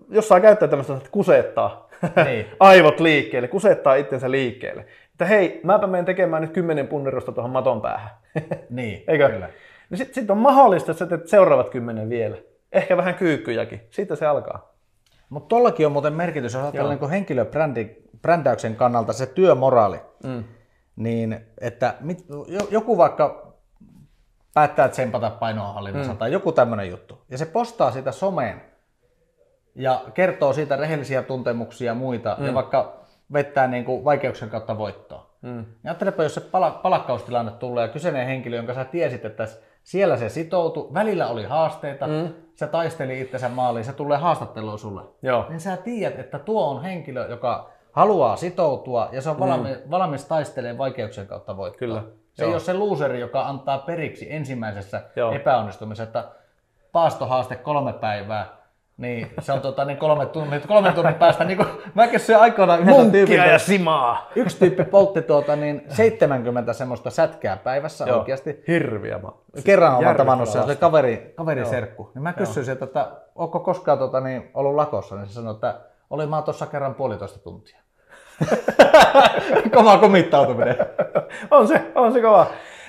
jos 0.08 0.28
saa 0.28 0.40
käyttää 0.40 0.68
tämmöistä, 0.68 0.94
että 0.94 1.08
kusettaa 1.12 1.88
Niin. 2.24 2.46
aivot 2.60 3.00
liikkeelle, 3.00 3.48
kusettaa 3.48 3.94
itsensä 3.94 4.30
liikkeelle. 4.30 4.86
Että 5.12 5.24
hei, 5.24 5.60
mäpä 5.62 5.86
menen 5.86 6.04
tekemään 6.04 6.42
nyt 6.42 6.52
kymmenen 6.52 6.88
punnerusta 6.88 7.32
tuohon 7.32 7.50
maton 7.50 7.80
päähän. 7.82 8.10
Niin, 8.70 9.04
Eikö? 9.08 9.28
kyllä. 9.30 9.48
Niin 9.90 9.98
sitten 9.98 10.14
sit 10.14 10.30
on 10.30 10.38
mahdollista, 10.38 10.92
että 10.92 10.98
sä 10.98 11.06
teet 11.06 11.28
seuraavat 11.28 11.70
kymmenen 11.70 12.08
vielä. 12.10 12.36
Ehkä 12.72 12.96
vähän 12.96 13.14
kyykkyjäkin. 13.14 13.80
Siitä 13.90 14.16
se 14.16 14.26
alkaa. 14.26 14.74
Mutta 15.28 15.48
tollakin 15.48 15.86
on 15.86 15.92
muuten 15.92 16.12
merkitys, 16.12 16.54
jos 16.54 16.62
ajatellaan 16.62 16.98
niin 17.00 17.10
henkilöbrändäyksen 17.10 18.76
kannalta 18.76 19.12
se 19.12 19.26
työmoraali. 19.26 19.96
Mm. 20.24 20.44
Niin, 20.96 21.40
että 21.60 21.94
mit, 22.00 22.24
jo- 22.28 22.68
joku 22.70 22.98
vaikka 22.98 23.43
päättää 24.54 24.88
tsempata 24.88 25.30
painohallinnassa 25.30 26.12
mm. 26.12 26.18
tai 26.18 26.32
joku 26.32 26.52
tämmöinen 26.52 26.90
juttu. 26.90 27.18
Ja 27.30 27.38
se 27.38 27.46
postaa 27.46 27.90
sitä 27.90 28.12
someen 28.12 28.62
ja 29.74 30.04
kertoo 30.14 30.52
siitä 30.52 30.76
rehellisiä 30.76 31.22
tuntemuksia 31.22 31.90
ja 31.90 31.94
muita 31.94 32.36
mm. 32.38 32.46
ja 32.46 32.54
vaikka 32.54 33.00
vettää 33.32 33.66
niin 33.66 33.84
kuin 33.84 34.04
vaikeuksien 34.04 34.50
kautta 34.50 34.78
voittoa. 34.78 35.30
Mm. 35.42 35.50
Niin 35.50 35.66
ajattelepa, 35.84 36.22
jos 36.22 36.34
se 36.34 36.40
pala- 36.40 36.80
palakkaustilanne 36.82 37.52
tulee 37.52 37.86
ja 37.86 37.92
kyseinen 37.92 38.26
henkilö, 38.26 38.56
jonka 38.56 38.74
sä 38.74 38.84
tiesit, 38.84 39.24
että 39.24 39.48
siellä 39.82 40.16
se 40.16 40.28
sitoutui, 40.28 40.94
välillä 40.94 41.28
oli 41.28 41.44
haasteita, 41.44 42.06
mm. 42.06 42.34
se 42.54 42.66
taisteli 42.66 43.20
itsensä 43.20 43.48
maaliin, 43.48 43.84
se 43.84 43.92
tulee 43.92 44.18
haastatteluun 44.18 44.78
sulle. 44.78 45.02
Joo. 45.22 45.46
Niin 45.48 45.60
sä 45.60 45.76
tiedät, 45.76 46.18
että 46.18 46.38
tuo 46.38 46.70
on 46.70 46.82
henkilö, 46.82 47.26
joka 47.28 47.70
haluaa 47.92 48.36
sitoutua 48.36 49.08
ja 49.12 49.22
se 49.22 49.30
on 49.30 49.40
valmi, 49.40 49.68
mm. 49.68 49.90
valmis 49.90 50.24
taistelemaan 50.24 50.78
vaikeuksien 50.78 51.26
kautta 51.26 51.56
voittoa. 51.56 51.78
Kyllä. 51.78 52.02
Se 52.34 52.42
Joo. 52.42 52.48
ei 52.48 52.54
ole 52.54 52.60
se 52.60 52.72
loseri, 52.72 53.20
joka 53.20 53.46
antaa 53.48 53.78
periksi 53.78 54.32
ensimmäisessä 54.32 55.02
Joo. 55.16 55.32
epäonnistumisessa, 55.32 56.02
että 56.04 56.24
paastohaaste 56.92 57.56
kolme 57.56 57.92
päivää, 57.92 58.46
niin 58.96 59.30
se 59.40 59.52
on 59.52 59.60
tota, 59.60 59.84
niin 59.84 59.98
kolme 59.98 60.26
tunnin, 60.26 60.62
kolmen 60.68 60.94
tunnin 60.94 61.14
päästä, 61.14 61.44
niin 61.44 61.56
kuin 61.56 61.68
mä 61.94 62.06
kysyin 62.06 62.38
aikoinaan 62.38 63.10
tyypiltä, 63.12 63.44
ja 63.46 63.58
simaa. 63.58 64.30
yksi 64.36 64.58
tyyppi 64.58 64.84
poltti 64.84 65.22
tuota, 65.22 65.56
niin 65.56 65.82
70 65.88 66.72
semmoista 66.72 67.10
sätkää 67.10 67.56
päivässä 67.56 68.04
Joo. 68.08 68.18
oikeasti. 68.18 68.64
Hirviä. 68.68 69.18
ma- 69.18 69.38
Kerran 69.64 69.94
olen 69.94 70.16
tavannut 70.16 70.48
sen, 70.48 70.52
se 70.52 70.58
oli 70.58 70.66
lasta. 70.68 70.80
kaveri, 70.80 71.32
kaveri 71.36 71.64
serkku. 71.66 72.10
Niin 72.14 72.22
mä 72.22 72.32
kysyin 72.32 72.64
sieltä, 72.64 72.84
että 72.84 73.10
onko 73.34 73.60
koskaan 73.60 73.98
tota, 73.98 74.20
niin, 74.20 74.50
ollut 74.54 74.74
lakossa, 74.74 75.16
niin 75.16 75.26
se 75.26 75.32
sanoi, 75.32 75.54
että 75.54 75.80
oli 76.10 76.26
mä 76.26 76.42
tuossa 76.42 76.66
kerran 76.66 76.94
puolitoista 76.94 77.38
tuntia. 77.38 77.80
Kova 79.74 79.98
komittautuminen. 79.98 80.76
on 81.50 81.68
se, 81.68 81.82
on 81.94 82.12
se 82.12 82.20
kova. 82.20 82.46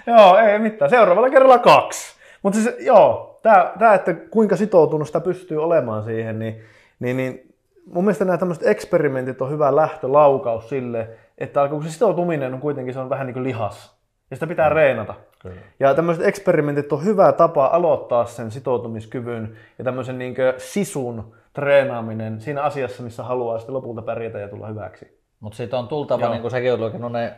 Joo, 0.07 0.37
ei 0.37 0.59
mitään. 0.59 0.89
Seuraavalla 0.89 1.29
kerralla 1.29 1.59
kaksi. 1.59 2.15
Mutta 2.43 2.59
siis, 2.59 2.75
joo, 2.79 3.39
tämä, 3.41 3.93
että 3.93 4.13
kuinka 4.13 4.55
sitoutunut 4.55 5.07
sitä 5.07 5.19
pystyy 5.19 5.63
olemaan 5.63 6.03
siihen, 6.03 6.39
niin, 6.39 6.61
niin, 6.99 7.17
niin 7.17 7.55
mun 7.85 8.03
mielestä 8.03 8.25
nämä 8.25 8.37
tämmöiset 8.37 8.67
eksperimentit 8.67 9.41
on 9.41 9.51
hyvä 9.51 9.75
lähtölaukaus 9.75 10.69
sille, 10.69 11.09
että 11.37 11.67
kun 11.67 11.83
se 11.83 11.89
sitoutuminen 11.89 12.53
on 12.53 12.59
kuitenkin 12.59 12.93
se 12.93 12.99
on 12.99 13.09
vähän 13.09 13.27
niin 13.27 13.33
kuin 13.33 13.43
lihas. 13.43 13.95
Ja 14.31 14.35
sitä 14.35 14.47
pitää 14.47 14.69
reenata. 14.69 15.13
Kyllä. 15.39 15.61
Ja 15.79 15.93
tämmöiset 15.93 16.27
eksperimentit 16.27 16.93
on 16.93 17.03
hyvä 17.05 17.31
tapa 17.31 17.65
aloittaa 17.65 18.25
sen 18.25 18.51
sitoutumiskyvyn 18.51 19.57
ja 19.77 19.83
tämmöisen 19.83 20.19
niin 20.19 20.35
sisun 20.57 21.33
treenaaminen 21.53 22.41
siinä 22.41 22.61
asiassa, 22.61 23.03
missä 23.03 23.23
haluaa 23.23 23.57
sitten 23.59 23.75
lopulta 23.75 24.01
pärjätä 24.01 24.39
ja 24.39 24.47
tulla 24.47 24.67
hyväksi. 24.67 25.14
Mutta 25.39 25.57
siitä 25.57 25.77
on 25.77 25.87
tultava, 25.87 26.29
niin 26.29 26.41
kuin 26.41 26.51
säkin 26.51 26.71
olet 26.71 26.81
lukenut 26.81 27.11
ne 27.11 27.33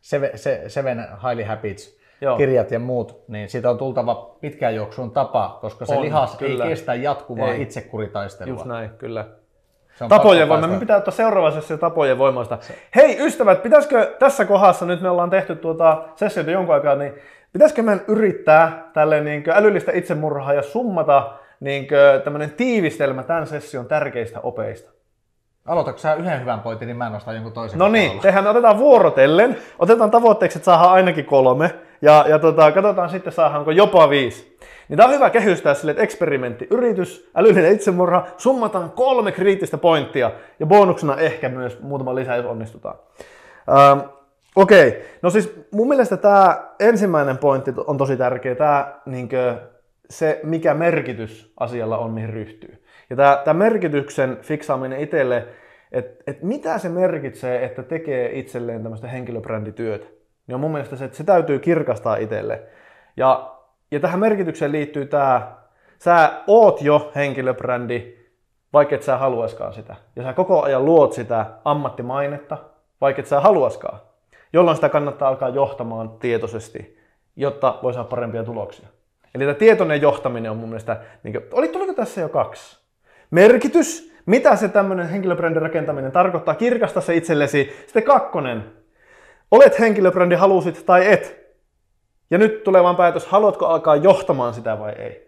Seven, 0.00 0.30
se, 0.34 0.64
Seven 0.66 1.08
Highly 1.22 1.42
Habits 1.42 1.96
Joo. 2.20 2.36
kirjat 2.36 2.70
ja 2.70 2.78
muut, 2.78 3.24
niin 3.28 3.48
siitä 3.48 3.70
on 3.70 3.78
tultava 3.78 4.36
pitkään 4.40 4.74
juoksuun 4.74 5.10
tapa, 5.10 5.58
koska 5.60 5.86
se 5.86 5.94
On, 5.94 6.02
lihas 6.02 6.36
kyllä. 6.36 6.64
ei 6.64 6.70
kestä 6.70 6.94
jatkuvaa 6.94 7.48
Ei. 7.48 7.62
itsekuritaistelua. 7.62 8.54
Just 8.54 8.64
näin, 8.64 8.90
kyllä. 8.90 9.24
Tapojen 10.08 10.48
voima. 10.48 10.66
Me 10.66 10.78
pitää 10.78 10.96
ottaa 10.96 11.12
seuraava 11.12 11.50
sessio 11.50 11.76
tapojen 11.76 12.18
voimasta. 12.18 12.58
Hei 12.96 13.26
ystävät, 13.26 13.62
pitäisikö 13.62 14.16
tässä 14.18 14.44
kohdassa, 14.44 14.86
nyt 14.86 15.00
me 15.00 15.10
ollaan 15.10 15.30
tehty 15.30 15.56
tuota 15.56 16.04
sessioita 16.16 16.50
jonkun 16.50 16.74
aikaa, 16.74 16.94
niin 16.94 17.14
pitäisikö 17.52 17.82
meidän 17.82 18.04
yrittää 18.08 18.90
tälle 18.94 19.20
niin 19.20 19.44
älyllistä 19.50 19.92
itsemurhaa 19.94 20.52
ja 20.52 20.62
summata 20.62 21.32
niin 21.60 21.88
tämmöinen 22.24 22.50
tiivistelmä 22.50 23.22
tämän 23.22 23.46
session 23.46 23.86
tärkeistä 23.86 24.40
opeista? 24.40 24.95
Aloitatko 25.66 25.98
sä 25.98 26.14
yhden 26.14 26.40
hyvän 26.40 26.60
pointin, 26.60 26.86
niin 26.86 26.96
mä 26.96 27.10
nostan 27.10 27.34
jonkun 27.34 27.52
toisen. 27.52 27.78
No 27.78 27.88
niin, 27.88 28.20
tehdään, 28.20 28.46
otetaan 28.46 28.78
vuorotellen. 28.78 29.56
Otetaan 29.78 30.10
tavoitteeksi, 30.10 30.58
että 30.58 30.64
saadaan 30.64 30.92
ainakin 30.92 31.24
kolme. 31.24 31.74
Ja, 32.02 32.24
ja 32.28 32.38
tota, 32.38 32.72
katsotaan 32.72 33.10
sitten, 33.10 33.32
saadaanko 33.32 33.70
jopa 33.70 34.10
viisi. 34.10 34.58
Niin 34.88 34.96
tämä 34.96 35.08
on 35.08 35.14
hyvä 35.14 35.30
kehystää 35.30 35.74
sille, 35.74 35.90
että 35.90 36.02
eksperimentti, 36.02 36.66
yritys, 36.70 37.30
älyllinen 37.34 37.72
itsemurha, 37.72 38.26
summataan 38.36 38.90
kolme 38.90 39.32
kriittistä 39.32 39.78
pointtia. 39.78 40.30
Ja 40.60 40.66
bonuksena 40.66 41.16
ehkä 41.16 41.48
myös 41.48 41.80
muutama 41.80 42.14
lisä, 42.14 42.36
jos 42.36 42.46
onnistutaan. 42.46 42.98
Ähm, 43.68 43.98
Okei, 44.56 45.04
no 45.22 45.30
siis 45.30 45.54
mun 45.70 45.88
mielestä 45.88 46.16
tämä 46.16 46.68
ensimmäinen 46.80 47.38
pointti 47.38 47.74
on 47.86 47.98
tosi 47.98 48.16
tärkeä, 48.16 48.54
tämä 48.54 49.00
niinkö, 49.06 49.56
se 50.10 50.40
mikä 50.42 50.74
merkitys 50.74 51.52
asialla 51.60 51.98
on, 51.98 52.10
mihin 52.10 52.30
ryhtyy. 52.30 52.85
Ja 53.10 53.16
tämä, 53.16 53.42
tämä 53.44 53.58
merkityksen 53.58 54.38
fiksaaminen 54.42 55.00
itselle, 55.00 55.48
että 55.92 56.24
et 56.26 56.42
mitä 56.42 56.78
se 56.78 56.88
merkitsee, 56.88 57.64
että 57.64 57.82
tekee 57.82 58.38
itselleen 58.38 58.82
tämmöistä 58.82 59.08
henkilöbrändityötä, 59.08 60.06
niin 60.46 60.54
on 60.54 60.60
mun 60.60 60.72
mielestä 60.72 60.96
se, 60.96 61.04
että 61.04 61.16
se 61.16 61.24
täytyy 61.24 61.58
kirkastaa 61.58 62.16
itselle. 62.16 62.62
Ja, 63.16 63.56
ja 63.90 64.00
tähän 64.00 64.20
merkitykseen 64.20 64.72
liittyy 64.72 65.06
tämä, 65.06 65.56
sä 65.98 66.32
oot 66.46 66.82
jo 66.82 67.12
henkilöbrändi, 67.14 68.16
vaikka 68.72 68.94
et 68.94 69.02
sä 69.02 69.16
haluaskaan 69.16 69.72
sitä. 69.72 69.96
Ja 70.16 70.22
sä 70.22 70.32
koko 70.32 70.62
ajan 70.62 70.84
luot 70.84 71.12
sitä 71.12 71.46
ammattimainetta, 71.64 72.58
vaikka 73.00 73.20
et 73.20 73.26
sä 73.26 73.40
haluaskaan. 73.40 73.98
Jolloin 74.52 74.76
sitä 74.76 74.88
kannattaa 74.88 75.28
alkaa 75.28 75.48
johtamaan 75.48 76.10
tietoisesti, 76.10 76.98
jotta 77.36 77.78
voi 77.82 77.94
saada 77.94 78.08
parempia 78.08 78.44
tuloksia. 78.44 78.88
Eli 79.34 79.44
tämä 79.44 79.54
tietoinen 79.54 80.02
johtaminen 80.02 80.50
on 80.50 80.56
mun 80.56 80.68
mielestä, 80.68 81.00
niin 81.22 81.32
kuin, 81.32 81.44
oli, 81.52 81.68
tuliko 81.68 81.92
tässä 81.92 82.20
jo 82.20 82.28
kaksi? 82.28 82.85
Merkitys, 83.30 84.12
mitä 84.26 84.56
se 84.56 84.68
tämmöinen 84.68 85.08
henkilöbrändin 85.08 85.62
rakentaminen 85.62 86.12
tarkoittaa, 86.12 86.54
kirkasta 86.54 87.00
se 87.00 87.14
itsellesi. 87.14 87.76
Sitten 87.84 88.02
kakkonen, 88.02 88.64
olet 89.50 89.78
henkilöbrändi, 89.78 90.34
halusit 90.34 90.86
tai 90.86 91.12
et. 91.12 91.46
Ja 92.30 92.38
nyt 92.38 92.64
tulee 92.64 92.82
vaan 92.82 92.96
päätös, 92.96 93.26
haluatko 93.26 93.66
alkaa 93.66 93.96
johtamaan 93.96 94.54
sitä 94.54 94.78
vai 94.78 94.92
ei. 94.92 95.26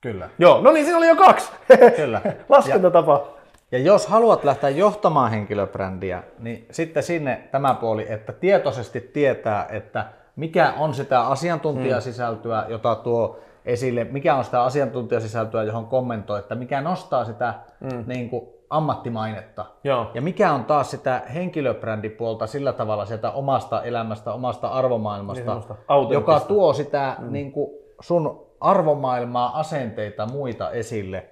Kyllä. 0.00 0.28
Joo, 0.38 0.60
no 0.60 0.72
niin, 0.72 0.84
siinä 0.84 0.98
oli 0.98 1.08
jo 1.08 1.16
kaksi. 1.16 1.52
Kyllä. 1.96 2.20
Laskentatapa. 2.48 3.26
Ja 3.72 3.78
jos 3.78 4.06
haluat 4.06 4.44
lähteä 4.44 4.70
johtamaan 4.70 5.30
henkilöbrändiä, 5.30 6.22
niin 6.38 6.66
sitten 6.70 7.02
sinne 7.02 7.48
tämä 7.52 7.74
puoli, 7.74 8.06
että 8.08 8.32
tietoisesti 8.32 9.00
tietää, 9.00 9.66
että 9.70 10.06
mikä 10.36 10.72
on 10.78 10.94
sitä 10.94 11.20
asiantuntijasisältöä, 11.20 12.64
jota 12.68 12.94
tuo 12.94 13.40
esille, 13.64 14.04
mikä 14.04 14.34
on 14.34 14.44
sitä 14.44 14.62
asiantuntijasisältöä, 14.62 15.62
johon 15.62 15.86
kommentoi, 15.86 16.38
että 16.38 16.54
mikä 16.54 16.80
nostaa 16.80 17.24
sitä 17.24 17.54
mm. 17.80 18.04
niin 18.06 18.30
kuin, 18.30 18.48
ammattimainetta. 18.70 19.64
Joo. 19.84 20.10
Ja 20.14 20.22
mikä 20.22 20.52
on 20.52 20.64
taas 20.64 20.90
sitä 20.90 21.22
henkilöbrändipuolta 21.34 22.46
sillä 22.46 22.72
tavalla 22.72 23.04
sieltä 23.04 23.30
omasta 23.30 23.82
elämästä, 23.82 24.32
omasta 24.32 24.68
arvomaailmasta, 24.68 25.52
autenttista. 25.88 26.32
joka 26.32 26.40
tuo 26.40 26.72
sitä 26.72 27.16
mm. 27.18 27.32
niin 27.32 27.52
kuin 27.52 27.70
sun 28.00 28.46
arvomaailmaa, 28.60 29.58
asenteita, 29.60 30.26
muita 30.26 30.70
esille, 30.70 31.26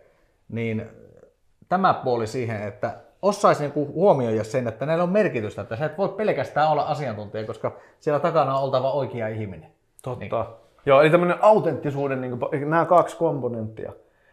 niin 0.49 0.87
tämä 1.69 1.95
puoli 1.95 2.27
siihen, 2.27 2.63
että 2.63 2.95
osaisi 3.23 3.63
niin 3.63 3.89
huomioida 3.95 4.45
sen, 4.45 4.69
että 4.69 4.87
näillä 4.87 5.05
on 5.05 5.11
merkitystä, 5.11 5.63
että 5.63 5.77
sä 5.77 5.87
et 5.87 5.99
voi 5.99 6.09
pelkästään 6.09 6.71
olla 6.71 6.83
asiantuntija, 6.83 7.47
koska 7.47 7.77
siellä 8.01 8.21
takana 8.21 8.57
on 8.57 8.63
oltava 8.63 8.93
oikea 8.93 9.29
ihminen. 9.29 9.71
Totta. 10.03 10.21
Niin. 10.21 10.60
Joo, 10.87 11.01
eli 11.01 11.11
tämmöinen 11.11 11.37
autenttisuuden, 11.41 12.21
niin 12.21 12.39
kuin, 12.39 12.71
nämä 12.71 12.85
kaksi 12.85 13.17
komponenttia. 13.17 13.93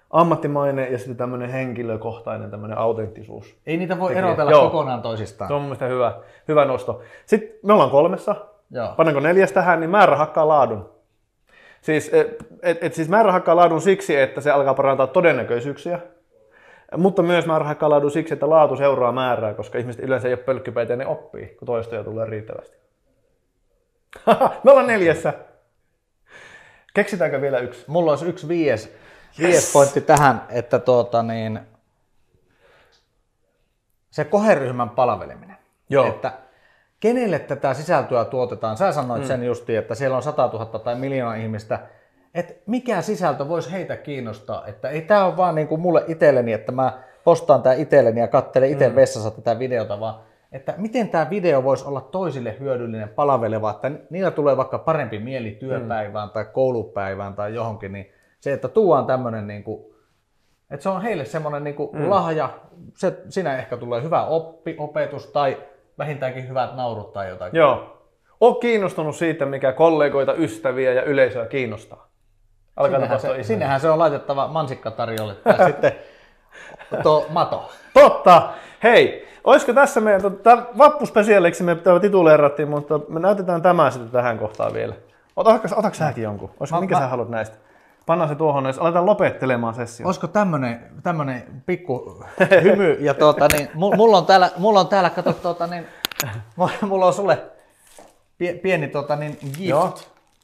Ammattimainen 0.09 0.91
ja 0.91 0.97
sitten 0.97 1.17
tämmöinen 1.17 1.49
henkilökohtainen 1.49 2.51
tämmöinen 2.51 2.77
autenttisuus. 2.77 3.57
Ei 3.65 3.77
niitä 3.77 3.99
voi 3.99 4.09
Tekee. 4.09 4.23
erotella 4.23 4.51
Joo. 4.51 4.63
kokonaan 4.63 5.01
toisistaan. 5.01 5.47
Se 5.47 5.53
on 5.53 5.61
mun 5.61 5.67
mielestä 5.67 5.85
hyvä, 5.85 6.13
hyvä 6.47 6.65
nosto. 6.65 7.01
Sitten 7.25 7.49
me 7.63 7.73
ollaan 7.73 7.89
kolmessa. 7.89 8.35
Joo. 8.71 8.93
Pannaanko 8.97 9.19
neljäs 9.19 9.51
tähän, 9.51 9.79
niin 9.79 9.89
määrä 9.89 10.15
hakkaa 10.15 10.47
laadun. 10.47 10.89
Siis, 11.81 12.13
et, 12.13 12.47
et, 12.61 12.77
et 12.83 12.93
siis 12.93 13.09
määrä 13.09 13.31
hakkaa 13.31 13.55
laadun 13.55 13.81
siksi, 13.81 14.15
että 14.15 14.41
se 14.41 14.51
alkaa 14.51 14.73
parantaa 14.73 15.07
todennäköisyyksiä. 15.07 15.99
Mutta 16.97 17.23
myös 17.23 17.45
määrä 17.45 17.65
hakkaa 17.65 17.89
laadun 17.89 18.11
siksi, 18.11 18.33
että 18.33 18.49
laatu 18.49 18.75
seuraa 18.75 19.11
määrää, 19.11 19.53
koska 19.53 19.77
ihmiset 19.77 20.03
yleensä 20.03 20.27
ei 20.27 20.33
ole 20.33 20.43
pölkkypäitä 20.43 20.93
ja 20.93 20.97
ne 20.97 21.05
oppii, 21.05 21.55
kun 21.59 21.65
toistoja 21.65 22.03
tulee 22.03 22.25
riittävästi. 22.25 22.77
me 24.63 24.71
ollaan 24.71 24.87
neljässä. 24.87 25.33
Keksitäänkö 26.97 27.41
vielä 27.41 27.59
yksi? 27.59 27.83
Mulla 27.87 28.11
olisi 28.11 28.25
yksi 28.25 28.47
viies, 28.47 28.93
viies 29.39 29.73
pointti 29.73 30.01
tähän, 30.01 30.41
että 30.49 30.79
tuota 30.79 31.23
niin, 31.23 31.59
se 34.11 34.23
koheryhmän 34.23 34.89
palveleminen. 34.89 35.57
Joo. 35.89 36.07
Että 36.07 36.31
kenelle 36.99 37.39
tätä 37.39 37.73
sisältöä 37.73 38.25
tuotetaan? 38.25 38.77
Sä 38.77 38.91
sanoit 38.91 39.21
mm. 39.21 39.27
sen 39.27 39.43
justiin, 39.43 39.79
että 39.79 39.95
siellä 39.95 40.17
on 40.17 40.23
100 40.23 40.49
000 40.53 40.65
tai 40.65 40.95
miljoona 40.95 41.35
ihmistä. 41.35 41.79
Että 42.33 42.53
mikä 42.65 43.01
sisältö 43.01 43.47
voisi 43.47 43.71
heitä 43.71 43.97
kiinnostaa? 43.97 44.67
Että 44.67 44.89
ei 44.89 45.01
tämä 45.01 45.25
ole 45.25 45.37
vaan 45.37 45.55
niin 45.55 45.67
kuin 45.67 45.81
mulle 45.81 46.03
itselleni, 46.07 46.53
että 46.53 46.71
mä 46.71 47.03
postaan 47.23 47.61
tämä 47.61 47.75
itselleni 47.75 48.19
ja 48.19 48.27
katselen 48.27 48.71
itse 48.71 48.89
mm. 48.89 48.95
vessassa 48.95 49.31
tätä 49.31 49.59
videota, 49.59 49.99
vaan 49.99 50.15
että 50.51 50.73
miten 50.77 51.09
tämä 51.09 51.29
video 51.29 51.63
voisi 51.63 51.85
olla 51.85 52.01
toisille 52.01 52.55
hyödyllinen, 52.59 53.09
palveleva, 53.09 53.71
että 53.71 53.91
niillä 54.09 54.31
tulee 54.31 54.57
vaikka 54.57 54.77
parempi 54.77 55.19
mieli 55.19 55.51
työpäivään 55.51 56.29
mm. 56.29 56.33
tai 56.33 56.45
koulupäivään 56.53 57.33
tai 57.33 57.55
johonkin, 57.55 57.91
niin 57.91 58.11
se, 58.39 58.53
että 58.53 58.67
tuodaan 58.67 59.05
tämmöinen 59.05 59.47
niin 59.47 59.63
kuin, 59.63 59.95
että 60.71 60.83
se 60.83 60.89
on 60.89 61.01
heille 61.01 61.25
semmoinen 61.25 61.63
niin 61.63 61.75
kuin 61.75 61.89
mm. 61.93 62.09
lahja, 62.09 62.49
se, 62.95 63.17
siinä 63.29 63.57
ehkä 63.57 63.77
tulee 63.77 64.03
hyvä 64.03 64.25
oppi, 64.25 64.75
opetus 64.79 65.27
tai 65.27 65.57
vähintäänkin 65.97 66.49
hyvät 66.49 66.75
naurut 66.75 67.13
tai 67.13 67.29
jotain. 67.29 67.55
Joo. 67.55 67.97
Oon 68.41 68.59
kiinnostunut 68.59 69.15
siitä, 69.15 69.45
mikä 69.45 69.71
kollegoita, 69.71 70.33
ystäviä 70.33 70.93
ja 70.93 71.03
yleisöä 71.03 71.45
kiinnostaa. 71.45 72.07
Alkaa 72.75 72.99
Sinnehän 72.99 73.19
se, 73.19 73.43
sinnehän 73.43 73.79
se 73.79 73.89
on 73.89 73.99
laitettava 73.99 74.47
mansikkatarjolle 74.47 75.35
tai 75.35 75.65
sitten 75.67 75.91
tuo 77.03 77.25
mato. 77.29 77.71
Totta! 77.93 78.49
Hei, 78.83 79.26
olisiko 79.43 79.73
tässä 79.73 80.01
meidän, 80.01 80.21
tämä 80.43 80.63
vappuspesiaaliksi 80.77 81.63
me 81.63 81.75
tämä 81.75 81.99
tituleerattiin, 81.99 82.69
mutta 82.69 82.99
me 83.09 83.19
näytetään 83.19 83.61
tämä 83.61 83.91
sitten 83.91 84.11
tähän 84.11 84.37
kohtaan 84.39 84.73
vielä. 84.73 84.95
Otatko, 85.35 85.67
otatko 85.75 85.97
säkin 85.97 86.23
jonkun? 86.23 86.49
Olisiko, 86.59 86.75
Mä- 86.77 86.79
minkä 86.81 86.95
mä- 86.95 87.01
sä 87.01 87.07
haluat 87.07 87.29
näistä? 87.29 87.55
Pannaan 88.05 88.29
se 88.29 88.35
tuohon, 88.35 88.65
jos 88.65 88.79
aletaan 88.79 89.05
lopettelemaan 89.05 89.73
sessio. 89.73 90.05
Olisiko 90.05 90.27
tämmönen, 90.27 90.79
tämmönen 91.03 91.43
pikku 91.65 92.23
hymy 92.63 92.97
ja 92.99 93.13
tuota, 93.13 93.47
niin, 93.53 93.67
mu- 93.73 93.95
mulla 93.95 94.17
on 94.17 94.25
täällä, 94.25 94.51
mulla 94.57 94.79
on 94.79 94.87
täällä 94.87 95.09
kato, 95.09 95.33
tuota, 95.33 95.67
niin, 95.67 95.85
mu- 96.59 96.85
mulla 96.85 97.05
on 97.05 97.13
sulle 97.13 97.41
pie- 98.37 98.53
pieni 98.61 98.87
tuota, 98.87 99.15
niin, 99.15 99.37
gift. 99.41 99.59
Joo. 99.59 99.93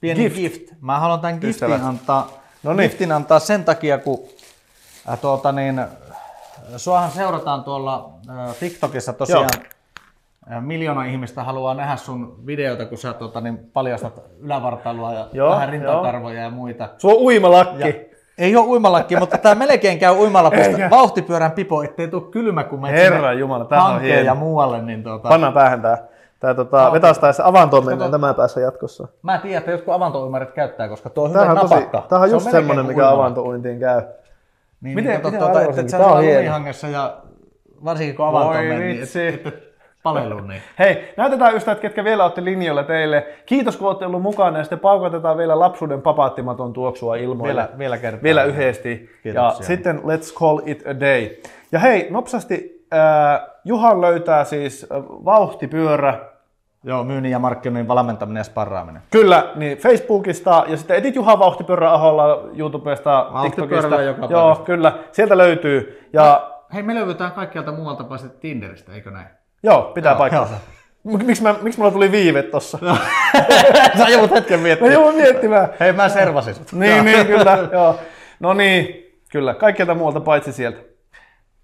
Pieni 0.02 0.30
Gift. 0.30 0.36
gift. 0.36 0.74
Mä 0.82 1.00
haluan 1.00 1.20
tämän 1.20 1.34
giftin 1.36 1.50
Ystävät. 1.50 1.82
antaa, 1.84 2.30
No 2.64 2.74
niin. 2.74 2.90
giftin 2.90 3.12
antaa 3.12 3.40
sen 3.40 3.64
takia, 3.66 3.98
kun 3.98 4.20
äh, 5.10 5.20
tuota, 5.20 5.52
niin, 5.52 5.80
suahan 6.78 7.12
seurataan 7.12 7.64
tuolla 7.64 8.10
TikTokissa 8.60 9.14
tosiaan. 9.14 9.50
Äh, 10.52 10.62
Miljoona 10.62 11.06
ihmistä 11.06 11.44
haluaa 11.44 11.74
nähdä 11.74 11.96
sun 11.96 12.36
videota, 12.46 12.86
kun 12.86 12.98
sä 12.98 13.14
tuota, 13.14 13.42
niin 13.42 13.58
paljastat 13.74 14.22
ylävartaloa 14.40 15.14
ja 15.14 15.28
Joo, 15.34 15.52
vähän 15.52 15.70
rintakarvoja 15.70 16.42
ja 16.42 16.50
muita. 16.50 16.90
Sulla 16.98 17.16
on 17.16 17.22
uimalakki. 17.22 17.88
Ja, 17.88 17.94
ei 18.38 18.56
ole 18.56 18.68
uimalakki, 18.68 19.16
mutta 19.16 19.38
tämä 19.38 19.56
melkein 19.56 20.00
käy 20.00 20.16
uimalapusta 20.16 20.90
vauhtipyörän 20.90 21.52
pipo, 21.52 21.84
ettei 21.84 22.08
tule 22.08 22.32
kylmä, 22.32 22.64
kun 22.64 22.82
menet 22.82 23.14
sinne 23.14 23.34
Jumala, 23.34 23.66
tämähän 23.66 23.96
on 23.96 24.02
hieno. 24.02 24.22
ja 24.22 24.36
muualle. 24.36 24.82
Niin 24.82 25.04
tuota, 25.04 25.30
Pannaan 25.30 25.54
päähän 25.54 25.82
tää. 25.82 25.98
Tää 26.40 26.54
tota, 26.54 26.92
vetastaessa 26.92 27.46
avantoon 27.46 27.86
mennään 27.86 28.12
tämän 28.12 28.36
päässä 28.36 28.60
jatkossa. 28.60 29.08
Mä 29.22 29.38
tiedän, 29.38 29.60
että 29.60 29.72
jotkut 29.72 29.94
avantouimarit 29.94 30.52
käyttää, 30.52 30.90
koska 30.90 31.10
tuo 31.10 31.24
on 31.24 31.30
hyvä 31.30 31.42
on, 31.42 31.58
tosi, 31.58 31.74
napakka. 31.74 32.06
tämähän 32.10 32.34
on 32.34 32.42
Se 32.42 32.58
just 32.60 32.68
kuin 32.68 32.86
mikä 32.86 33.10
avantouintiin 33.10 33.80
käy. 33.80 34.02
Niin, 34.84 34.96
Miten- 34.96 35.16
kato, 35.16 35.28
miten 35.32 35.40
tuota, 35.40 35.62
että 35.62 35.82
et 35.82 35.90
sä 35.90 36.00
lumihangessa 36.16 36.88
ja 36.88 37.18
varsinkin 37.86 38.16
kun 38.16 38.26
avanto 38.26 38.48
Voi 38.54 38.68
meni, 38.68 39.00
vitsi. 39.00 39.28
et, 39.28 39.48
et, 39.48 39.74
palelu, 40.04 40.40
niin. 40.40 40.62
Hei, 40.80 41.14
näytetään 41.18 41.56
ystävät, 41.56 41.80
ketkä 41.80 42.04
vielä 42.04 42.24
olette 42.24 42.44
linjoilla 42.46 42.84
teille. 42.84 43.28
Kiitos, 43.46 43.78
kun 43.78 43.88
olette 43.88 44.06
ollut 44.06 44.22
mukana 44.22 44.58
ja 44.58 44.64
sitten 44.64 44.80
paukatetaan 44.80 45.38
vielä 45.38 45.60
lapsuuden 45.60 46.02
papaattimaton 46.02 46.74
tuoksua 46.74 47.16
ilmoille. 47.16 47.54
Vielä, 47.62 47.70
vielä 47.78 47.98
kertaa. 47.98 48.24
vielä 48.24 48.44
yhdesti. 48.44 49.10
Ja 49.14 49.22
Kiitoksia. 49.24 49.66
sitten 49.68 50.00
let's 50.00 50.34
call 50.40 50.60
it 50.66 50.88
a 50.88 51.00
day. 51.00 51.30
Ja 51.72 51.80
hei, 51.80 52.08
nopsasti, 52.10 52.86
äh, 52.94 53.42
Juhan 53.66 54.02
löytää 54.02 54.44
siis 54.44 54.88
äh, 54.92 54.98
vauhtipyörä. 55.04 56.33
Joo, 56.84 57.04
myynnin 57.04 57.32
ja 57.32 57.40
markkinoinnin 57.40 57.88
valmentaminen 57.88 58.40
ja 58.40 58.44
sparraaminen. 58.44 59.02
Kyllä, 59.12 59.52
niin 59.56 59.78
Facebookista 59.78 60.64
ja 60.68 60.78
sitten 60.78 60.98
etit 60.98 61.16
Juhan 61.16 61.40
Vauhtipyörä 61.40 61.92
Aholla 61.94 62.44
YouTubesta, 62.58 63.30
TikTokista. 63.42 64.02
joka 64.02 64.26
Joo, 64.30 64.42
paikasta. 64.42 64.64
kyllä, 64.66 64.98
sieltä 65.12 65.38
löytyy. 65.38 66.10
Ja 66.14 66.50
Hei, 66.74 66.84
me 66.84 66.96
löydetään 66.96 67.32
kaikkialta 67.32 67.72
muualta 67.72 68.04
paitsi 68.04 68.30
Tinderistä, 68.30 68.92
eikö 68.94 69.12
näin? 69.12 69.28
joo, 69.64 69.82
pitää 69.82 70.12
Joo, 70.12 70.18
paikkansa. 70.20 70.54
Miksi, 71.04 71.44
mä, 71.44 71.56
miksi 71.62 71.80
mulla 71.80 71.92
tuli 71.92 72.12
viive 72.12 72.44
tossa? 72.44 72.78
Sä 73.98 74.10
joudut 74.10 74.32
hetken 74.32 74.60
Mä 74.60 74.64
miettimään. 74.64 74.94
joudun 74.94 75.16
miettimään. 75.16 75.68
Hei, 75.80 75.94
mä 75.94 76.10
servasin 76.10 76.56
sut. 76.56 76.72
Niin, 76.72 77.06
niin, 77.06 77.26
kyllä. 77.28 77.58
Joo. 77.72 77.96
No 78.40 78.54
niin, 78.54 78.88
kyllä. 79.32 79.54
Kaikkialta 79.54 79.96
muualta 79.96 80.20
paitsi 80.20 80.52
sieltä. 80.52 80.80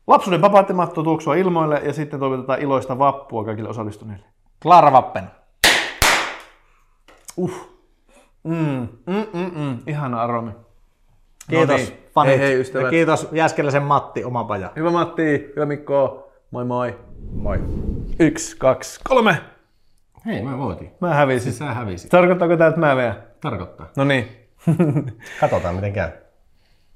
Lapsuuden 0.07 0.41
papaattimatto 0.41 1.03
tuoksua 1.03 1.35
ilmoille 1.35 1.81
ja 1.85 1.93
sitten 1.93 2.19
toivotetaan 2.19 2.61
iloista 2.61 2.99
vappua 2.99 3.43
kaikille 3.45 3.69
osallistuneille. 3.69 4.25
Klara 4.61 4.91
Vappen. 4.91 5.23
Mm, 8.43 8.87
mm, 9.05 9.25
mm, 9.33 9.51
mm. 9.55 9.79
Ihana 9.87 10.21
aromi. 10.21 10.51
Kiitos 11.49 11.69
No 11.69 11.75
niin. 11.77 12.07
fanit. 12.15 12.39
Hei, 12.39 12.47
hei, 12.47 12.59
ystävät. 12.59 12.83
Ja 12.85 12.89
kiitos 12.89 13.27
Jäskeläisen 13.31 13.83
Matti, 13.83 14.23
oma 14.23 14.43
paja. 14.43 14.71
Hyvä 14.75 14.89
Matti, 14.89 15.51
hyvä 15.55 15.65
Mikko. 15.65 16.31
Moi 16.51 16.65
moi. 16.65 16.99
Moi. 17.31 17.59
Yksi, 18.19 18.57
kaksi, 18.57 18.99
kolme. 19.03 19.41
Hei, 20.25 20.41
mä 20.41 20.57
voitin. 20.57 20.91
Mä 21.01 21.13
hävisin. 21.13 21.41
Siis 21.43 21.57
sä 21.57 21.65
hävisit. 21.65 22.09
Tarkoittaako 22.09 22.57
tää, 22.57 22.67
että 22.67 22.79
mä 22.79 22.95
veän? 22.95 23.23
Tarkoittaa. 23.41 23.87
No 23.97 24.03
niin. 24.03 24.49
Katsotaan 25.39 25.75
miten 25.75 25.93
käy. 25.93 26.09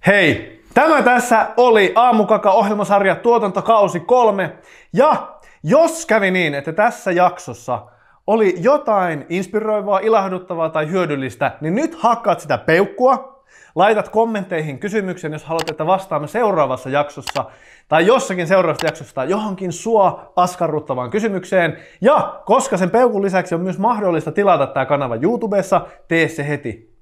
Hei, 0.08 0.62
tämä 0.74 1.02
tässä 1.02 1.48
oli 1.58 1.94
Aamukaka-ohjelmasarja 1.96 3.16
tuotantokausi 3.16 4.00
kolme. 4.00 4.54
Ja 4.94 5.34
jos 5.64 6.06
kävi 6.06 6.32
niin, 6.32 6.54
että 6.54 6.74
tässä 6.74 7.12
jaksossa 7.12 7.86
oli 8.28 8.56
jotain 8.58 9.26
inspiroivaa, 9.30 10.00
ilahduttavaa 10.00 10.70
tai 10.70 10.90
hyödyllistä, 10.90 11.52
niin 11.62 11.76
nyt 11.76 11.96
hakkaat 11.96 12.40
sitä 12.40 12.58
peukkua, 12.58 13.44
laitat 13.76 14.10
kommentteihin 14.10 14.80
kysymyksen, 14.80 15.34
jos 15.34 15.44
haluat, 15.44 15.70
että 15.70 15.86
vastaamme 15.86 16.28
seuraavassa 16.28 16.90
jaksossa 16.90 17.46
tai 17.88 18.06
jossakin 18.06 18.48
seuraavassa 18.48 18.88
jaksossa 18.88 19.24
johonkin 19.24 19.72
sua 19.72 20.32
askarruttavaan 20.36 21.10
kysymykseen. 21.10 21.78
Ja 22.02 22.42
koska 22.46 22.78
sen 22.78 22.90
peukun 22.90 23.22
lisäksi 23.22 23.56
on 23.56 23.62
myös 23.62 23.80
mahdollista 23.80 24.32
tilata 24.32 24.68
tämä 24.68 24.86
kanava 24.86 25.16
YouTubessa, 25.16 25.82
tee 26.08 26.28
se 26.28 26.48
heti. 26.48 26.94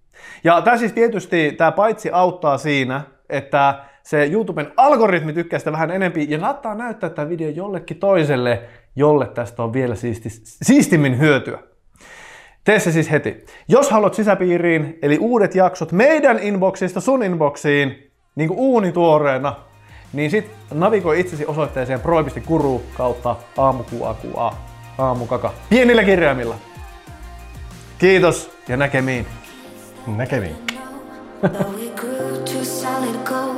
Ja 0.43 0.61
tämä 0.61 0.77
siis 0.77 0.93
tietysti, 0.93 1.51
tämä 1.51 1.71
paitsi 1.71 2.09
auttaa 2.13 2.57
siinä, 2.57 3.01
että 3.29 3.75
se 4.03 4.25
YouTuben 4.31 4.71
algoritmi 4.77 5.33
tykkää 5.33 5.59
sitä 5.59 5.71
vähän 5.71 5.91
enempi 5.91 6.25
ja 6.29 6.39
saattaa 6.39 6.75
näyttää 6.75 7.09
tämä 7.09 7.29
video 7.29 7.49
jollekin 7.49 7.97
toiselle, 7.97 8.61
jolle 8.95 9.27
tästä 9.27 9.63
on 9.63 9.73
vielä 9.73 9.95
siisti, 9.95 10.29
siistimmin 10.43 11.19
hyötyä. 11.19 11.59
Tee 12.63 12.79
se 12.79 12.91
siis 12.91 13.11
heti. 13.11 13.45
Jos 13.67 13.91
haluat 13.91 14.13
sisäpiiriin, 14.13 14.99
eli 15.01 15.17
uudet 15.17 15.55
jaksot 15.55 15.91
meidän 15.91 16.39
inboxista 16.39 17.01
sun 17.01 17.23
inboxiin, 17.23 18.11
niin 18.35 18.47
kuin 18.47 18.59
uunituoreena, 18.59 19.55
niin 20.13 20.31
sit 20.31 20.51
navigoi 20.73 21.19
itsesi 21.19 21.45
osoitteeseen 21.45 21.99
pro.kuru 21.99 22.81
kautta 22.97 23.35
aamukuakua, 23.57 24.55
aamukaka, 24.97 25.53
pienillä 25.69 26.03
kirjaimilla. 26.03 26.55
Kiitos 27.97 28.51
ja 28.67 28.77
näkemiin. 28.77 29.25
Näkemiin. 30.07 30.55
Though 31.41 31.73
we 31.75 33.50